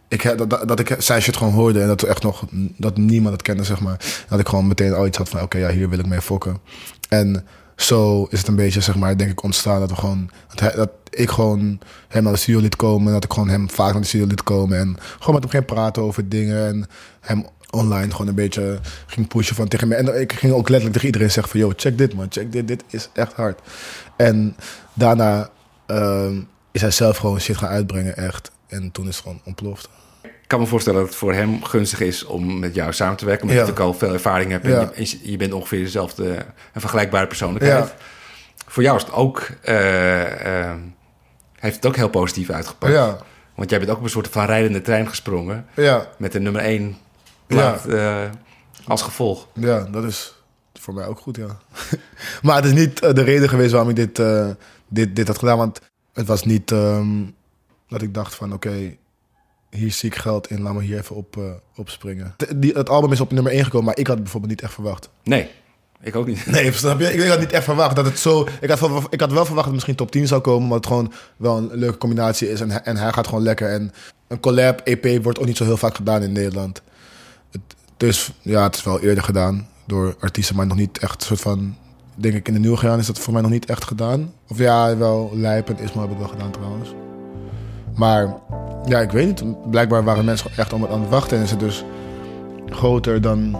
ik, 0.09 0.37
dat, 0.37 0.49
dat, 0.49 0.67
dat 0.67 0.79
ik 0.79 0.95
zijn 0.97 1.21
shit 1.21 1.37
gewoon 1.37 1.53
hoorde 1.53 1.81
en 1.81 1.87
dat 1.87 2.03
echt 2.03 2.23
nog 2.23 2.43
dat 2.77 2.97
niemand 2.97 3.33
het 3.33 3.41
kende, 3.41 3.63
zeg 3.63 3.79
maar. 3.79 4.25
Dat 4.29 4.39
ik 4.39 4.47
gewoon 4.47 4.67
meteen 4.67 4.93
al 4.93 5.07
iets 5.07 5.17
had 5.17 5.29
van, 5.29 5.41
oké, 5.41 5.57
ja, 5.57 5.69
hier 5.69 5.89
wil 5.89 5.99
ik 5.99 6.07
mee 6.07 6.21
fokken. 6.21 6.59
En 7.09 7.45
zo 7.75 8.27
is 8.29 8.37
het 8.37 8.47
een 8.47 8.55
beetje, 8.55 8.81
zeg 8.81 8.95
maar, 8.95 9.17
denk 9.17 9.31
ik, 9.31 9.43
ontstaan 9.43 9.79
dat 9.79 9.89
we 9.89 9.95
gewoon, 9.95 10.29
dat, 10.75 10.89
ik 11.09 11.29
gewoon 11.29 11.79
hem 12.07 12.23
naar 12.23 12.33
de 12.33 12.39
studio 12.39 12.61
liet 12.61 12.75
komen, 12.75 13.13
dat 13.13 13.23
ik 13.23 13.33
gewoon 13.33 13.49
hem 13.49 13.69
vaak 13.69 13.91
naar 13.91 14.01
de 14.01 14.07
studio 14.07 14.27
liet 14.27 14.43
komen 14.43 14.77
en 14.77 14.97
gewoon 15.19 15.33
met 15.33 15.43
hem 15.43 15.51
ging 15.51 15.65
praten 15.65 16.03
over 16.03 16.29
dingen 16.29 16.67
en 16.67 16.87
hem 17.19 17.45
online 17.69 18.11
gewoon 18.11 18.27
een 18.27 18.35
beetje 18.35 18.79
ging 19.07 19.27
pushen 19.27 19.55
van 19.55 19.67
tegen 19.67 19.87
me. 19.87 19.95
En 19.95 20.21
ik 20.21 20.33
ging 20.33 20.53
ook 20.53 20.69
letterlijk 20.69 20.93
tegen 20.93 21.05
iedereen 21.05 21.31
zeggen 21.31 21.51
van, 21.51 21.59
yo, 21.59 21.73
check 21.75 21.97
dit 21.97 22.13
man, 22.13 22.25
check 22.29 22.51
dit, 22.51 22.67
dit 22.67 22.83
is 22.87 23.09
echt 23.13 23.33
hard. 23.33 23.59
En 24.17 24.55
daarna 24.93 25.49
ehm, 25.85 26.41
is 26.71 26.81
hij 26.81 26.91
zelf 26.91 27.17
gewoon 27.17 27.39
shit 27.39 27.57
gaan 27.57 27.69
uitbrengen, 27.69 28.17
echt. 28.17 28.51
En 28.67 28.91
toen 28.91 29.07
is 29.07 29.15
het 29.15 29.23
gewoon 29.23 29.41
ontploft. 29.45 29.89
Kan 30.49 30.59
me 30.59 30.65
voorstellen 30.65 30.99
dat 30.99 31.07
het 31.09 31.17
voor 31.17 31.33
hem 31.33 31.63
gunstig 31.63 31.99
is 31.99 32.25
om 32.25 32.59
met 32.59 32.75
jou 32.75 32.93
samen 32.93 33.17
te 33.17 33.25
werken. 33.25 33.43
Omdat 33.43 33.57
Ja. 33.57 33.63
je 33.65 33.69
natuurlijk 33.71 33.93
al 34.01 34.07
veel 34.07 34.13
ervaring 34.15 34.51
hebt. 34.51 34.65
En 34.65 34.71
Ja. 34.71 34.79
je, 34.95 35.17
en 35.21 35.31
je- 35.31 35.37
bent 35.37 35.53
ongeveer 35.53 35.83
dezelfde, 35.83 36.25
een 36.73 36.81
vergelijkbare 36.81 37.27
persoonlijkheid. 37.27 37.85
Ja. 37.87 37.95
Voor 38.67 38.83
jou 38.83 38.95
is 38.97 39.03
het 39.03 39.11
ook, 39.11 39.49
eh, 39.61 40.61
eh, 40.69 40.75
heeft 41.59 41.75
het 41.75 41.85
ook 41.85 41.95
heel 41.95 42.09
positief 42.09 42.49
uitgepakt. 42.49 42.93
Ja, 42.93 43.17
Want 43.55 43.69
jij 43.69 43.79
bent 43.79 43.91
ook 43.91 43.97
op 43.97 44.03
een 44.03 44.09
soort 44.09 44.27
van 44.27 44.45
rijdende 44.45 44.81
trein 44.81 45.07
gesprongen. 45.07 45.65
ja, 45.75 46.07
Met 46.17 46.31
de 46.31 46.39
nummer 46.39 46.61
1 46.65 46.97
plaat 47.47 47.85
eh, 47.85 48.23
als 48.87 49.01
gevolg. 49.01 49.47
ja, 49.53 49.79
dat 49.91 50.03
is 50.03 50.33
voor 50.73 50.93
mij 50.93 51.05
ook 51.05 51.19
goed, 51.19 51.35
ja. 51.37 51.57
maar 52.41 52.55
het 52.55 52.65
is 52.65 52.71
niet 52.73 52.99
de 52.99 53.21
reden 53.23 53.49
geweest 53.49 53.71
waarom 53.71 53.89
ik 53.89 53.95
dit, 53.95 54.21
dit, 54.87 55.15
dit 55.15 55.27
had 55.27 55.37
gedaan. 55.39 55.57
Want 55.57 55.79
het 56.13 56.27
was 56.27 56.43
niet 56.43 56.71
ehm, 56.71 57.07
dat 57.87 58.01
ik 58.01 58.13
dacht 58.13 58.35
van, 58.35 58.53
oké, 58.53 58.95
hier 59.69 59.91
zie 59.91 60.09
ik 60.09 60.15
geld 60.15 60.49
in, 60.49 60.61
laat 60.61 60.73
me 60.73 60.81
hier 60.81 60.97
even 60.97 61.15
op, 61.15 61.37
eh, 61.37 61.43
opspringen. 61.75 62.33
D- 62.37 62.53
Die, 62.55 62.71
het 62.73 62.89
album 62.89 63.11
is 63.11 63.21
op 63.21 63.31
nummer 63.31 63.51
1 63.51 63.63
gekomen, 63.63 63.85
maar 63.85 63.97
ik 63.97 64.05
had 64.07 64.13
het 64.15 64.23
bijvoorbeeld 64.23 64.51
niet 64.53 64.61
echt 64.61 64.73
verwacht. 64.73 65.09
Nee, 65.23 65.49
ik 66.01 66.15
ook 66.15 66.27
niet. 66.27 66.45
Nee, 66.45 66.71
snap 66.73 66.99
je? 66.99 67.13
Ik 67.13 67.29
had 67.29 67.39
niet 67.39 67.51
echt 67.51 67.63
verwacht 67.63 67.95
dat 67.95 68.05
het 68.05 68.19
zo... 68.19 68.47
Ik 68.61 68.69
had, 68.69 68.79
wel- 68.79 69.03
ik 69.09 69.19
had 69.19 69.31
wel 69.31 69.45
verwacht 69.45 69.55
dat 69.55 69.63
het 69.65 69.73
misschien 69.73 69.95
top 69.95 70.11
10 70.11 70.27
zou 70.27 70.41
komen... 70.41 70.61
omdat 70.63 70.77
het 70.77 70.87
gewoon 70.87 71.11
wel 71.37 71.57
een 71.57 71.69
leuke 71.73 71.97
combinatie 71.97 72.49
is. 72.51 72.61
En, 72.61 72.71
hij- 72.71 72.81
en 72.81 72.97
hij 72.97 73.11
gaat 73.13 73.27
gewoon 73.27 73.43
lekker. 73.43 73.69
En 73.71 73.91
een 74.27 74.39
collab 74.39 74.79
EP 74.83 75.23
wordt 75.23 75.39
ook 75.39 75.45
niet 75.45 75.57
zo 75.57 75.63
heel 75.63 75.77
vaak 75.77 75.95
gedaan 75.95 76.21
in 76.23 76.31
Nederland. 76.31 76.81
Het, 77.51 77.61
dus 77.97 78.31
ja, 78.41 78.63
het 78.63 78.75
is 78.75 78.83
wel 78.83 78.99
eerder 78.99 79.23
gedaan 79.23 79.67
door 79.87 80.15
artiesten... 80.19 80.55
maar 80.55 80.67
nog 80.67 80.77
niet 80.77 80.97
echt 80.97 81.23
soort 81.23 81.41
van... 81.41 81.75
Denk 82.15 82.33
ik, 82.33 82.47
in 82.47 82.53
de 82.53 82.59
nieuwe 82.59 82.77
gegaan 82.77 82.99
is 82.99 83.05
dat 83.05 83.19
voor 83.19 83.33
mij 83.33 83.41
nog 83.41 83.51
niet 83.51 83.65
echt 83.65 83.83
gedaan. 83.83 84.33
Of 84.47 84.57
ja, 84.57 84.97
wel 84.97 85.31
Lijp 85.33 85.69
en 85.69 85.77
Isma 85.79 85.99
hebben 85.99 86.17
het 86.17 86.27
wel 86.27 86.27
gedaan 86.35 86.51
trouwens. 86.51 86.93
Maar 87.95 88.35
ja, 88.85 88.99
ik 88.99 89.11
weet 89.11 89.25
niet. 89.27 89.69
Blijkbaar 89.69 90.03
waren 90.03 90.25
mensen 90.25 90.49
echt 90.55 90.73
om 90.73 90.81
het 90.81 90.91
aan 90.91 91.01
het 91.01 91.09
wachten... 91.09 91.37
en 91.37 91.43
is 91.43 91.51
het 91.51 91.59
dus 91.59 91.83
groter 92.69 93.21
dan, 93.21 93.59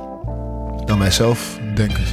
dan 0.85 0.99
wij 0.99 1.11
zelf 1.11 1.59
denken. 1.75 2.03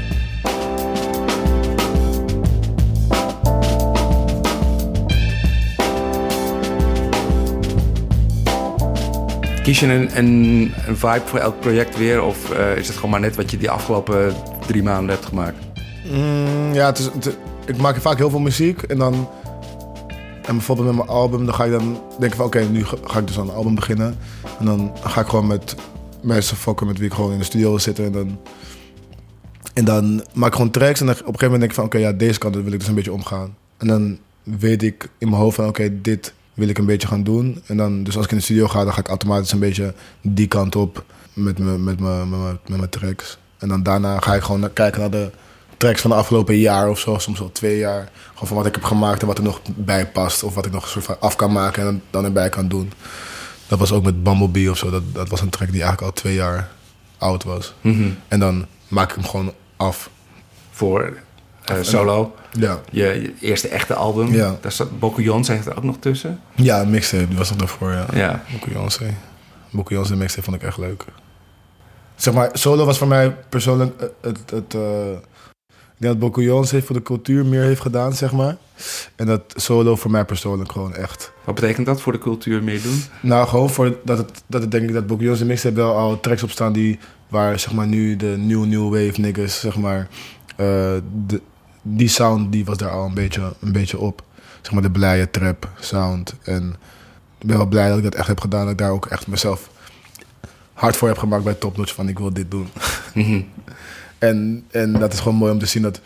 Kies 9.63 9.81
je 9.81 9.87
een, 9.87 10.19
een, 10.19 10.73
een 10.87 10.97
vibe 10.97 11.23
voor 11.25 11.39
elk 11.39 11.61
project 11.61 11.97
weer? 11.99 12.23
Of 12.23 12.51
eh, 12.51 12.77
is 12.77 12.87
het 12.87 12.97
gewoon 12.97 13.11
maar 13.11 13.21
net 13.21 13.37
wat 13.37 13.51
je 13.51 13.57
die 13.57 13.71
afgelopen 13.71 14.35
drie 14.67 14.83
maanden 14.83 15.11
hebt 15.15 15.27
gemaakt? 15.27 15.57
Mm, 16.13 16.73
ja, 16.75 16.87
het 16.87 16.99
is, 16.99 17.05
het- 17.05 17.37
ik 17.67 17.77
maak 17.77 17.97
vaak 18.01 18.17
heel 18.17 18.31
veel 18.31 18.39
muziek 18.39 18.83
en 18.83 18.99
dan... 18.99 19.29
En 20.47 20.55
bijvoorbeeld 20.57 20.89
met 20.89 20.97
mijn 20.97 21.09
album, 21.09 21.45
dan 21.47 21.55
ga 21.55 21.65
ik 21.65 21.71
dan 21.71 22.01
denken 22.19 22.37
van... 22.37 22.47
Oké, 22.47 22.61
nu 22.71 22.85
ga 23.05 23.19
ik 23.19 23.27
dus 23.27 23.39
aan 23.39 23.49
een 23.49 23.55
album 23.55 23.75
beginnen. 23.75 24.17
En 24.59 24.65
dan 24.65 24.93
ga 25.05 25.21
ik 25.21 25.27
gewoon 25.27 25.47
met 25.47 25.75
mensen 26.23 26.57
fokken 26.57 26.87
met 26.87 26.99
wie 26.99 27.07
ik 27.07 27.15
gewoon 27.15 27.33
in 27.33 27.39
de 27.39 27.45
studio 27.45 27.69
wil 27.69 27.79
zitten. 27.79 28.05
En 28.05 28.13
dan, 28.13 28.39
en 29.75 29.85
dan 29.85 30.25
maak 30.35 30.49
ik 30.49 30.55
gewoon 30.55 30.71
tracks. 30.71 31.01
En 31.01 31.07
dan 31.07 31.15
op 31.15 31.21
een 31.21 31.27
gegeven 31.27 31.51
moment 31.51 31.61
denk 31.61 31.71
ik 31.71 31.77
van... 31.77 31.85
Oké, 31.85 31.99
ja, 31.99 32.13
deze 32.13 32.39
kant 32.39 32.55
wil 32.55 32.73
ik 32.73 32.79
dus 32.79 32.89
een 32.89 32.95
beetje 32.95 33.13
omgaan. 33.13 33.57
En 33.77 33.87
dan 33.87 34.19
weet 34.43 34.83
ik 34.83 35.09
in 35.19 35.29
mijn 35.29 35.41
hoofd 35.43 35.57
van... 35.57 35.67
Oké, 35.67 36.01
dit 36.01 36.35
wil 36.55 36.69
ik 36.69 36.79
een 36.79 36.87
beetje 36.87 37.09
gaan 37.09 37.23
doen. 37.23 37.63
En 37.67 37.77
dan, 37.77 38.03
dus 38.05 38.17
als 38.17 38.25
ik 38.25 38.31
in 38.31 38.37
de 38.37 38.43
studio 38.43 38.67
ga, 38.69 38.85
dan 38.85 38.93
ga 38.93 39.01
ik 39.01 39.09
automatisch 39.09 39.53
een 39.53 39.59
beetje 39.59 39.95
die 40.23 40.47
kant 40.49 40.77
op. 40.77 41.05
Met 41.33 41.59
mijn 41.59 41.85
met 41.85 42.01
mijn- 42.01 42.29
met 42.69 42.81
met 42.81 42.93
tracks. 42.93 43.39
En 43.59 43.69
dan 43.69 43.83
daarna 43.83 44.21
ga 44.21 44.35
ik 44.35 44.43
gewoon 44.43 44.73
kijken 44.73 45.01
naar 45.01 45.11
de 45.11 45.31
tracks 45.77 46.01
van 46.01 46.11
de 46.11 46.17
afgelopen 46.17 46.57
jaar 46.57 46.89
of 46.89 46.99
zo, 46.99 47.19
soms 47.19 47.39
wel 47.39 47.53
twee 47.53 47.79
jaar. 47.79 48.09
Gewoon 48.33 48.49
van 48.49 48.57
wat 48.57 48.67
ik 48.67 48.75
heb 48.75 48.85
gemaakt 48.85 49.21
en 49.21 49.27
wat 49.27 49.39
er 49.39 49.45
nog 49.45 49.61
bij 49.65 50.07
past. 50.07 50.43
Of 50.43 50.55
wat 50.55 50.67
ik 50.67 50.73
nog 50.73 50.83
een 50.83 50.89
soort 50.89 51.05
van 51.05 51.21
af 51.21 51.37
kan 51.37 51.53
maken 51.53 51.87
en 51.87 52.03
dan, 52.11 52.25
erbij 52.25 52.49
kan 52.49 52.69
doen. 52.69 52.93
Dat 53.69 53.79
was 53.79 53.93
ook 53.93 54.05
met 54.05 54.23
Bumblebee 54.23 54.71
of 54.71 54.79
zo. 54.79 54.91
Dat, 54.91 55.03
dat 55.13 55.29
was 55.29 55.41
een 55.41 55.51
track 55.51 55.71
die 55.73 55.83
eigenlijk 55.83 56.13
al 56.13 56.21
twee 56.23 56.35
jaar 56.35 56.69
oud 57.19 57.45
was. 57.45 57.75
En 58.29 58.41
dan 58.41 58.67
maak 58.89 59.09
ik 59.09 59.15
hem 59.15 59.27
gewoon 59.27 59.53
af. 59.77 60.11
Voor 60.71 61.17
eh, 61.65 61.77
solo. 61.81 62.35
Ja, 62.53 62.81
Je, 62.91 63.03
je 63.03 63.35
eerste 63.41 63.69
echte 63.69 63.95
album. 63.95 64.33
Ja. 64.33 64.57
Daar 64.61 64.73
zat 64.73 64.99
Bokuyon 64.99 65.45
zegt 65.45 65.67
er 65.67 65.77
ook 65.77 65.85
nog 65.85 65.97
tussen. 65.99 66.41
ja 66.55 66.85
mixtape, 66.85 67.29
die 67.29 67.37
was 67.37 67.49
nog 67.49 67.59
daarvoor, 67.59 67.91
ja. 67.91 68.07
Ja. 68.13 68.43
Boku. 68.53 68.71
Boku 69.71 69.89
Beyoncé 69.89 70.17
mixtape 70.17 70.43
vond 70.43 70.57
ik 70.57 70.63
echt 70.63 70.79
leuk. 70.79 71.05
Zeg 72.17 72.35
maar, 72.35 72.51
solo 72.53 72.85
was 72.85 72.99
voor 72.99 73.07
mij 73.07 73.31
persoonlijk 73.49 74.13
het... 74.21 74.51
het 74.51 74.75
eh, 74.75 74.81
ik 75.97 76.03
denk 76.03 76.13
dat 76.13 76.19
Boku 76.19 76.41
Beyoncé 76.45 76.83
voor 76.83 76.97
de 76.97 77.03
cultuur 77.03 77.47
meer 77.47 77.63
heeft 77.63 77.81
gedaan, 77.81 78.13
zeg 78.13 78.33
maar. 78.33 78.57
En 79.17 79.27
dat 79.27 79.43
solo 79.55 79.97
voor 79.97 80.11
mij 80.11 80.25
persoonlijk 80.25 80.73
gewoon 80.73 80.95
echt... 80.95 81.33
Wat 81.45 81.55
betekent 81.55 81.87
dat 81.87 82.01
voor 82.01 82.13
de 82.13 82.19
cultuur 82.19 82.63
meer 82.63 82.83
doen? 82.83 83.03
Nou, 83.21 83.49
gewoon 83.49 83.71
voor 83.71 83.97
dat 84.05 84.19
het, 84.19 84.43
dat 84.47 84.61
het 84.63 84.71
denk 84.71 84.89
ik 84.89 84.95
dat 84.95 85.07
Boku 85.07 85.21
Beyoncé 85.23 85.45
mixtape 85.45 85.75
wel 85.75 85.95
al 85.97 86.21
tracks 86.21 86.43
op 86.43 86.51
staan 86.51 86.73
die... 86.73 86.99
Waar 87.29 87.59
zeg 87.59 87.73
maar 87.73 87.87
nu 87.87 88.17
de 88.17 88.35
new 88.39 88.65
new 88.65 88.85
wave 88.85 89.21
niggas, 89.21 89.61
zeg 89.61 89.77
maar... 89.77 90.09
eh, 90.57 90.67
de, 91.27 91.41
die 91.83 92.09
sound 92.09 92.53
die 92.53 92.65
was 92.65 92.77
daar 92.77 92.91
al 92.91 93.05
een 93.07 93.15
beetje, 93.15 93.53
een 93.61 93.73
beetje 93.73 93.99
op. 93.99 94.23
Zeg 94.63 94.73
maar 94.73 94.83
de 94.83 94.91
blije 94.91 95.31
trap 95.31 95.69
sound. 95.81 96.35
En 96.43 96.77
ik 97.39 97.47
ben 97.47 97.57
wel 97.57 97.67
blij 97.67 97.89
dat 97.89 97.97
ik 97.99 98.03
dat 98.05 98.15
echt 98.15 98.27
heb 98.27 98.41
gedaan. 98.41 98.63
Dat 98.63 98.71
ik 98.73 98.79
daar 98.79 98.91
ook 98.91 99.07
echt 99.07 99.27
mezelf 99.27 99.71
hard 100.73 100.97
voor 100.97 101.09
heb 101.09 101.19
gemaakt 101.19 101.45
bij 101.45 101.55
Top 101.55 101.77
Notch. 101.77 101.95
Van 101.95 102.09
ik 102.09 102.19
wil 102.19 102.33
dit 102.33 102.51
doen. 102.51 102.69
Mhm. 103.15 103.41
En, 104.27 104.65
en 104.71 104.93
dat 104.93 105.13
is 105.13 105.19
gewoon 105.19 105.39
mooi 105.39 105.53
om 105.53 105.59
te 105.59 105.67
zien 105.67 105.83
dat, 105.83 106.01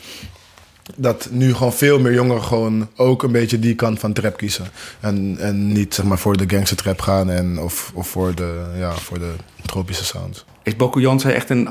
dat 0.97 1.29
nu 1.31 1.55
gewoon 1.55 1.73
veel 1.73 2.01
meer 2.01 2.13
jongeren 2.13 2.43
gewoon 2.43 2.89
ook 2.97 3.23
een 3.23 3.33
beetje 3.33 3.59
die 3.59 3.75
kant 3.75 3.99
van 3.99 4.13
trap 4.13 4.37
kiezen. 4.37 4.67
En, 5.01 5.37
en 5.39 5.73
niet 5.73 5.95
zeg 5.95 6.05
maar 6.05 6.19
voor 6.19 6.37
de 6.37 6.57
gangster 6.57 6.77
trap 6.77 7.01
gaan 7.01 7.31
en, 7.31 7.59
of, 7.59 7.93
of 7.95 8.09
voor, 8.09 8.35
de, 8.35 8.65
ja, 8.77 8.93
voor 8.93 9.19
de 9.19 9.33
tropische 9.67 10.05
sounds. 10.05 10.45
Is 10.63 10.77
Bokuyon 10.77 11.23
echt 11.23 11.51
een, 11.51 11.69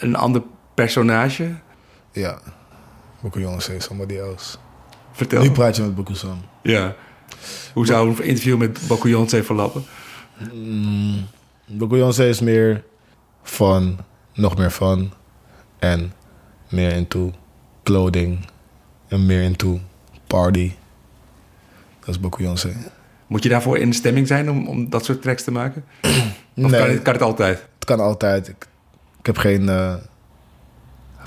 een 0.00 0.16
ander 0.16 0.42
personage? 0.74 1.54
Ja. 2.12 2.38
Boku 3.20 3.40
jongens 3.40 3.64
say 3.64 3.80
somebody 3.80 4.16
else. 4.16 4.56
Vertel. 5.12 5.42
Nu 5.42 5.50
praat 5.50 5.76
je 5.76 5.82
met 5.82 5.94
Boku 5.94 6.14
Sam. 6.14 6.40
Ja. 6.62 6.94
Hoe 7.74 7.86
zou 7.86 8.08
een 8.08 8.24
interview 8.24 8.58
met 8.58 8.78
Bokuyon 8.86 9.28
verlopen? 9.28 9.84
Mm, 10.52 11.26
Boku 11.66 11.94
Beyoncé 11.94 12.28
is 12.28 12.40
meer 12.40 12.84
fun, 13.42 13.98
nog 14.34 14.56
meer 14.56 14.70
fun. 14.70 15.12
En 15.82 16.12
meer 16.68 16.92
into 16.92 17.32
clothing. 17.82 18.46
En 19.08 19.26
meer 19.26 19.42
into 19.42 19.80
party. 20.26 20.72
Dat 22.00 22.08
is 22.08 22.20
Boku 22.20 22.42
Beyoncé. 22.42 22.72
Moet 23.26 23.42
je 23.42 23.48
daarvoor 23.48 23.78
in 23.78 23.90
de 23.90 23.96
stemming 23.96 24.26
zijn 24.26 24.50
om, 24.50 24.68
om 24.68 24.90
dat 24.90 25.04
soort 25.04 25.22
tracks 25.22 25.44
te 25.44 25.50
maken? 25.50 25.84
Of 26.54 26.70
Nee, 26.70 26.80
kan, 26.80 26.90
het, 26.90 27.02
kan 27.02 27.12
het 27.12 27.22
altijd? 27.22 27.58
het 27.74 27.84
kan 27.84 28.00
altijd. 28.00 28.48
Ik, 28.48 28.66
ik 29.18 29.26
heb 29.26 29.36
geen 29.36 29.68
eh, 29.68 29.94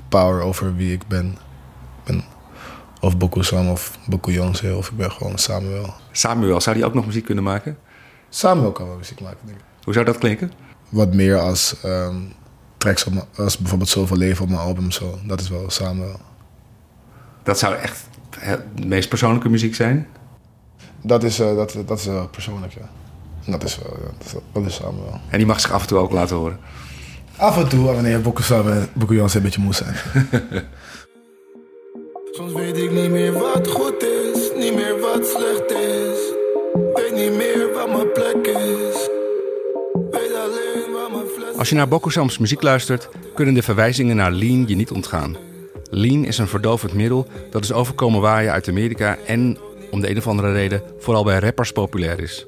power 0.10 0.42
over 0.42 0.76
wie 0.76 0.94
ik 0.94 1.08
ben. 1.08 1.26
Ik 1.28 2.04
ben 2.04 2.24
of 3.00 3.18
Boku 3.18 3.44
Sam 3.44 3.70
of 3.70 3.98
Boku 4.08 4.32
Beyoncé. 4.32 4.74
Of 4.74 4.90
ik 4.90 4.98
ben 4.98 5.12
gewoon 5.12 5.38
Samuel. 5.38 5.94
Samuel, 6.12 6.62
zou 6.62 6.76
die 6.76 6.86
ook 6.86 6.94
nog 6.94 7.06
muziek 7.06 7.26
kunnen 7.26 7.44
maken? 7.44 7.78
Samuel 8.30 8.72
kan 8.72 8.88
wel 8.88 8.98
muziek 8.98 9.22
maken, 9.22 9.46
denk 9.46 9.58
ik. 9.58 9.64
Hoe 9.84 9.94
zou 9.94 10.06
dat 10.06 10.18
klinken? 10.18 10.52
Wat 10.90 11.14
meer 11.14 11.40
als 11.40 11.82
ehm, 11.82 12.16
tracks 12.86 13.06
op 13.06 13.14
mijn- 13.14 13.26
als 13.48 13.58
bijvoorbeeld 13.58 13.90
Zoveel 13.90 14.18
Leven 14.18 14.44
op 14.44 14.50
mijn 14.50 14.62
album. 14.62 14.92
Zo. 14.92 15.20
Dat 15.24 15.42
is 15.42 15.50
wel 15.50 15.70
Samuel. 15.70 16.20
Dat 17.44 17.60
zou 17.60 17.76
echt 17.76 18.04
de 18.76 18.86
meest 18.86 19.10
persoonlijke 19.10 19.50
muziek 19.50 19.76
zijn. 19.76 20.08
Dat 21.02 21.24
is, 21.24 21.40
eh, 21.40 21.56
dat, 21.56 21.76
dat 21.86 22.00
is 22.00 22.06
wel 22.06 22.28
persoonlijk, 22.28 22.74
ja. 22.74 22.90
Dat 23.52 23.64
is 23.64 23.78
wel, 23.78 23.98
ja, 24.02 24.08
dat 24.18 24.26
is, 24.28 24.34
dat 24.54 24.66
is 24.66 24.76
samen 24.76 25.04
wel. 25.04 25.20
En 25.30 25.38
die 25.38 25.48
mag 25.48 25.60
zich 25.60 25.72
af 25.72 25.82
en 25.82 25.88
toe 25.88 25.98
ook 25.98 26.12
laten 26.12 26.36
horen. 26.36 26.60
Af 27.36 27.58
en 27.58 27.68
toe, 27.70 27.86
wanneer 27.86 28.22
samen 28.40 28.90
Beyoncé 28.94 29.38
een 29.38 29.44
beetje 29.44 29.62
moe 29.62 29.74
zijn. 29.74 29.96
Soms 32.32 32.54
weet 32.54 32.78
ik 32.78 32.92
niet 32.92 33.10
meer 33.12 33.34
wat 33.34 33.68
goed 33.68 34.04
is, 34.04 34.15
Als 41.66 41.74
je 41.74 41.80
naar 41.80 41.90
Bokusams 41.90 42.38
muziek 42.38 42.62
luistert, 42.62 43.10
kunnen 43.36 43.54
de 43.54 43.62
verwijzingen 43.62 44.16
naar 44.16 44.32
lean 44.32 44.68
je 44.68 44.76
niet 44.76 44.92
ontgaan. 44.92 45.38
Lean 45.90 46.26
is 46.26 46.38
een 46.38 46.48
verdovend 46.48 46.94
middel 46.94 47.28
dat 47.50 47.64
is 47.64 47.72
overkomen 47.72 48.22
waaien 48.22 48.52
uit 48.52 48.70
Amerika 48.70 49.18
en, 49.26 49.58
om 49.92 50.02
de 50.02 50.10
een 50.10 50.18
of 50.18 50.28
andere 50.28 50.52
reden, 50.52 50.82
vooral 51.00 51.24
bij 51.24 51.40
rappers 51.40 51.72
populair 51.72 52.20
is. 52.20 52.48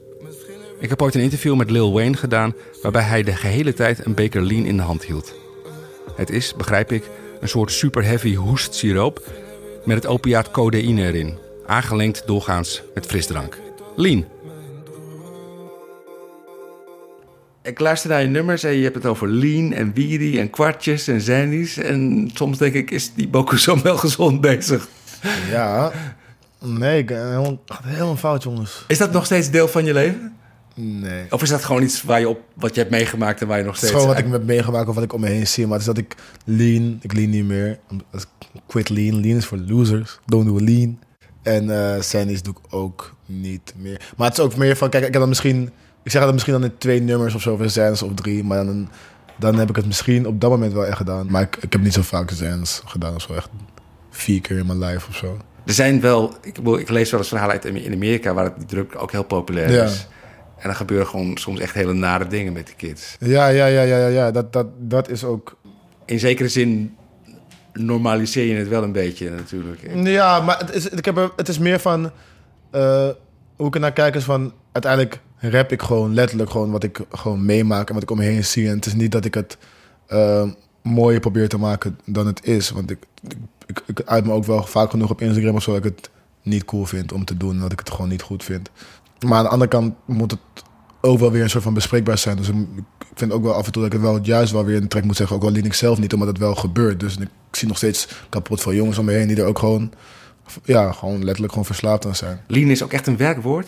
Ik 0.80 0.90
heb 0.90 1.02
ooit 1.02 1.16
een 1.16 1.22
interview 1.22 1.56
met 1.56 1.72
Lil 1.72 1.94
Wayne 1.94 2.18
gedaan 2.18 2.56
waarbij 2.82 3.02
hij 3.02 3.24
de 3.24 3.36
gehele 3.36 3.74
tijd 3.74 4.06
een 4.06 4.14
beker 4.14 4.42
lean 4.42 4.66
in 4.66 4.78
de 4.78 4.84
hand 4.84 5.04
hield. 5.04 5.36
Het 6.16 6.30
is, 6.30 6.54
begrijp 6.56 6.92
ik, 6.92 7.10
een 7.40 7.50
soort 7.50 7.72
super 7.72 8.04
heavy 8.04 8.36
hoestsiroop 8.36 9.22
met 9.86 9.96
het 9.96 10.08
opiaat 10.08 10.52
codeïne 10.52 11.04
erin, 11.04 11.38
aangelengd 11.66 12.24
doorgaans 12.26 12.84
met 12.94 13.06
frisdrank. 13.06 13.58
Lean. 13.96 14.37
Ik 17.68 17.80
luister 17.80 18.10
naar 18.10 18.22
je 18.22 18.28
nummers 18.28 18.64
en 18.64 18.72
je 18.72 18.84
hebt 18.84 18.96
het 18.96 19.06
over 19.06 19.28
lean 19.28 19.74
en 19.74 19.94
wiri 19.94 20.40
en 20.40 20.50
kwartjes 20.50 21.08
en 21.08 21.22
zandies. 21.22 21.78
En 21.78 22.30
soms 22.34 22.58
denk 22.58 22.74
ik, 22.74 22.92
is 22.92 23.14
die 23.14 23.28
Bokusam 23.28 23.82
wel 23.82 23.98
gezond 23.98 24.42
bezig? 24.42 24.88
ja. 25.50 25.92
Nee, 26.60 27.00
ik, 27.00 27.12
eh, 27.12 27.18
helemaal, 27.18 27.60
helemaal 27.84 28.16
fout, 28.16 28.44
jongens. 28.44 28.84
Is 28.88 28.98
dat 28.98 29.12
nog 29.12 29.26
steeds 29.26 29.50
deel 29.50 29.68
van 29.68 29.86
je 29.86 29.94
leven? 29.94 30.36
Nee. 30.74 31.26
Of 31.30 31.42
is 31.42 31.50
dat 31.50 31.64
gewoon 31.64 31.84
iets 31.84 32.04
waar 32.04 32.20
je 32.20 32.30
op, 32.30 32.40
wat 32.54 32.74
je 32.74 32.80
hebt 32.80 32.92
meegemaakt 32.92 33.42
en 33.42 33.48
waar 33.48 33.58
je 33.58 33.64
nog 33.64 33.74
Het 33.74 33.84
is 33.84 33.90
steeds... 33.90 34.04
gewoon 34.04 34.16
wat 34.18 34.26
ik 34.26 34.32
heb 34.32 34.46
meegemaakt 34.48 34.88
of 34.88 34.96
wat 34.96 35.04
ik 35.04 35.14
om 35.14 35.22
me 35.22 35.28
heen 35.28 35.48
zie. 35.48 35.68
Maar 35.68 35.80
het 35.80 35.88
is 35.88 35.94
dat 35.94 35.98
ik 35.98 36.16
lean, 36.46 37.00
ik 37.02 37.14
lean 37.14 37.30
niet 37.30 37.46
meer. 37.46 37.80
Quit 38.68 38.90
lean. 38.90 39.22
Lean 39.22 39.38
is 39.38 39.46
voor 39.46 39.58
losers. 39.58 40.20
Don't 40.26 40.46
do 40.46 40.60
lean. 40.60 41.00
En 41.42 42.04
Sandy's 42.04 42.42
doe 42.42 42.54
ik 42.54 42.74
ook 42.74 43.16
niet 43.26 43.74
meer. 43.78 44.02
Maar 44.18 44.28
het 44.28 44.38
is 44.38 44.44
ook 44.44 44.56
meer 44.56 44.76
van, 44.76 44.90
kijk, 44.90 45.06
ik 45.06 45.12
heb 45.12 45.20
dan 45.20 45.30
misschien... 45.30 45.70
Ik 46.08 46.14
zeg 46.14 46.22
dat 46.24 46.34
misschien 46.34 46.54
dan 46.54 46.64
in 46.64 46.78
twee 46.78 47.02
nummers 47.02 47.36
of 47.36 47.42
zo, 47.42 47.54
of 47.54 47.72
Zans 47.72 48.02
of 48.02 48.14
drie. 48.14 48.44
Maar 48.44 48.66
dan, 48.66 48.90
dan 49.36 49.56
heb 49.56 49.70
ik 49.70 49.76
het 49.76 49.86
misschien 49.86 50.28
op 50.28 50.42
dat 50.42 50.50
moment 50.50 50.74
wel 50.74 50.86
echt 50.86 50.98
gedaan. 50.98 51.28
Maar 51.32 51.42
ik, 51.42 51.58
ik 51.62 51.72
heb 51.72 51.82
niet 51.82 51.94
zo 51.94 52.02
vaak 52.02 52.32
Zans 52.32 52.82
gedaan 52.86 53.16
of 53.16 53.22
zo. 53.22 53.34
Echt 53.34 53.50
vier 54.10 54.42
keer 54.42 54.58
in 54.58 54.66
mijn 54.66 54.80
life 54.80 55.08
of 55.10 55.16
zo. 55.16 55.38
Er 55.66 55.74
zijn 55.74 56.02
wel... 56.02 56.36
Ik, 56.42 56.58
ik 56.58 56.90
lees 56.90 57.12
wel 57.12 57.20
eens 57.20 57.30
verhalen 57.30 57.54
uit 57.54 57.66
in 57.66 57.94
Amerika 57.94 58.34
waar 58.34 58.44
het, 58.44 58.58
die 58.58 58.66
druk 58.66 59.02
ook 59.02 59.12
heel 59.12 59.24
populair 59.24 59.72
Ja. 59.72 59.84
is. 59.84 60.08
En 60.58 60.64
dan 60.64 60.76
gebeuren 60.76 61.08
gewoon 61.08 61.38
soms 61.38 61.60
echt 61.60 61.74
hele 61.74 61.94
nare 61.94 62.28
dingen 62.28 62.54
met 62.54 62.66
die 62.66 62.76
kids. 62.76 63.16
Ja, 63.20 63.48
ja, 63.48 63.66
ja, 63.66 63.82
ja, 63.82 63.98
ja. 63.98 64.08
ja. 64.08 64.32
Dat, 64.32 64.54
dat, 64.54 64.68
dat 64.80 65.10
is 65.10 65.24
ook 65.24 65.58
In 66.06 66.20
zekere 66.20 66.50
zin 66.50 66.96
normaliseer 67.74 68.46
je 68.46 68.56
het 68.56 68.68
wel 68.68 68.84
een 68.84 68.92
beetje 68.92 69.30
natuurlijk. 69.30 69.82
Ja, 70.04 70.40
maar 70.42 70.58
het 70.60 70.74
is, 70.74 70.90
ik 70.90 71.06
heb 71.06 71.34
het 71.36 71.48
is 71.48 71.60
meer 71.60 71.80
van... 71.80 72.12
eh, 72.72 73.10
hoe 73.56 73.68
ik 73.68 73.74
er 73.76 73.82
naar 73.82 73.94
kijk 73.94 74.16
is 74.16 74.24
van... 74.24 74.54
Uiteindelijk 74.72 75.20
rap 75.38 75.72
ik 75.72 75.82
gewoon 75.82 76.14
letterlijk 76.14 76.50
gewoon 76.50 76.72
wat 76.72 76.84
ik 76.84 77.00
gewoon 77.10 77.46
meemaak... 77.46 77.88
en 77.88 77.94
wat 77.94 78.04
ik 78.04 78.12
om 78.12 78.18
me 78.18 78.24
heen 78.24 78.46
zie. 78.46 78.68
En 78.68 78.76
het 78.76 78.86
is 78.86 78.94
niet 78.94 79.12
dat 79.12 79.26
ik 79.26 79.34
het 79.34 79.58
eh, 80.08 80.50
mooier 80.82 81.20
probeer 81.20 81.50
te 81.50 81.58
maken 81.58 82.00
dan 82.06 82.28
het 82.28 82.46
is. 82.46 82.70
Want 82.70 82.92
ik, 82.92 83.00
ik, 83.66 83.82
ik, 83.86 84.02
uit 84.06 84.26
me 84.26 84.32
ook 84.32 84.46
wel 84.46 84.64
vaak 84.64 84.90
genoeg 84.90 85.10
op 85.10 85.22
Instagram 85.22 85.56
of 85.56 85.64
zo... 85.64 85.72
dat 85.72 85.86
ik 85.86 85.96
het 85.96 86.10
niet 86.42 86.66
cool 86.66 86.86
vind 86.86 87.12
om 87.12 87.26
te 87.26 87.38
doen... 87.38 87.54
en 87.54 87.60
dat 87.60 87.72
ik 87.72 87.80
het 87.80 87.90
gewoon 87.90 88.10
niet 88.10 88.22
goed 88.22 88.44
vind. 88.44 88.70
Maar 89.26 89.38
aan 89.38 89.44
de 89.44 89.50
andere 89.50 89.70
kant 89.70 89.94
moet 90.06 90.32
het 90.32 90.40
ook 91.02 91.20
wel 91.20 91.32
weer 91.32 91.44
een 91.44 91.50
soort 91.50 91.64
van 91.64 91.74
bespreekbaar 91.74 92.18
zijn. 92.18 92.38
Dus 92.38 92.50
ik 92.50 92.56
vind 93.14 93.32
ook 93.32 93.44
wel 93.44 93.54
af 93.54 93.66
en 93.66 93.72
toe 93.72 93.82
dat 93.82 93.94
ik 93.94 94.00
het 94.00 94.08
wel 94.08 94.20
juist 94.22 94.52
wel 94.52 94.66
weer 94.66 94.76
in 94.76 94.82
de 94.82 94.88
track 94.88 95.04
moet 95.04 95.16
zeggen. 95.16 95.36
Ook 95.36 95.44
al 95.44 95.52
lien 95.52 95.66
ik 95.66 95.74
zelf 95.74 96.00
niet, 96.00 96.14
omdat 96.14 96.28
het 96.28 96.38
wel 96.38 96.56
gebeurt. 96.56 97.00
Dus 97.00 97.18
ik 97.18 97.30
zie 97.52 97.68
nog 97.68 97.78
steeds 97.78 98.08
kapot 98.30 98.62
veel 98.62 98.74
jongens 98.74 98.98
om 98.98 99.06
me 99.06 99.12
heen 99.12 99.28
die 99.28 99.38
er 99.38 99.46
ook 99.46 99.60
gewoon, 99.60 99.92
ja, 100.64 100.92
gewoon 100.92 101.24
letterlijk 101.24 101.50
gewoon 101.50 101.66
verslaafd 101.66 102.06
aan 102.06 102.16
zijn. 102.16 102.40
Lean 102.48 102.70
is 102.70 102.84
ook 102.84 102.94
echt 102.94 103.08
een 103.08 103.18
werkwoord. 103.18 103.68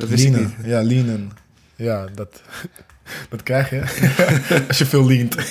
Dat 0.00 0.08
wist 0.08 0.24
ik 0.24 0.30
Leanen. 0.32 0.54
niet. 0.58 0.66
Ja, 0.66 0.82
leanen. 0.82 1.30
Ja, 1.76 2.06
dat, 2.14 2.40
dat 3.30 3.42
krijg 3.42 3.70
je 3.70 3.80
als 4.68 4.78
je 4.78 4.86
veel 4.86 5.06
leant. 5.06 5.36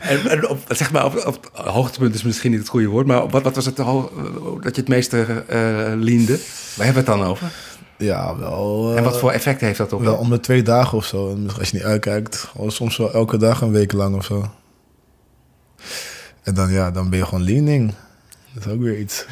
En, 0.00 0.26
en 0.30 0.48
op, 0.48 0.58
zeg 0.68 0.92
maar, 0.92 1.04
op, 1.04 1.24
op 1.26 1.50
hoogtepunt 1.52 2.14
is 2.14 2.22
misschien 2.22 2.50
niet 2.50 2.60
het 2.60 2.68
goede 2.68 2.86
woord, 2.86 3.06
maar 3.06 3.28
wat, 3.28 3.42
wat 3.42 3.54
was 3.54 3.64
het 3.66 3.76
dat 3.76 4.74
je 4.74 4.80
het 4.80 4.88
meeste 4.88 5.44
eh 5.48 5.92
leende? 5.94 6.38
Waar 6.76 6.86
hebben 6.86 7.04
we 7.04 7.10
het 7.10 7.18
dan 7.20 7.22
over? 7.30 7.50
Ja, 7.98 8.36
wel. 8.38 8.90
eh, 8.92 8.96
En 8.98 9.04
wat 9.04 9.18
voor 9.18 9.30
effect 9.30 9.60
heeft 9.60 9.78
dat 9.78 9.92
op? 9.92 10.00
Wel 10.02 10.14
om 10.16 10.30
de 10.30 10.40
twee 10.40 10.62
dagen 10.62 10.98
of 10.98 11.04
zo. 11.04 11.30
En 11.30 11.48
als 11.58 11.70
je 11.70 11.76
niet 11.76 11.84
uitkijkt, 11.86 12.48
soms 12.66 12.96
wel 12.96 13.12
elke 13.12 13.36
dag 13.36 13.60
een 13.60 13.70
week 13.72 13.92
lang 13.92 14.16
of 14.16 14.24
zo. 14.24 14.50
En 16.42 16.54
dan, 16.54 16.70
ja, 16.72 16.90
dan 16.90 17.10
ben 17.10 17.18
je 17.18 17.24
gewoon 17.24 17.44
leaning. 17.44 17.92
Dat 18.56 18.66
is 18.66 18.72
ook 18.72 18.80
weer 18.80 18.98
iets. 18.98 19.24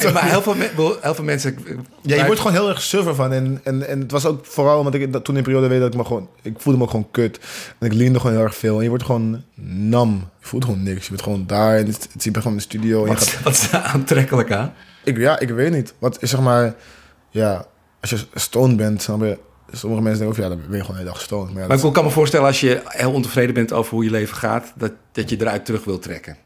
Ja, 0.00 0.10
maar 0.12 0.28
heel 0.30 0.42
veel, 0.42 0.54
me- 0.54 0.98
heel 1.00 1.14
veel 1.14 1.24
mensen... 1.24 1.58
Ja, 2.02 2.16
je 2.16 2.24
wordt 2.26 2.40
gewoon 2.40 2.56
heel 2.56 2.68
erg 2.68 2.82
suffer 2.82 3.14
van. 3.14 3.32
En, 3.32 3.60
en, 3.64 3.88
en 3.88 4.00
het 4.00 4.10
was 4.10 4.26
ook 4.26 4.46
vooral 4.46 4.78
omdat 4.78 4.94
ik 4.94 5.12
dat 5.12 5.24
toen 5.24 5.36
in 5.36 5.42
periode 5.42 5.66
weet 5.66 5.80
dat 5.80 5.88
ik 5.92 5.96
me 5.98 6.04
gewoon... 6.04 6.28
Ik 6.42 6.54
voelde 6.58 6.78
me 6.78 6.84
ook 6.84 6.90
gewoon 6.90 7.10
kut. 7.10 7.40
En 7.78 7.86
ik 7.86 7.92
leende 7.92 8.20
gewoon 8.20 8.36
heel 8.36 8.44
erg 8.44 8.54
veel. 8.56 8.76
En 8.76 8.82
je 8.82 8.88
wordt 8.88 9.04
gewoon 9.04 9.42
nam. 9.64 10.28
Je 10.40 10.46
voelt 10.46 10.64
gewoon 10.64 10.82
niks. 10.82 11.02
Je 11.04 11.10
bent 11.10 11.22
gewoon 11.22 11.46
daar. 11.46 11.76
En 11.76 11.86
het, 11.86 12.08
het, 12.12 12.24
je 12.24 12.30
bent 12.30 12.36
gewoon 12.44 12.52
in 12.52 12.58
de 12.68 12.76
studio. 12.76 13.02
En 13.02 13.08
Wat, 13.08 13.28
gaat, 13.28 13.42
wat 13.42 13.52
is 13.52 13.70
daar 13.70 13.82
aantrekkelijk 13.82 14.52
aan? 14.52 14.72
ik, 15.04 15.16
ja, 15.18 15.38
ik 15.38 15.48
weet 15.50 15.72
niet. 15.72 15.94
Wat 15.98 16.22
is 16.22 16.30
zeg 16.30 16.40
maar... 16.40 16.74
Ja, 17.30 17.66
als 18.00 18.10
je 18.10 18.18
stoned 18.34 18.76
bent, 18.76 19.06
dan 19.06 19.18
ben 19.18 19.28
je... 19.28 19.38
Sommige 19.72 20.02
mensen 20.02 20.24
denken, 20.24 20.42
of 20.44 20.48
ja, 20.50 20.54
dan 20.56 20.62
ben 20.68 20.76
je 20.76 20.84
gewoon 20.84 20.96
de 20.96 21.02
hele 21.02 21.12
dag 21.14 21.20
stoned. 21.22 21.52
Maar 21.52 21.62
ja, 21.62 21.68
Maar 21.68 21.76
dat- 21.76 21.86
ik 21.86 21.92
kan 21.92 22.04
me 22.04 22.10
voorstellen 22.10 22.46
als 22.46 22.60
je 22.60 22.80
heel 22.84 23.12
ontevreden 23.12 23.54
bent 23.54 23.72
over 23.72 23.94
hoe 23.94 24.04
je 24.04 24.10
leven 24.10 24.36
gaat, 24.36 24.72
dat, 24.76 24.92
dat 25.12 25.30
je 25.30 25.40
eruit 25.40 25.64
terug 25.64 25.84
wilt 25.84 26.02
trekken. 26.02 26.36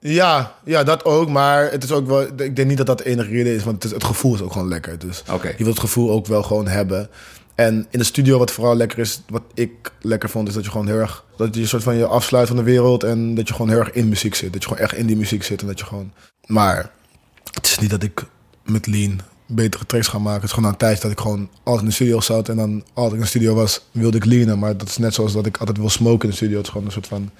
Ja, 0.00 0.54
ja, 0.64 0.82
dat 0.84 1.04
ook. 1.04 1.28
Maar 1.28 1.70
het 1.70 1.84
is 1.84 1.92
ook 1.92 2.06
wel. 2.06 2.22
Ik 2.22 2.56
denk 2.56 2.68
niet 2.68 2.76
dat 2.76 2.86
dat 2.86 2.98
de 2.98 3.04
enige 3.04 3.30
reden 3.30 3.54
is, 3.54 3.64
want 3.64 3.76
het, 3.76 3.84
is, 3.84 3.90
het 3.90 4.04
gevoel 4.04 4.34
is 4.34 4.40
ook 4.40 4.52
gewoon 4.52 4.68
lekker. 4.68 4.98
Dus 4.98 5.22
je 5.42 5.64
wilt 5.64 5.68
het 5.68 5.78
gevoel 5.78 6.10
ook 6.10 6.26
wel 6.26 6.42
gewoon 6.42 6.68
hebben. 6.68 7.08
En 7.54 7.86
in 7.90 7.98
de 7.98 8.04
studio, 8.04 8.38
wat 8.38 8.50
vooral 8.50 8.76
lekker 8.76 8.98
is, 8.98 9.22
wat 9.28 9.42
ik 9.54 9.92
lekker 10.00 10.28
vond, 10.28 10.48
is 10.48 10.54
dat 10.54 10.64
je 10.64 10.70
gewoon 10.70 10.86
heel 10.86 10.98
erg. 10.98 11.24
Dat 11.36 11.54
je 11.54 11.60
een 11.60 11.68
soort 11.68 11.82
van 11.82 11.96
je 11.96 12.06
afsluit 12.06 12.48
van 12.48 12.56
de 12.56 12.62
wereld. 12.62 13.04
En 13.04 13.34
dat 13.34 13.48
je 13.48 13.54
gewoon 13.54 13.70
heel 13.70 13.78
erg 13.78 13.92
in 13.92 14.08
muziek 14.08 14.34
zit. 14.34 14.52
Dat 14.52 14.62
je 14.62 14.68
gewoon 14.68 14.84
echt 14.84 14.94
in 14.94 15.06
die 15.06 15.16
muziek 15.16 15.42
zit. 15.42 15.60
En 15.60 15.66
dat 15.66 15.78
je 15.78 15.84
gewoon. 15.84 16.12
Maar 16.46 16.90
het 17.52 17.66
is 17.66 17.78
niet 17.78 17.90
dat 17.90 18.02
ik 18.02 18.24
met 18.64 18.86
Lean 18.86 19.20
betere 19.46 19.86
tracks 19.86 20.08
ga 20.08 20.18
maken. 20.18 20.40
Het 20.40 20.44
is 20.44 20.50
gewoon 20.50 20.64
aan 20.64 20.72
een 20.72 20.78
tijd 20.78 21.02
dat 21.02 21.10
ik 21.10 21.20
gewoon 21.20 21.50
altijd 21.62 21.82
in 21.82 21.88
de 21.88 21.94
studio 21.94 22.20
zat. 22.20 22.48
En 22.48 22.56
dan 22.56 22.84
als 22.92 23.08
ik 23.08 23.14
in 23.14 23.20
de 23.20 23.26
studio 23.26 23.54
was, 23.54 23.84
wilde 23.90 24.16
ik 24.16 24.24
leanen. 24.24 24.58
Maar 24.58 24.76
dat 24.76 24.88
is 24.88 24.96
net 24.96 25.14
zoals 25.14 25.32
dat 25.32 25.46
ik 25.46 25.56
altijd 25.56 25.78
wil 25.78 25.90
smoken 25.90 26.22
in 26.22 26.30
de 26.30 26.36
studio. 26.36 26.56
Het 26.56 26.66
is 26.66 26.72
gewoon 26.72 26.86
een 26.86 26.92
soort 26.92 27.06
van 27.06 27.30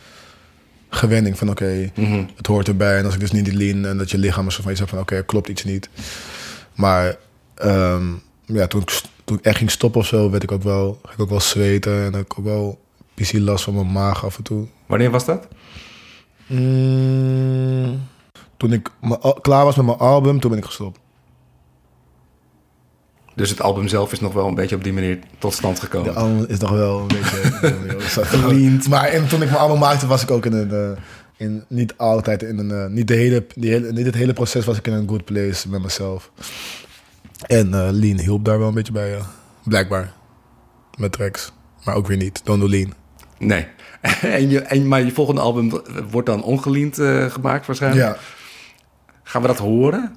gewenning 0.89 1.39
van 1.39 1.51
oké, 1.51 1.91
het 2.37 2.47
hoort 2.47 2.69
erbij. 2.69 2.99
En 2.99 3.05
als 3.05 3.15
ik 3.15 3.21
dus 3.21 3.33
niet 3.33 3.45
die 3.45 3.57
lean 3.57 3.87
en 3.87 3.99
dat 3.99 4.11
je 4.11 4.19
lichaam 4.19 4.45
een 4.45 4.51
soort 4.51 4.63
van 4.63 4.73
je 4.73 4.79
zegt 4.79 4.91
van 4.91 4.99
oké, 4.99 5.23
klopt 5.25 5.49
iets 5.49 5.65
niet. 5.65 5.89
Maar 6.75 7.17
ehm, 7.55 8.07
ja, 8.45 8.67
toen 8.67 8.81
ik, 8.81 9.03
toen 9.25 9.39
ik 9.39 9.45
echt 9.45 9.57
ging 9.57 9.71
stoppen 9.71 10.01
of 10.01 10.07
zo, 10.07 10.31
werd 10.31 10.43
ik 10.43 10.53
ook 10.53 10.63
wel, 10.63 10.99
ging 11.03 11.15
ik 11.15 11.21
ook 11.21 11.31
wel 11.31 11.41
zweten. 11.41 12.05
En 12.05 12.13
had 12.13 12.23
ik 12.23 12.39
ook 12.39 12.45
wel 12.45 12.81
PC 13.15 13.33
last 13.33 13.65
van 13.65 13.75
mijn 13.75 13.93
maag 13.93 14.25
af 14.25 14.37
en 14.37 14.43
toe. 14.43 14.67
Wanneer 14.87 15.11
was 15.11 15.25
dat? 15.25 15.49
Mm, 16.47 18.09
toen 18.57 18.73
ik 18.73 18.91
klaar 19.41 19.65
was 19.65 19.77
met 19.77 19.87
mijn 19.87 19.99
album, 19.99 20.41
toen 20.41 20.51
ben 20.51 20.59
ik 20.59 20.65
gestopt. 20.65 20.99
Dus 23.39 23.51
het 23.51 23.61
album 23.61 23.89
zelf 23.89 24.13
is 24.13 24.21
nog 24.21 24.33
wel 24.33 24.47
een 24.47 24.55
beetje 24.55 24.77
op 24.77 24.85
die 24.85 24.93
manier 24.93 25.19
tot 25.39 25.53
stand 25.55 25.81
gekomen. 25.81 26.13
De 26.13 26.19
album 26.21 26.45
is 26.49 26.59
nog 26.59 26.71
wel 26.71 27.01
een 27.01 27.07
beetje 27.07 28.25
geleend. 28.25 28.89
Maar 28.89 29.09
en 29.09 29.29
toen 29.29 29.43
ik 29.43 29.49
mijn 29.49 29.61
album 29.61 29.79
maakte, 29.79 30.07
was 30.07 30.23
ik 30.23 30.31
ook 30.31 30.47
in 30.47 30.53
een. 30.53 30.71
eh, 30.71 31.01
in, 31.37 31.65
niet 31.69 31.97
altijd 31.97 32.43
in 32.43 32.59
een. 32.59 32.71
eh, 32.71 32.87
niet, 32.87 33.09
de 33.09 33.15
hele, 33.15 33.47
die 33.55 33.71
hele, 33.71 33.93
niet 33.93 34.07
het 34.07 34.15
hele 34.15 34.33
proces 34.33 34.65
was 34.65 34.77
ik 34.79 34.87
in 34.87 34.93
een 34.93 35.09
good 35.09 35.25
place 35.25 35.69
met 35.69 35.83
mezelf. 35.83 36.31
En 37.47 37.75
eh 37.75 37.89
Lean 37.91 38.19
hielp 38.19 38.45
daar 38.45 38.59
wel 38.59 38.69
een 38.69 38.75
beetje 38.75 38.93
bij. 38.93 39.19
Blijkbaar. 39.65 40.13
Met 40.97 41.13
tracks. 41.13 41.53
Maar 41.85 41.95
ook 41.95 42.07
weer 42.07 42.17
niet. 42.17 42.41
Don't 42.45 42.61
do 42.61 42.69
Lean. 42.69 42.93
Nee. 43.39 43.67
en 44.23 44.51
je, 44.51 44.61
en, 44.61 44.89
maar 44.89 45.03
je 45.03 45.13
volgende 45.13 45.41
album 45.41 45.71
wordt 46.11 46.27
dan 46.27 46.43
ongeleend 46.43 46.99
eh, 46.99 47.25
gemaakt 47.31 47.67
waarschijnlijk. 47.67 48.07
Ja. 48.07 48.17
Gaan 49.23 49.43
we 49.43 49.49
dat 49.49 49.59
horen? 49.59 50.13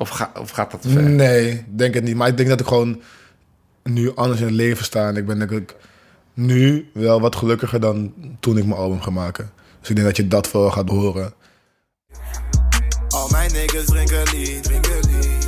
Of, 0.00 0.08
ga, 0.08 0.30
of 0.38 0.50
gaat 0.50 0.70
dat 0.70 0.82
te 0.82 0.88
ver? 0.88 1.02
Nee, 1.02 1.64
denk 1.68 1.94
het 1.94 2.04
niet. 2.04 2.16
Maar 2.16 2.28
ik 2.28 2.36
denk 2.36 2.48
dat 2.48 2.60
ik 2.60 2.66
gewoon 2.66 3.00
nu 3.82 4.14
anders 4.14 4.40
in 4.40 4.46
het 4.46 4.54
leven 4.54 4.84
sta. 4.84 5.08
En 5.08 5.16
ik 5.16 5.26
ben 5.26 5.38
denk 5.38 5.50
ik 5.50 5.74
nu 6.34 6.90
wel 6.92 7.20
wat 7.20 7.36
gelukkiger 7.36 7.80
dan 7.80 8.14
toen 8.40 8.58
ik 8.58 8.64
mijn 8.64 8.80
album 8.80 9.00
ga 9.00 9.10
maken. 9.10 9.50
Dus 9.80 9.88
ik 9.88 9.94
denk 9.94 10.06
dat 10.08 10.16
je 10.16 10.28
dat 10.28 10.52
wel 10.52 10.70
gaat 10.70 10.88
horen. 10.88 11.32
Al 13.08 13.28
mijn 13.28 13.52
niggas 13.52 13.84
drinken 13.84 14.22
lean, 14.32 14.60
drinken 14.60 15.00
lean. 15.10 15.38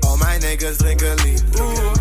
Al 0.00 0.16
mijn 0.16 0.40
niggas 0.40 0.76
drinken. 0.76 1.14
Oeh, 1.60 1.92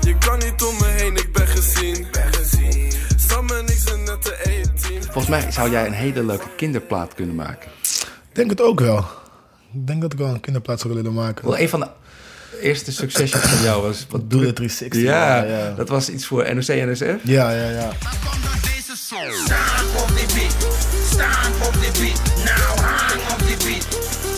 je 0.00 0.18
kan 0.18 0.38
niet 0.38 0.62
om 0.62 0.74
me 0.74 0.86
heen, 0.86 1.16
ik 1.16 1.32
ben 1.32 1.46
gezien. 1.46 2.06
Ben 2.12 2.32
gezien. 2.34 2.92
Samen 3.16 3.64
niks 3.64 3.84
en 3.84 4.04
net 4.04 4.22
de 4.22 4.36
E-team. 4.42 5.02
Volgens 5.02 5.28
mij 5.28 5.50
zou 5.50 5.70
jij 5.70 5.86
een 5.86 5.92
hele 5.92 6.24
leuke 6.24 6.48
kinderplaat 6.56 7.14
kunnen 7.14 7.34
maken. 7.34 7.70
Ik 8.28 8.34
denk 8.34 8.50
het 8.50 8.60
ook 8.60 8.80
wel. 8.80 9.22
Ik 9.74 9.86
denk 9.86 10.00
dat 10.00 10.12
ik 10.12 10.18
wel 10.18 10.28
een 10.28 10.40
kinderplaats 10.40 10.82
zou 10.82 10.94
willen 10.94 11.12
maken. 11.12 11.44
Wel, 11.44 11.58
een 11.58 11.68
van 11.68 11.80
de 11.80 11.88
eerste 12.60 12.92
succesjes 12.92 13.40
van 13.40 13.62
jou 13.62 13.82
was... 13.82 14.06
Wat 14.08 14.20
Doe 14.30 14.40
de 14.40 14.52
360. 14.52 15.02
Ja, 15.02 15.42
ja, 15.42 15.58
ja. 15.58 15.74
dat 15.74 15.88
was 15.88 16.08
iets 16.08 16.26
voor 16.26 16.54
NOC 16.54 16.66
NSF. 16.66 17.16
Ja, 17.22 17.50
ja, 17.50 17.68
ja. 17.68 17.90
Staan 19.44 19.84
op 20.02 20.08
die 20.16 20.26
beat, 20.34 20.66
staan 21.10 21.52
op 21.66 21.72
die 21.72 21.90
beat. 22.00 22.20
Nou 22.44 22.80
hang 22.80 23.32
op 23.32 23.46
die 23.46 23.56
beat, 23.56 23.86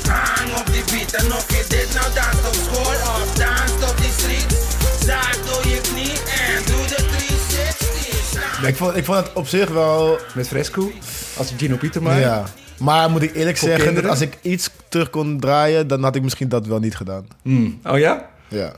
hang 0.09 0.59
op 0.59 0.67
die 0.67 0.85
beat. 0.85 1.13
En 1.13 1.29
nog 1.29 1.49
je 1.49 1.65
dit 1.69 1.95
nou 1.95 2.15
dans 2.15 2.47
op 2.49 2.55
school 2.55 2.93
of 2.93 3.35
dans 3.35 3.91
op 3.91 3.97
die 3.97 4.11
street. 4.17 4.57
Zaak 5.05 5.39
door 5.47 5.73
je 5.73 5.81
knie 5.81 6.13
en 6.13 6.63
doe 6.67 6.87
de 6.87 7.05
360. 7.17 7.89
Staan 8.31 8.67
Ik 8.67 8.77
vond, 8.77 8.97
ik 8.97 9.05
vond 9.05 9.19
het 9.19 9.33
op 9.33 9.49
zich 9.49 9.69
wel... 9.69 10.19
Met 10.35 10.49
Fresco. 10.49 10.93
Als 11.37 11.53
Gino 11.57 11.77
Pieterma. 11.77 12.17
Ja. 12.17 12.45
Maar 12.81 13.11
moet 13.11 13.23
ik 13.23 13.35
eerlijk 13.35 13.57
Voor 13.57 13.69
zeggen, 13.69 13.85
kinderen? 13.87 14.11
dat 14.11 14.21
als 14.21 14.29
ik 14.31 14.39
iets 14.43 14.71
terug 14.89 15.11
kon 15.11 15.41
draaien, 15.41 15.89
dan 15.89 16.03
had 16.03 16.17
ik 16.17 16.23
misschien 16.23 16.49
dat 16.49 16.67
wel 16.67 16.79
niet 16.79 16.97
gedaan. 16.97 17.27
Hmm. 17.43 17.79
Oh 17.85 17.99
ja? 17.99 18.29
Ja. 18.49 18.73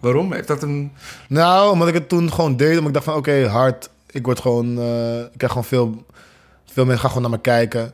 Waarom? 0.00 0.32
Heeft 0.32 0.48
dat 0.48 0.62
een... 0.62 0.92
Nou, 1.28 1.72
omdat 1.72 1.88
ik 1.88 1.94
het 1.94 2.08
toen 2.08 2.32
gewoon 2.32 2.56
deed. 2.56 2.70
Omdat 2.70 2.86
ik 2.86 2.92
dacht 2.92 3.04
van, 3.04 3.14
oké, 3.14 3.46
hard. 3.48 3.88
Ik 4.10 4.24
word 4.24 4.40
gewoon... 4.40 4.78
eh, 4.78 5.18
ik 5.20 5.30
krijg 5.36 5.52
gewoon 5.52 5.64
veel... 5.68 6.06
Veel 6.72 6.84
mensen 6.84 7.00
gaan 7.02 7.10
gewoon 7.12 7.30
naar 7.30 7.38
me 7.38 7.44
kijken. 7.44 7.92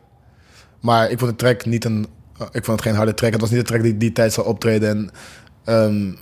Maar 0.80 1.10
ik 1.10 1.18
vond 1.18 1.30
de 1.30 1.36
track 1.36 1.64
niet 1.64 1.84
een... 1.84 2.06
eh, 2.38 2.46
ik 2.52 2.64
vond 2.64 2.78
het 2.78 2.88
geen 2.88 2.96
harde 2.96 3.14
track. 3.14 3.32
Het 3.32 3.40
was 3.40 3.50
niet 3.50 3.60
de 3.60 3.66
track 3.66 3.82
die 3.82 3.96
die 3.96 4.12
tijd 4.12 4.32
zou 4.32 4.46
optreden. 4.46 4.88
En 4.88 5.10
ehm, 5.64 6.12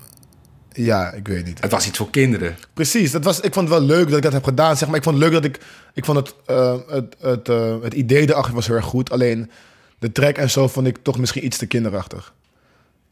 ja, 0.72 1.12
ik 1.12 1.28
weet 1.28 1.44
niet. 1.44 1.60
Het 1.60 1.70
was 1.70 1.86
iets 1.86 1.98
voor 1.98 2.10
kinderen. 2.10 2.56
Precies, 2.74 3.10
dat 3.10 3.24
was, 3.24 3.40
ik 3.40 3.52
vond 3.52 3.68
het 3.68 3.78
wel 3.78 3.86
leuk 3.86 4.06
dat 4.08 4.16
ik 4.16 4.22
dat 4.22 4.32
heb 4.32 4.44
gedaan. 4.44 4.76
Zeg 4.76 4.88
maar. 4.88 4.96
Ik 4.96 5.02
vond 5.02 5.16
het 5.16 5.24
leuk 5.24 5.32
dat 5.32 5.44
ik... 5.44 5.60
Ik 5.94 6.04
vond 6.04 6.18
het, 6.18 6.34
eh, 6.46 6.76
het, 6.88 7.16
het, 7.20 7.48
eh, 7.48 7.74
het 7.82 7.94
idee 7.94 8.28
erachter 8.30 8.54
was 8.54 8.66
heel 8.66 8.76
erg 8.76 8.84
goed. 8.84 9.10
Alleen 9.10 9.50
de 9.98 10.12
track 10.12 10.36
en 10.36 10.50
zo 10.50 10.68
vond 10.68 10.86
ik 10.86 10.98
toch 11.02 11.18
misschien 11.18 11.44
iets 11.44 11.58
te 11.58 11.66
kinderachtig. 11.66 12.32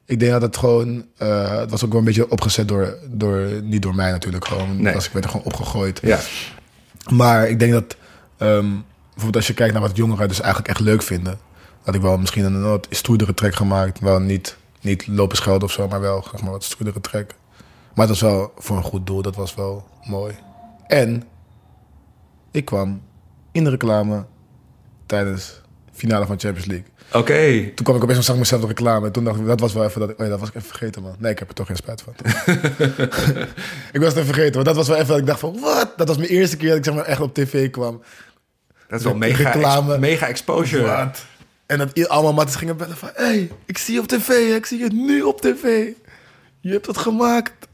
Ik 0.06 0.20
denk 0.20 0.32
dat 0.32 0.42
het 0.42 0.56
gewoon... 0.56 1.04
eh, 1.16 1.58
het 1.58 1.70
was 1.70 1.84
ook 1.84 1.90
wel 1.90 1.98
een 1.98 2.04
beetje 2.04 2.30
opgezet 2.30 2.68
door... 2.68 2.96
door 3.08 3.46
niet 3.62 3.82
door 3.82 3.94
mij 3.94 4.10
natuurlijk 4.10 4.46
gewoon. 4.46 4.82
Nee. 4.82 4.94
Was, 4.94 5.06
ik 5.06 5.12
werd 5.12 5.24
er 5.24 5.30
gewoon 5.30 5.46
opgegooid. 5.46 6.00
Ja. 6.02 6.18
Maar 7.10 7.48
ik 7.48 7.58
denk 7.58 7.72
dat... 7.72 7.96
ehm, 8.38 8.68
bijvoorbeeld 9.08 9.36
als 9.36 9.46
je 9.46 9.54
kijkt 9.54 9.72
naar 9.72 9.82
wat 9.82 9.96
jongeren 9.96 10.28
dus 10.28 10.40
eigenlijk 10.40 10.68
echt 10.68 10.80
leuk 10.80 11.02
vinden... 11.02 11.38
dat 11.84 11.94
ik 11.94 12.00
wel 12.00 12.18
misschien 12.18 12.44
een 12.44 12.62
wat 12.62 12.86
stoerdere 12.90 13.34
track 13.34 13.54
gemaakt. 13.54 13.98
Wel 14.00 14.18
niet, 14.20 14.56
niet 14.80 15.06
lopen 15.06 15.36
schelden 15.36 15.62
of 15.68 15.72
zo, 15.72 15.88
maar 15.88 16.00
wel 16.00 16.26
zeg 16.30 16.42
maar, 16.42 16.50
wat 16.50 16.64
stoerdere 16.64 17.00
track. 17.00 17.30
Maar 18.00 18.08
het 18.08 18.20
was 18.20 18.30
wel 18.30 18.52
voor 18.56 18.76
een 18.76 18.82
goed 18.82 19.06
doel. 19.06 19.22
Dat 19.22 19.36
was 19.36 19.54
wel 19.54 19.84
mooi. 20.02 20.34
En 20.86 21.22
ik 22.50 22.64
kwam 22.64 23.02
in 23.52 23.64
de 23.64 23.70
reclame 23.70 24.24
tijdens 25.06 25.60
de 25.84 25.92
finale 25.92 26.26
van 26.26 26.38
Champions 26.38 26.66
League. 26.66 26.86
Oké. 27.12 27.70
Toen 27.74 27.84
kwam 27.84 27.96
ik 27.96 28.02
opeens 28.02 28.18
en 28.18 28.24
zag 28.24 28.36
mezelf 28.36 28.60
de 28.60 28.66
reclame. 28.66 29.06
En 29.06 29.12
toen 29.12 29.24
dacht 29.24 29.40
ik, 29.40 29.46
dat 29.46 29.60
was 29.60 29.72
wel 29.72 29.84
even 29.84 30.00
dat 30.00 30.10
ik, 30.10 30.18
oh 30.18 30.24
ja, 30.24 30.30
dat 30.30 30.40
was 30.40 30.48
ik 30.48 30.54
even 30.54 30.68
vergeten, 30.68 31.02
man. 31.02 31.14
Nee, 31.18 31.32
ik 31.32 31.38
heb 31.38 31.48
er 31.48 31.54
toch 31.54 31.66
geen 31.66 31.76
spijt 31.76 32.02
van. 32.02 32.14
ik 33.92 34.00
was 34.00 34.08
het 34.08 34.16
even 34.16 34.34
vergeten, 34.34 34.52
want 34.52 34.66
dat 34.66 34.76
was 34.76 34.88
wel 34.88 34.96
even 34.96 35.08
dat 35.08 35.18
ik 35.18 35.26
dacht 35.26 35.40
van, 35.40 35.60
wat? 35.60 35.92
Dat 35.96 36.08
was 36.08 36.16
mijn 36.16 36.30
eerste 36.30 36.56
keer 36.56 36.68
dat 36.68 36.78
ik 36.78 36.84
zeg 36.84 36.94
maar 36.94 37.04
echt 37.04 37.20
op 37.20 37.34
tv 37.34 37.70
kwam. 37.70 38.02
Dat 38.88 38.98
is 38.98 39.04
wel 39.04 39.16
mega, 39.16 39.50
reclame. 39.50 39.90
ex- 39.92 40.00
mega 40.00 40.26
exposure. 40.26 40.82
Wat? 40.82 41.24
En 41.66 41.78
dat 41.78 42.08
allemaal 42.08 42.32
matties 42.32 42.56
gingen 42.56 42.76
bellen 42.76 42.96
van... 42.96 43.10
Hé, 43.14 43.24
hey, 43.24 43.50
ik 43.66 43.78
zie 43.78 43.94
je 43.94 44.00
op 44.00 44.06
tv, 44.06 44.28
ik 44.56 44.66
zie 44.66 44.78
je 44.78 44.90
nu 44.92 45.22
op 45.22 45.40
tv. 45.40 45.92
Je 46.62 46.72
hebt 46.72 46.86
het 46.86 46.98
gemaakt. 46.98 47.68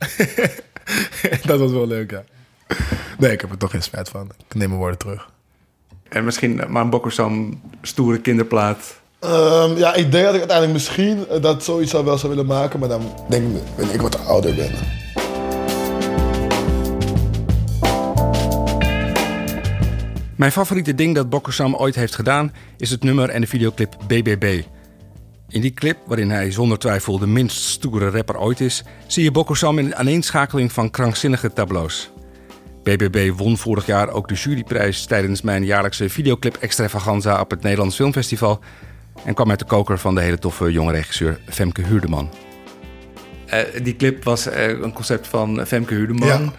dat 1.46 1.58
was 1.58 1.70
wel 1.70 1.86
leuk, 1.86 2.10
ja. 2.10 2.24
Nee, 3.18 3.32
ik 3.32 3.40
heb 3.40 3.50
er 3.50 3.56
toch 3.56 3.70
geen 3.70 3.82
spijt 3.82 4.08
van. 4.08 4.30
Ik 4.48 4.54
neem 4.54 4.68
mijn 4.68 4.80
woorden 4.80 4.98
terug. 4.98 5.30
En 6.08 6.24
misschien 6.24 6.60
maar 6.68 6.82
een 6.82 6.90
Bokkersam 6.90 7.60
stoere 7.82 8.20
kinderplaat. 8.20 9.00
Ehm, 9.18 9.76
ja, 9.76 9.94
ik 9.94 10.12
denk 10.12 10.24
dat 10.24 10.34
ik 10.34 10.38
uiteindelijk 10.38 10.72
misschien 10.72 11.28
eh, 11.28 11.42
dat 11.42 11.64
zoiets 11.64 11.90
zou 11.90 12.04
wel 12.04 12.18
zou 12.18 12.32
willen 12.32 12.46
maken. 12.46 12.78
Maar 12.78 12.88
dan 12.88 13.14
denk 13.28 13.56
ik 13.56 13.62
wanneer 13.76 13.94
ik 13.94 14.00
wat 14.00 14.26
ouder 14.26 14.54
ben. 14.54 14.70
Mijn 20.36 20.52
favoriete 20.52 20.94
ding 20.94 21.14
dat 21.14 21.30
Bokkersam 21.30 21.74
ooit 21.74 21.94
heeft 21.94 22.14
gedaan... 22.14 22.52
is 22.76 22.90
het 22.90 23.02
nummer 23.02 23.28
en 23.28 23.40
de 23.40 23.46
videoclip 23.46 23.96
BBB. 24.06 24.62
In 25.48 25.60
die 25.60 25.72
clip, 25.72 25.98
waarin 26.06 26.30
hij 26.30 26.50
zonder 26.50 26.78
twijfel 26.78 27.18
de 27.18 27.26
minst 27.26 27.62
stoere 27.62 28.10
rapper 28.10 28.38
ooit 28.38 28.60
is... 28.60 28.82
zie 29.06 29.24
je 29.24 29.30
Bokkersam 29.30 29.78
in 29.78 29.84
een 29.84 29.96
aaneenschakeling 29.96 30.72
van 30.72 30.90
krankzinnige 30.90 31.52
tableaus. 31.52 32.10
BBB 32.82 33.30
won 33.36 33.56
vorig 33.56 33.86
jaar 33.86 34.08
ook 34.08 34.28
de 34.28 34.34
juryprijs 34.34 35.04
tijdens 35.04 35.42
mijn 35.42 35.64
jaarlijkse 35.64 36.08
videoclip 36.08 36.56
extravaganza 36.56 37.40
op 37.40 37.50
het 37.50 37.62
Nederlands 37.62 37.96
Filmfestival... 37.96 38.60
en 39.24 39.34
kwam 39.34 39.50
uit 39.50 39.58
de 39.58 39.64
koker 39.64 39.98
van 39.98 40.14
de 40.14 40.20
hele 40.20 40.38
toffe 40.38 40.72
jonge 40.72 40.92
regisseur 40.92 41.40
Femke 41.48 41.82
Huurdeman. 41.82 42.30
Eh, 43.46 43.60
die 43.82 43.96
clip 43.96 44.24
was 44.24 44.46
eh, 44.46 44.68
een 44.68 44.92
concept 44.92 45.26
van 45.26 45.66
Femke 45.66 45.94
Huurdeman. 45.94 46.28
Ja. 46.28 46.52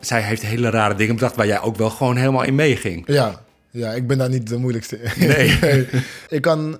Zij 0.00 0.22
heeft 0.22 0.42
hele 0.42 0.70
rare 0.70 0.94
dingen 0.94 1.14
bedacht 1.14 1.36
waar 1.36 1.46
jij 1.46 1.60
ook 1.60 1.76
wel 1.76 1.90
gewoon 1.90 2.16
helemaal 2.16 2.44
in 2.44 2.54
meeging. 2.54 3.02
Ja, 3.06 3.42
ja, 3.70 3.92
ik 3.92 4.06
ben 4.06 4.18
daar 4.18 4.28
niet 4.28 4.48
de 4.48 4.56
moeilijkste 4.56 4.98
in. 5.00 5.28
Nee. 5.28 5.58
Ik 6.28 6.42
kan 6.42 6.78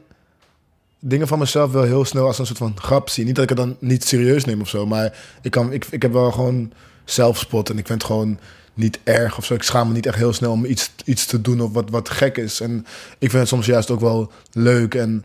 dingen 1.01 1.29
van 1.29 1.39
mezelf 1.39 1.73
wel 1.73 1.83
heel 1.83 2.05
snel 2.05 2.27
als 2.27 2.39
een 2.39 2.47
soort 2.47 2.59
van 2.59 2.81
grap 2.81 3.09
zien. 3.09 3.27
Niet 3.27 3.35
dat 3.35 3.51
ik 3.51 3.51
het 3.51 3.59
dan 3.59 3.77
niet 3.81 4.05
serieus 4.05 4.45
neem 4.45 4.61
of 4.61 4.69
zo, 4.69 4.87
maar 4.87 5.19
ik, 5.43 5.51
kan, 5.51 5.73
ik, 5.73 5.87
ik 5.91 6.03
heb 6.03 6.13
wel 6.13 6.33
gewoon 6.33 6.73
zelfspot 7.05 7.71
en 7.71 7.79
ik 7.79 7.87
vind 7.87 8.03
het 8.03 8.11
gewoon 8.11 8.39
niet 8.75 8.99
erg 9.05 9.39
of 9.39 9.45
zo. 9.45 9.55
Ik 9.55 9.63
schaam 9.63 9.89
me 9.89 9.95
niet 9.95 10.07
echt 10.07 10.17
heel 10.17 10.33
snel 10.33 10.53
om 10.53 10.65
iets, 10.65 10.93
iets 11.05 11.27
te 11.27 11.41
doen 11.41 11.61
of 11.61 11.73
wat, 11.73 11.91
wat 11.91 12.09
gek 12.09 12.37
is. 12.37 12.61
En 12.61 12.87
ik 13.19 13.31
vind 13.31 13.33
het 13.33 13.49
soms 13.49 13.67
juist 13.67 13.91
ook 13.91 14.01
wel 14.01 14.33
leuk 14.53 14.95
en 14.95 15.25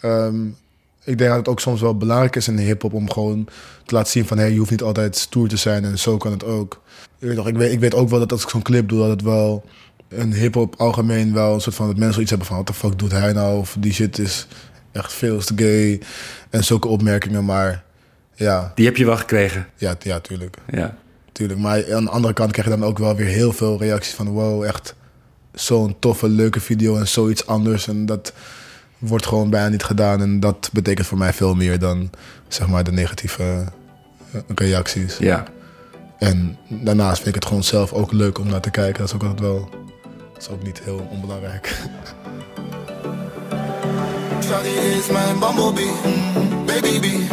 ehm, 0.00 0.46
ik 1.04 1.18
denk 1.18 1.30
dat 1.30 1.38
het 1.38 1.48
ook 1.48 1.60
soms 1.60 1.80
wel 1.80 1.96
belangrijk 1.96 2.36
is 2.36 2.48
in 2.48 2.58
hip-hop 2.58 2.92
om 2.92 3.10
gewoon 3.10 3.48
te 3.84 3.94
laten 3.94 4.12
zien 4.12 4.26
van 4.26 4.38
hey, 4.38 4.52
je 4.52 4.58
hoeft 4.58 4.70
niet 4.70 4.82
altijd 4.82 5.16
stoer 5.16 5.48
te 5.48 5.56
zijn 5.56 5.84
en 5.84 5.98
zo 5.98 6.16
kan 6.16 6.32
het 6.32 6.44
ook. 6.44 6.82
Ik, 7.18 7.56
weet, 7.56 7.72
ik 7.72 7.80
weet 7.80 7.94
ook 7.94 8.08
wel 8.08 8.18
dat 8.18 8.32
als 8.32 8.42
ik 8.42 8.48
zo'n 8.48 8.62
clip 8.62 8.88
doe, 8.88 8.98
dat 8.98 9.08
het 9.08 9.22
wel 9.22 9.64
in 10.08 10.32
hip-hop 10.32 10.74
algemeen 10.76 11.32
wel 11.32 11.54
een 11.54 11.60
soort 11.60 11.76
van 11.76 11.86
dat 11.86 11.96
mensen 11.96 12.20
iets 12.20 12.30
hebben 12.30 12.48
van 12.48 12.56
wat 12.56 12.66
de 12.66 12.72
fuck 12.72 12.98
doet 12.98 13.12
hij 13.12 13.32
nou? 13.32 13.58
Of 13.58 13.76
die 13.78 13.92
shit 13.92 14.18
is 14.18 14.46
echt 14.94 15.12
veel 15.12 15.38
te 15.38 15.52
gay. 15.56 16.00
En 16.50 16.64
zulke 16.64 16.88
opmerkingen, 16.88 17.44
maar 17.44 17.82
ja, 18.34 18.72
Die 18.74 18.86
heb 18.86 18.96
je 18.96 19.04
wel 19.04 19.16
gekregen. 19.16 19.66
ja, 19.76 19.96
ja, 19.98 20.20
tuurlijk. 20.20 20.56
Ja. 20.70 20.96
tuurlijk. 21.32 21.60
Maar 21.60 21.94
aan 21.94 22.04
de 22.04 22.10
andere 22.10 22.34
kant 22.34 22.52
krijg 22.52 22.68
je 22.68 22.76
dan 22.76 22.88
ook 22.88 22.98
wel 22.98 23.16
weer 23.16 23.26
heel 23.26 23.52
veel 23.52 23.78
reacties 23.78 24.14
van 24.14 24.28
wow, 24.28 24.62
echt 24.64 24.94
zo'n 25.52 25.96
toffe, 25.98 26.28
leuke 26.28 26.60
video 26.60 26.96
en 26.96 27.08
zoiets 27.08 27.46
anders. 27.46 27.88
En 27.88 28.06
dat 28.06 28.32
wordt 28.98 29.26
gewoon 29.26 29.50
bijna 29.50 29.68
niet 29.68 29.82
gedaan. 29.84 30.20
En 30.20 30.40
dat 30.40 30.70
betekent 30.72 31.06
voor 31.06 31.18
mij 31.18 31.32
veel 31.32 31.54
meer 31.54 31.78
dan 31.78 32.10
zeg 32.48 32.68
maar 32.68 32.84
de 32.84 32.92
negatieve 32.92 33.42
eh, 34.32 34.40
reacties. 34.54 35.16
Ja. 35.18 35.44
En 36.18 36.56
daarnaast 36.68 37.16
vind 37.16 37.28
ik 37.28 37.34
het 37.34 37.44
gewoon 37.46 37.64
zelf 37.64 37.92
ook 37.92 38.12
leuk 38.12 38.38
om 38.38 38.46
naar 38.48 38.60
te 38.60 38.70
kijken. 38.70 38.98
Dat 38.98 39.08
is 39.08 39.14
ook 39.14 39.22
altijd 39.22 39.40
wel. 39.40 39.68
Dat 40.32 40.42
is 40.42 40.48
ook 40.48 40.62
niet 40.62 40.80
heel 40.84 41.08
onbelangrijk. 41.10 41.76
Shawty 44.44 44.68
is 44.68 45.08
mijn 45.10 45.38
bumblebee, 45.38 45.92
baby 46.66 47.00
bee, 47.00 47.26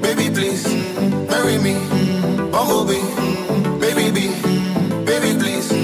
baby 0.00 0.30
please, 0.30 0.68
marry 1.28 1.56
me, 1.60 1.76
bumblebee, 2.50 3.02
baby 3.78 4.12
bee, 4.12 4.30
baby 5.04 5.36
please, 5.36 5.74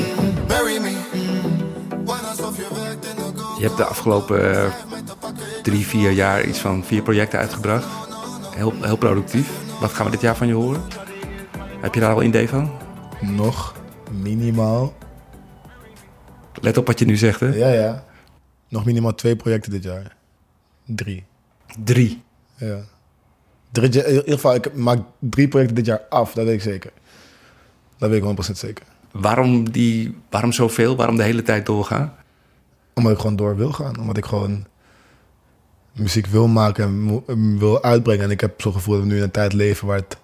marry 0.49 0.79
me. 0.81 0.97
Je 3.59 3.65
hebt 3.65 3.77
de 3.77 3.85
afgelopen 3.85 4.55
eh, 4.55 4.73
drie, 5.63 5.87
vier 5.87 6.11
jaar 6.11 6.45
iets 6.45 6.59
van 6.59 6.85
vier 6.85 7.03
projecten 7.03 7.39
uitgebracht. 7.39 7.87
Heel, 8.55 8.73
heel 8.81 8.97
productief. 8.97 9.51
Wat 9.81 9.93
gaan 9.93 10.05
we 10.05 10.11
dit 10.11 10.21
jaar 10.21 10.37
van 10.37 10.47
je 10.47 10.55
horen? 10.55 10.83
Heb 11.81 11.95
je 11.95 12.01
daar 12.01 12.13
al 12.13 12.21
een 12.21 12.29
idee 12.29 12.49
van? 12.49 12.71
Nog 13.21 13.75
minimaal. 14.11 14.93
Let 16.61 16.77
op 16.77 16.87
wat 16.87 16.99
je 16.99 17.05
nu 17.05 17.17
zegt, 17.17 17.41
hè? 17.41 17.55
Ja, 17.55 17.69
ja. 17.69 18.05
Nog 18.69 18.85
minimaal 18.85 19.15
twee 19.15 19.37
projecten 19.37 19.71
dit 19.71 19.83
jaar. 19.83 20.18
Drie. 20.95 21.25
Drie. 21.85 22.23
Ja. 22.57 22.81
Drie, 23.73 24.05
in 24.05 24.15
ieder 24.15 24.33
geval, 24.33 24.55
ik 24.55 24.75
maak 24.75 24.99
drie 25.19 25.49
projecten 25.49 25.77
dit 25.77 25.87
jaar 25.87 26.03
af, 26.09 26.33
dat 26.33 26.45
weet 26.45 26.55
ik 26.55 26.63
zeker. 26.63 26.91
Dat 27.99 28.11
weet 28.11 28.23
ik 28.23 28.49
100% 28.49 28.53
zeker. 28.53 28.85
Waarom, 29.11 29.71
die, 29.71 30.17
waarom 30.31 30.53
zoveel? 30.53 30.97
Waarom 30.97 31.17
de 31.17 31.23
hele 31.23 31.43
tijd 31.43 31.67
doorgaan? 31.67 32.15
Omdat 32.95 33.13
ik 33.13 33.19
gewoon 33.19 33.37
door 33.37 33.57
wil 33.57 33.73
gaan. 33.73 33.99
Omdat 33.99 34.17
ik 34.17 34.25
gewoon 34.25 34.67
muziek 35.93 36.27
wil 36.27 36.49
maken 36.49 36.85
en 37.27 37.59
wil 37.59 37.83
uitbrengen. 37.83 38.25
En 38.25 38.31
ik 38.31 38.41
heb 38.41 38.61
zo'n 38.61 38.73
gevoel 38.73 38.95
dat 38.95 39.03
we 39.03 39.09
nu 39.09 39.17
in 39.17 39.23
een 39.23 39.31
tijd 39.31 39.53
leven 39.53 39.87
waar 39.87 39.97
het 39.97 40.17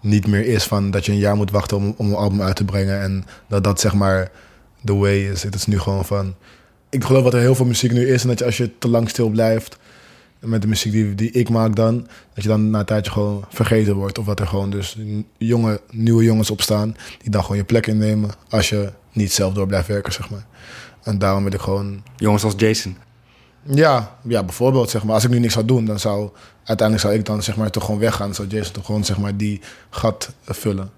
niet 0.00 0.26
meer 0.26 0.46
is 0.46 0.64
van 0.64 0.90
dat 0.90 1.06
je 1.06 1.12
een 1.12 1.18
jaar 1.18 1.36
moet 1.36 1.50
wachten 1.50 1.76
om, 1.76 1.94
om 1.96 2.08
een 2.08 2.16
album 2.16 2.42
uit 2.42 2.56
te 2.56 2.64
brengen. 2.64 3.00
En 3.00 3.24
dat 3.48 3.64
dat 3.64 3.80
zeg 3.80 3.94
maar 3.94 4.30
the 4.84 4.94
way 4.94 5.30
is. 5.30 5.42
Het 5.42 5.54
is 5.54 5.66
nu 5.66 5.78
gewoon 5.78 6.04
van. 6.04 6.34
Ik 6.90 7.04
geloof 7.04 7.24
dat 7.24 7.34
er 7.34 7.40
heel 7.40 7.54
veel 7.54 7.66
muziek 7.66 7.92
nu 7.92 8.08
is. 8.08 8.22
En 8.22 8.28
dat 8.28 8.38
je 8.38 8.44
als 8.44 8.56
je 8.56 8.78
te 8.78 8.88
lang 8.88 9.08
stil 9.08 9.28
blijft 9.28 9.78
met 10.40 10.62
de 10.62 10.68
muziek 10.68 10.92
die, 10.92 11.14
die 11.14 11.30
ik 11.30 11.48
maak 11.48 11.76
dan, 11.76 12.06
dat 12.34 12.42
je 12.42 12.48
dan 12.48 12.70
na 12.70 12.78
een 12.78 12.84
tijdje 12.84 13.10
gewoon 13.10 13.44
vergeten 13.48 13.94
wordt. 13.94 14.18
Of 14.18 14.26
dat 14.26 14.40
er 14.40 14.46
gewoon 14.46 14.70
dus 14.70 14.98
jonge, 15.38 15.80
nieuwe 15.90 16.24
jongens 16.24 16.50
op 16.50 16.60
staan 16.60 16.96
die 17.18 17.30
dan 17.30 17.42
gewoon 17.42 17.56
je 17.56 17.64
plek 17.64 17.86
innemen 17.86 18.30
als 18.48 18.68
je 18.68 18.92
niet 19.12 19.32
zelf 19.32 19.54
door 19.54 19.66
blijft 19.66 19.88
werken, 19.88 20.12
zeg 20.12 20.30
maar. 20.30 20.46
En 21.02 21.18
daarom 21.18 21.42
wil 21.42 21.52
ik 21.52 21.60
gewoon 21.60 22.02
Jongens 22.16 22.44
als 22.44 22.54
Jason. 22.56 22.96
ja, 23.62 24.18
ja, 24.22 24.42
bijvoorbeeld 24.42 24.90
zeg 24.90 25.04
maar, 25.04 25.14
als 25.14 25.24
ik 25.24 25.30
nu 25.30 25.38
niks 25.38 25.52
zou 25.52 25.64
doen, 25.64 25.84
dan 25.84 25.98
zou 25.98 26.30
uiteindelijk 26.64 27.06
zou 27.06 27.18
ik 27.18 27.26
dan 27.26 27.42
zeg 27.42 27.56
maar 27.56 27.70
toch 27.70 27.84
gewoon 27.84 28.00
weggaan. 28.00 28.26
Dan 28.26 28.34
zou 28.34 28.48
Jason 28.48 28.72
toch 28.72 28.86
gewoon 28.86 29.04
zeg 29.04 29.18
maar 29.18 29.36
die 29.36 29.60
gat 29.90 30.32
vullen. 30.44 30.90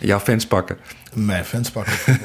Jouw 0.00 0.20
fans 0.20 0.46
pakken. 0.46 0.76
Mijn 1.14 1.44
fans 1.44 1.70
pakken. 1.70 2.18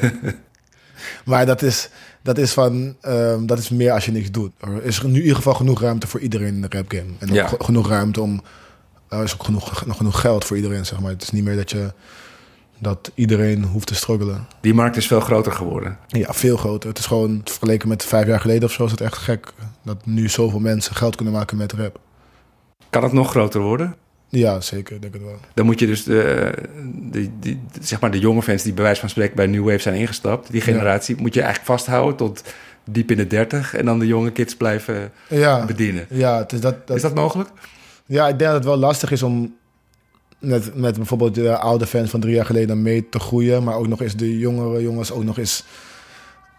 maar 1.25 1.45
dat 1.45 1.61
is, 1.61 1.89
dat 2.21 2.37
is 2.37 2.53
van, 2.53 2.95
ehm, 3.01 3.45
dat 3.45 3.57
is 3.59 3.69
meer 3.69 3.91
als 3.91 4.05
je 4.05 4.11
niks 4.11 4.31
doet. 4.31 4.51
Er 4.59 4.83
is 4.83 5.01
nu 5.01 5.09
in 5.13 5.19
ieder 5.21 5.35
geval 5.35 5.53
genoeg 5.53 5.81
ruimte 5.81 6.07
voor 6.07 6.19
iedereen 6.19 6.47
in 6.53 6.61
de 6.61 6.67
rap 6.69 6.91
game. 6.91 7.11
En 7.19 7.29
ook 7.29 7.35
Ja. 7.35 7.47
ge- 7.47 7.55
genoeg 7.59 7.87
ruimte 7.89 8.21
om, 8.21 8.41
er 9.09 9.23
is 9.23 9.33
ook 9.33 9.43
genoeg, 9.43 9.85
nog 9.85 9.97
genoeg 9.97 10.19
geld 10.21 10.45
voor 10.45 10.55
iedereen 10.55 10.85
zeg 10.85 10.99
maar. 10.99 11.11
Het 11.11 11.21
is 11.23 11.31
niet 11.31 11.43
meer 11.43 11.55
dat 11.55 11.71
je, 11.71 11.93
dat 12.79 13.11
iedereen 13.15 13.63
hoeft 13.63 13.87
te 13.87 13.95
struggelen. 13.95 14.47
Die 14.61 14.73
markt 14.73 14.97
is 14.97 15.07
veel 15.07 15.19
groter 15.19 15.51
geworden. 15.51 15.97
Ja, 16.07 16.33
veel 16.33 16.57
groter. 16.57 16.89
Het 16.89 16.97
is 16.99 17.05
gewoon 17.05 17.41
vergeleken 17.43 17.87
met 17.87 18.05
vijf 18.05 18.27
jaar 18.27 18.39
geleden 18.39 18.63
of 18.63 18.71
zo 18.71 18.85
is 18.85 18.91
het 18.91 19.01
echt 19.01 19.17
gek. 19.17 19.53
Dat 19.83 20.05
nu 20.05 20.29
zoveel 20.29 20.59
mensen 20.59 20.95
geld 20.95 21.15
kunnen 21.15 21.33
maken 21.33 21.57
met 21.57 21.73
rap. 21.73 21.99
Kan 22.89 23.03
het 23.03 23.11
nog 23.13 23.29
groter 23.29 23.61
worden? 23.61 23.95
Ja, 24.31 24.61
zeker. 24.61 25.01
Denk 25.01 25.13
het 25.13 25.21
wel. 25.23 25.37
Dan 25.53 25.65
moet 25.65 25.79
je 25.79 25.85
dus 25.87 26.03
de, 26.03 26.51
zeg 27.81 27.99
maar 27.99 28.11
de 28.11 28.19
jonge 28.19 28.41
fans 28.41 28.63
die 28.63 28.73
bij 28.73 28.83
wijze 28.83 28.99
van 28.99 29.09
spreken 29.09 29.35
bij 29.35 29.47
New 29.47 29.65
Wave 29.65 29.77
zijn 29.79 29.95
ingestapt, 29.95 30.51
die 30.51 30.61
generatie, 30.61 31.15
moet 31.19 31.33
je 31.33 31.41
eigenlijk 31.41 31.71
vasthouden 31.71 32.15
tot 32.15 32.43
diep 32.85 33.11
in 33.11 33.17
de 33.17 33.27
dertig 33.27 33.75
en 33.75 33.85
dan 33.85 33.99
de 33.99 34.07
jonge 34.07 34.31
kids 34.31 34.55
blijven 34.55 35.11
Ja, 35.27 35.65
bedienen. 35.65 36.05
ja, 36.09 36.37
het 36.37 36.51
is 36.53 36.59
dat, 36.61 36.87
dat, 36.87 36.95
Is 36.95 37.01
dat 37.01 37.15
mogelijk? 37.15 37.49
ja, 38.05 38.23
ik 38.27 38.37
denk 38.39 38.49
dat 38.51 38.53
het 38.59 38.63
wel 38.69 38.77
lastig 38.77 39.11
is 39.11 39.23
om 39.23 39.55
met, 40.39 40.75
met 40.75 40.95
bijvoorbeeld 40.95 41.35
de 41.35 41.57
oude 41.57 41.85
fans 41.87 42.09
van 42.09 42.19
drie 42.19 42.35
jaar 42.35 42.45
geleden 42.45 42.81
mee 42.81 43.09
te 43.09 43.19
groeien, 43.19 43.63
maar 43.63 43.75
ook 43.75 43.87
nog 43.87 44.01
eens 44.01 44.15
de 44.15 44.37
jongere 44.37 44.81
jongens 44.81 45.11
ook 45.11 45.23
nog 45.23 45.37
eens 45.37 45.63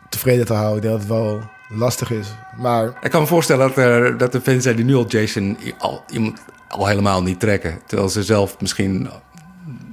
tevreden 0.08 0.46
te 0.46 0.52
houden. 0.52 0.76
Ik 0.76 0.82
denk 0.82 0.92
dat 0.94 1.02
het 1.02 1.18
wel 1.18 1.40
lastig 1.78 2.10
is. 2.10 2.26
Maar 2.58 2.98
Ik 3.02 3.10
kan 3.10 3.20
me 3.20 3.26
voorstellen 3.26 3.68
dat 3.68 3.76
er, 3.76 4.16
dat 4.18 4.34
er 4.34 4.40
fans 4.40 4.62
zijn 4.62 4.76
die 4.76 4.84
nu 4.84 4.94
al 4.94 5.06
Jason 5.08 5.56
al, 5.78 6.02
iemand 6.10 6.38
al 6.72 6.86
helemaal 6.86 7.22
niet 7.22 7.40
trekken. 7.40 7.80
Terwijl 7.86 8.08
ze 8.08 8.22
zelf 8.22 8.60
misschien, 8.60 9.08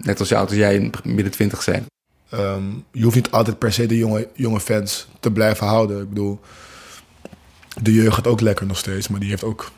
net 0.02 0.20
als 0.20 0.30
je 0.30 0.36
oud 0.36 0.48
als 0.50 0.58
jij, 0.58 0.92
midden 1.04 1.32
twintig 1.32 1.64
zijn. 1.64 1.86
ehm, 2.30 2.64
je 2.92 3.04
hoeft 3.04 3.16
niet 3.16 3.32
altijd 3.32 3.58
per 3.60 3.74
se 3.74 3.86
de 3.86 3.98
jonge, 3.98 4.28
jonge 4.34 4.60
fans 4.60 5.08
te 5.20 5.32
blijven 5.32 5.68
houden. 5.68 6.02
Ik 6.02 6.10
bedoel, 6.10 6.40
de 7.82 7.94
jeugd 7.94 8.16
gaat 8.16 8.28
ook 8.28 8.42
lekker 8.42 8.66
nog 8.66 8.78
steeds, 8.78 9.08
maar 9.08 9.20
die 9.20 9.30
heeft 9.30 9.44
ook 9.44 9.72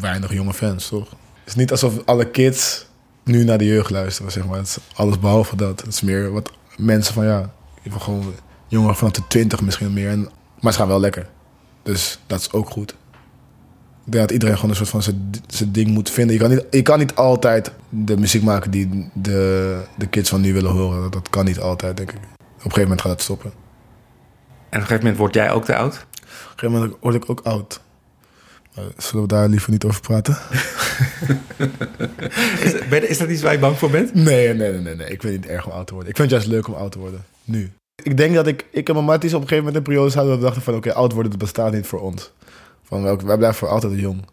weinig 0.00 0.32
jonge 0.32 0.54
fans, 0.54 0.88
toch? 0.88 1.08
Het 1.10 1.48
is 1.48 1.54
niet 1.54 1.70
alsof 1.70 1.94
alle 2.04 2.30
kids 2.30 2.86
nu 3.24 3.44
naar 3.44 3.58
de 3.58 3.66
jeugd 3.66 3.90
luisteren, 3.90 4.32
zeg 4.32 4.46
maar. 4.46 4.58
Het 4.58 4.66
is 4.66 4.78
alles 4.94 5.18
behalve 5.18 5.56
dat. 5.56 5.80
Het 5.80 5.92
is 5.94 6.00
meer 6.00 6.32
wat 6.32 6.52
mensen 6.76 7.14
van, 7.14 7.24
ja, 7.24 7.52
gewoon 7.90 8.34
jongeren 8.68 8.96
vanaf 8.96 9.12
de 9.12 9.26
twintig 9.28 9.60
misschien 9.60 9.92
meer. 9.92 10.08
En, 10.08 10.28
maar 10.60 10.72
ze 10.72 10.78
gaan 10.78 10.88
wel 10.88 11.00
lekker. 11.00 11.28
Dus 11.82 12.18
dat 12.26 12.40
is 12.40 12.52
ook 12.52 12.70
goed. 12.70 12.94
Ik 14.04 14.12
denk 14.12 14.22
dat 14.24 14.30
iedereen 14.32 14.54
gewoon 14.54 14.70
een 14.70 14.76
soort 14.76 14.88
van 14.88 15.02
zijn- 15.02 15.72
ding 15.72 15.88
moet 15.90 16.10
vinden. 16.10 16.34
Je 16.34 16.40
kan, 16.40 16.50
niet, 16.50 16.64
je 16.70 16.82
kan 16.82 16.98
niet 16.98 17.14
altijd 17.14 17.72
de 17.88 18.16
muziek 18.16 18.42
maken 18.42 18.70
die 18.70 19.10
de, 19.14 19.80
de 19.98 20.06
kids 20.06 20.28
van 20.30 20.40
nu 20.40 20.52
willen 20.52 20.70
horen. 20.70 21.00
Dat, 21.02 21.12
dat 21.12 21.30
kan 21.30 21.44
niet 21.44 21.60
altijd, 21.60 21.96
denk 21.96 22.10
ik. 22.10 22.16
Op 22.16 22.22
een 22.22 22.60
gegeven 22.62 22.82
moment 22.82 23.00
gaat 23.00 23.10
het 23.12 23.22
stoppen. 23.22 23.50
Op 23.50 23.54
En 23.54 23.58
op 24.68 24.72
een 24.72 24.80
gegeven 24.80 24.98
moment 24.98 25.16
word 25.16 25.34
jij 25.34 25.50
ook 25.50 25.64
te 25.64 25.76
oud. 25.76 25.94
een 25.94 26.28
gegeven 26.48 26.70
moment 26.72 26.92
word 27.00 27.14
ik 27.14 27.30
ook 27.30 27.40
oud. 27.40 27.80
Maar 28.76 28.84
zullen 28.96 29.22
we 29.22 29.28
daar 29.28 29.48
liever 29.48 29.70
niet 29.70 29.84
over 29.84 30.00
praten? 30.00 30.36
Is, 32.62 32.70
je- 32.72 33.06
is 33.08 33.18
dat 33.18 33.28
iets 33.28 33.42
waar 33.42 33.52
je 33.52 33.58
bang 33.58 33.78
voor 33.78 33.90
bent? 33.90 34.14
Nee, 34.14 34.54
nee, 34.54 34.70
nee, 34.70 34.80
nee, 34.80 34.94
nee. 34.94 35.10
Ik 35.10 35.20
vind 35.20 35.32
het 35.32 35.42
niet 35.42 35.46
erg 35.50 35.66
om 35.66 35.72
oud 35.72 35.86
te 35.86 35.92
worden. 35.94 36.10
Ik 36.10 36.16
vind 36.16 36.30
het 36.30 36.40
juist 36.40 36.54
leuk 36.56 36.68
om 36.68 36.74
oud 36.82 36.92
te 36.92 36.98
worden. 36.98 37.24
Nu. 37.44 37.72
Ik 38.02 38.16
denk 38.16 38.34
dat 38.34 38.46
ik, 38.46 38.66
ik 38.70 38.88
en 38.88 38.94
mijn 38.94 39.06
matties 39.06 39.34
op 39.34 39.42
een 39.42 39.48
gegeven 39.48 39.64
moment 39.64 39.76
een 39.76 39.92
periode 39.92 40.12
hadden 40.14 40.30
dat 40.32 40.38
we 40.40 40.44
dachten 40.44 40.62
van 40.62 40.74
oké, 40.74 40.92
oud 40.92 41.12
worden 41.12 41.30
dat 41.30 41.40
bestaat 41.40 41.72
niet 41.72 41.86
voor 41.86 42.00
ons. 42.00 42.32
Van 42.92 43.02
wij 43.02 43.36
blijven 43.36 43.54
voor 43.54 43.68
altijd 43.68 43.98
jong. 43.98 44.24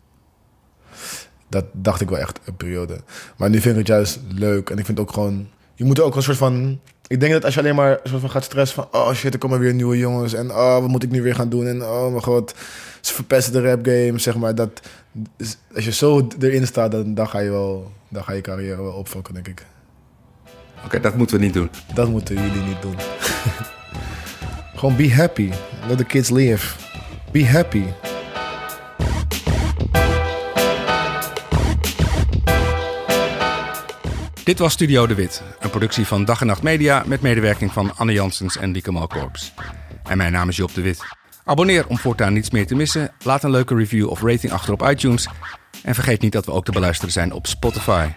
Dat 1.49 1.65
dacht 1.71 2.01
ik 2.01 2.09
wel 2.09 2.19
echt 2.19 2.39
een 2.45 2.55
periode. 2.55 2.99
Maar 3.37 3.49
nu 3.49 3.61
vind 3.61 3.73
ik 3.73 3.79
het 3.79 3.87
juist 3.87 4.19
leuk. 4.27 4.69
En 4.69 4.77
ik 4.77 4.85
vind 4.85 4.99
ook 4.99 5.13
gewoon, 5.13 5.47
je 5.75 5.83
moet 5.83 5.99
ook 5.99 6.15
een 6.15 6.23
soort 6.23 6.37
van, 6.37 6.79
ik 7.07 7.19
denk 7.19 7.33
dat 7.33 7.45
als 7.45 7.53
je 7.53 7.59
alleen 7.59 7.75
maar 7.75 7.99
soort 8.03 8.21
van 8.21 8.29
gaat 8.29 8.43
stressen 8.43 8.75
van 8.75 9.01
oh 9.01 9.13
shit, 9.13 9.33
er 9.33 9.39
komen 9.39 9.59
weer 9.59 9.73
nieuwe 9.73 9.97
jongens. 9.97 10.33
En 10.33 10.51
oh, 10.51 10.79
wat 10.79 10.87
moet 10.87 11.03
ik 11.03 11.11
nu 11.11 11.21
weer 11.21 11.35
gaan 11.35 11.49
doen? 11.49 11.67
En 11.67 11.83
oh 11.83 12.09
mijn 12.09 12.23
god, 12.23 12.55
ze 13.01 13.13
verpesten 13.13 13.53
de 13.53 13.61
rap 13.61 13.85
game, 13.85 14.19
zeg 14.19 14.35
maar. 14.35 14.55
Dat, 14.55 14.81
als 15.75 15.85
je 15.85 15.91
zo 15.91 16.27
erin 16.39 16.67
staat, 16.67 16.91
dan, 16.91 17.13
dan 17.13 17.27
ga 17.27 17.39
je 17.39 17.49
wel, 17.49 17.91
dan 18.09 18.23
ga 18.23 18.33
je 18.33 18.41
carrière 18.41 18.81
wel 18.81 18.93
opfokken, 18.93 19.33
denk 19.33 19.47
ik. 19.47 19.65
Oké, 20.85 20.99
dat 20.99 21.15
moeten 21.15 21.39
we 21.39 21.45
niet 21.45 21.53
doen. 21.53 21.69
Dat 21.93 22.09
moeten 22.09 22.35
jullie 22.35 22.61
niet 22.61 22.81
doen. 22.81 22.95
Gewoon 24.75 24.95
be 24.95 25.13
happy. 25.13 25.51
Let 25.87 25.97
the 25.97 26.05
kids 26.05 26.29
live. 26.29 26.75
Be 27.31 27.45
happy. 27.45 27.83
Dit 34.49 34.59
was 34.59 34.73
Studio 34.73 35.07
De 35.07 35.15
Wit, 35.15 35.43
een 35.59 35.69
productie 35.69 36.05
van 36.05 36.25
Dag 36.25 36.41
en 36.41 36.47
Nacht 36.47 36.61
Media 36.61 37.03
met 37.05 37.21
medewerking 37.21 37.73
van 37.73 37.95
Anne 37.95 38.13
Janssens 38.13 38.57
en 38.57 38.71
Lieke 38.71 38.91
Malkorps. 38.91 39.53
En 40.03 40.17
mijn 40.17 40.31
naam 40.31 40.49
is 40.49 40.55
Job 40.55 40.73
De 40.73 40.81
Wit. 40.81 41.01
Abonneer 41.43 41.87
om 41.87 41.97
voortaan 41.97 42.33
niets 42.33 42.49
meer 42.49 42.67
te 42.67 42.75
missen. 42.75 43.11
Laat 43.23 43.43
een 43.43 43.51
leuke 43.51 43.75
review 43.75 44.09
of 44.09 44.21
rating 44.21 44.51
achter 44.51 44.73
op 44.73 44.89
iTunes. 44.89 45.27
En 45.83 45.95
vergeet 45.95 46.21
niet 46.21 46.31
dat 46.31 46.45
we 46.45 46.51
ook 46.51 46.65
te 46.65 46.71
beluisteren 46.71 47.11
zijn 47.11 47.33
op 47.33 47.47
Spotify. 47.47 48.07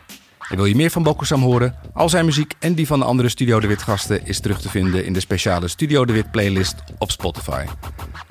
En 0.49 0.57
wil 0.57 0.64
je 0.64 0.74
meer 0.74 0.91
van 0.91 1.03
Bokusam 1.03 1.43
horen? 1.43 1.74
Al 1.95 2.09
zijn 2.09 2.24
muziek 2.24 2.55
en 2.59 2.74
die 2.74 2.87
van 2.87 2.99
de 2.99 3.05
andere 3.05 3.28
Studio 3.28 3.61
De 3.61 3.66
Wit 3.66 3.83
gasten 3.83 4.26
is 4.26 4.41
terug 4.41 4.61
te 4.61 4.68
vinden 4.68 5.05
in 5.05 5.12
de 5.12 5.20
speciale 5.20 5.68
Studio 5.68 6.05
De 6.05 6.12
Wit 6.12 6.30
playlist 6.30 6.74
op 6.99 7.11
Spotify. 7.11 7.64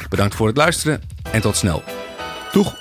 Bedankt 0.09 0.35
voor 0.35 0.47
het 0.47 0.57
luisteren 0.57 1.01
en 1.31 1.41
tot 1.41 1.55
snel. 1.55 1.83
Doeg! 2.51 2.73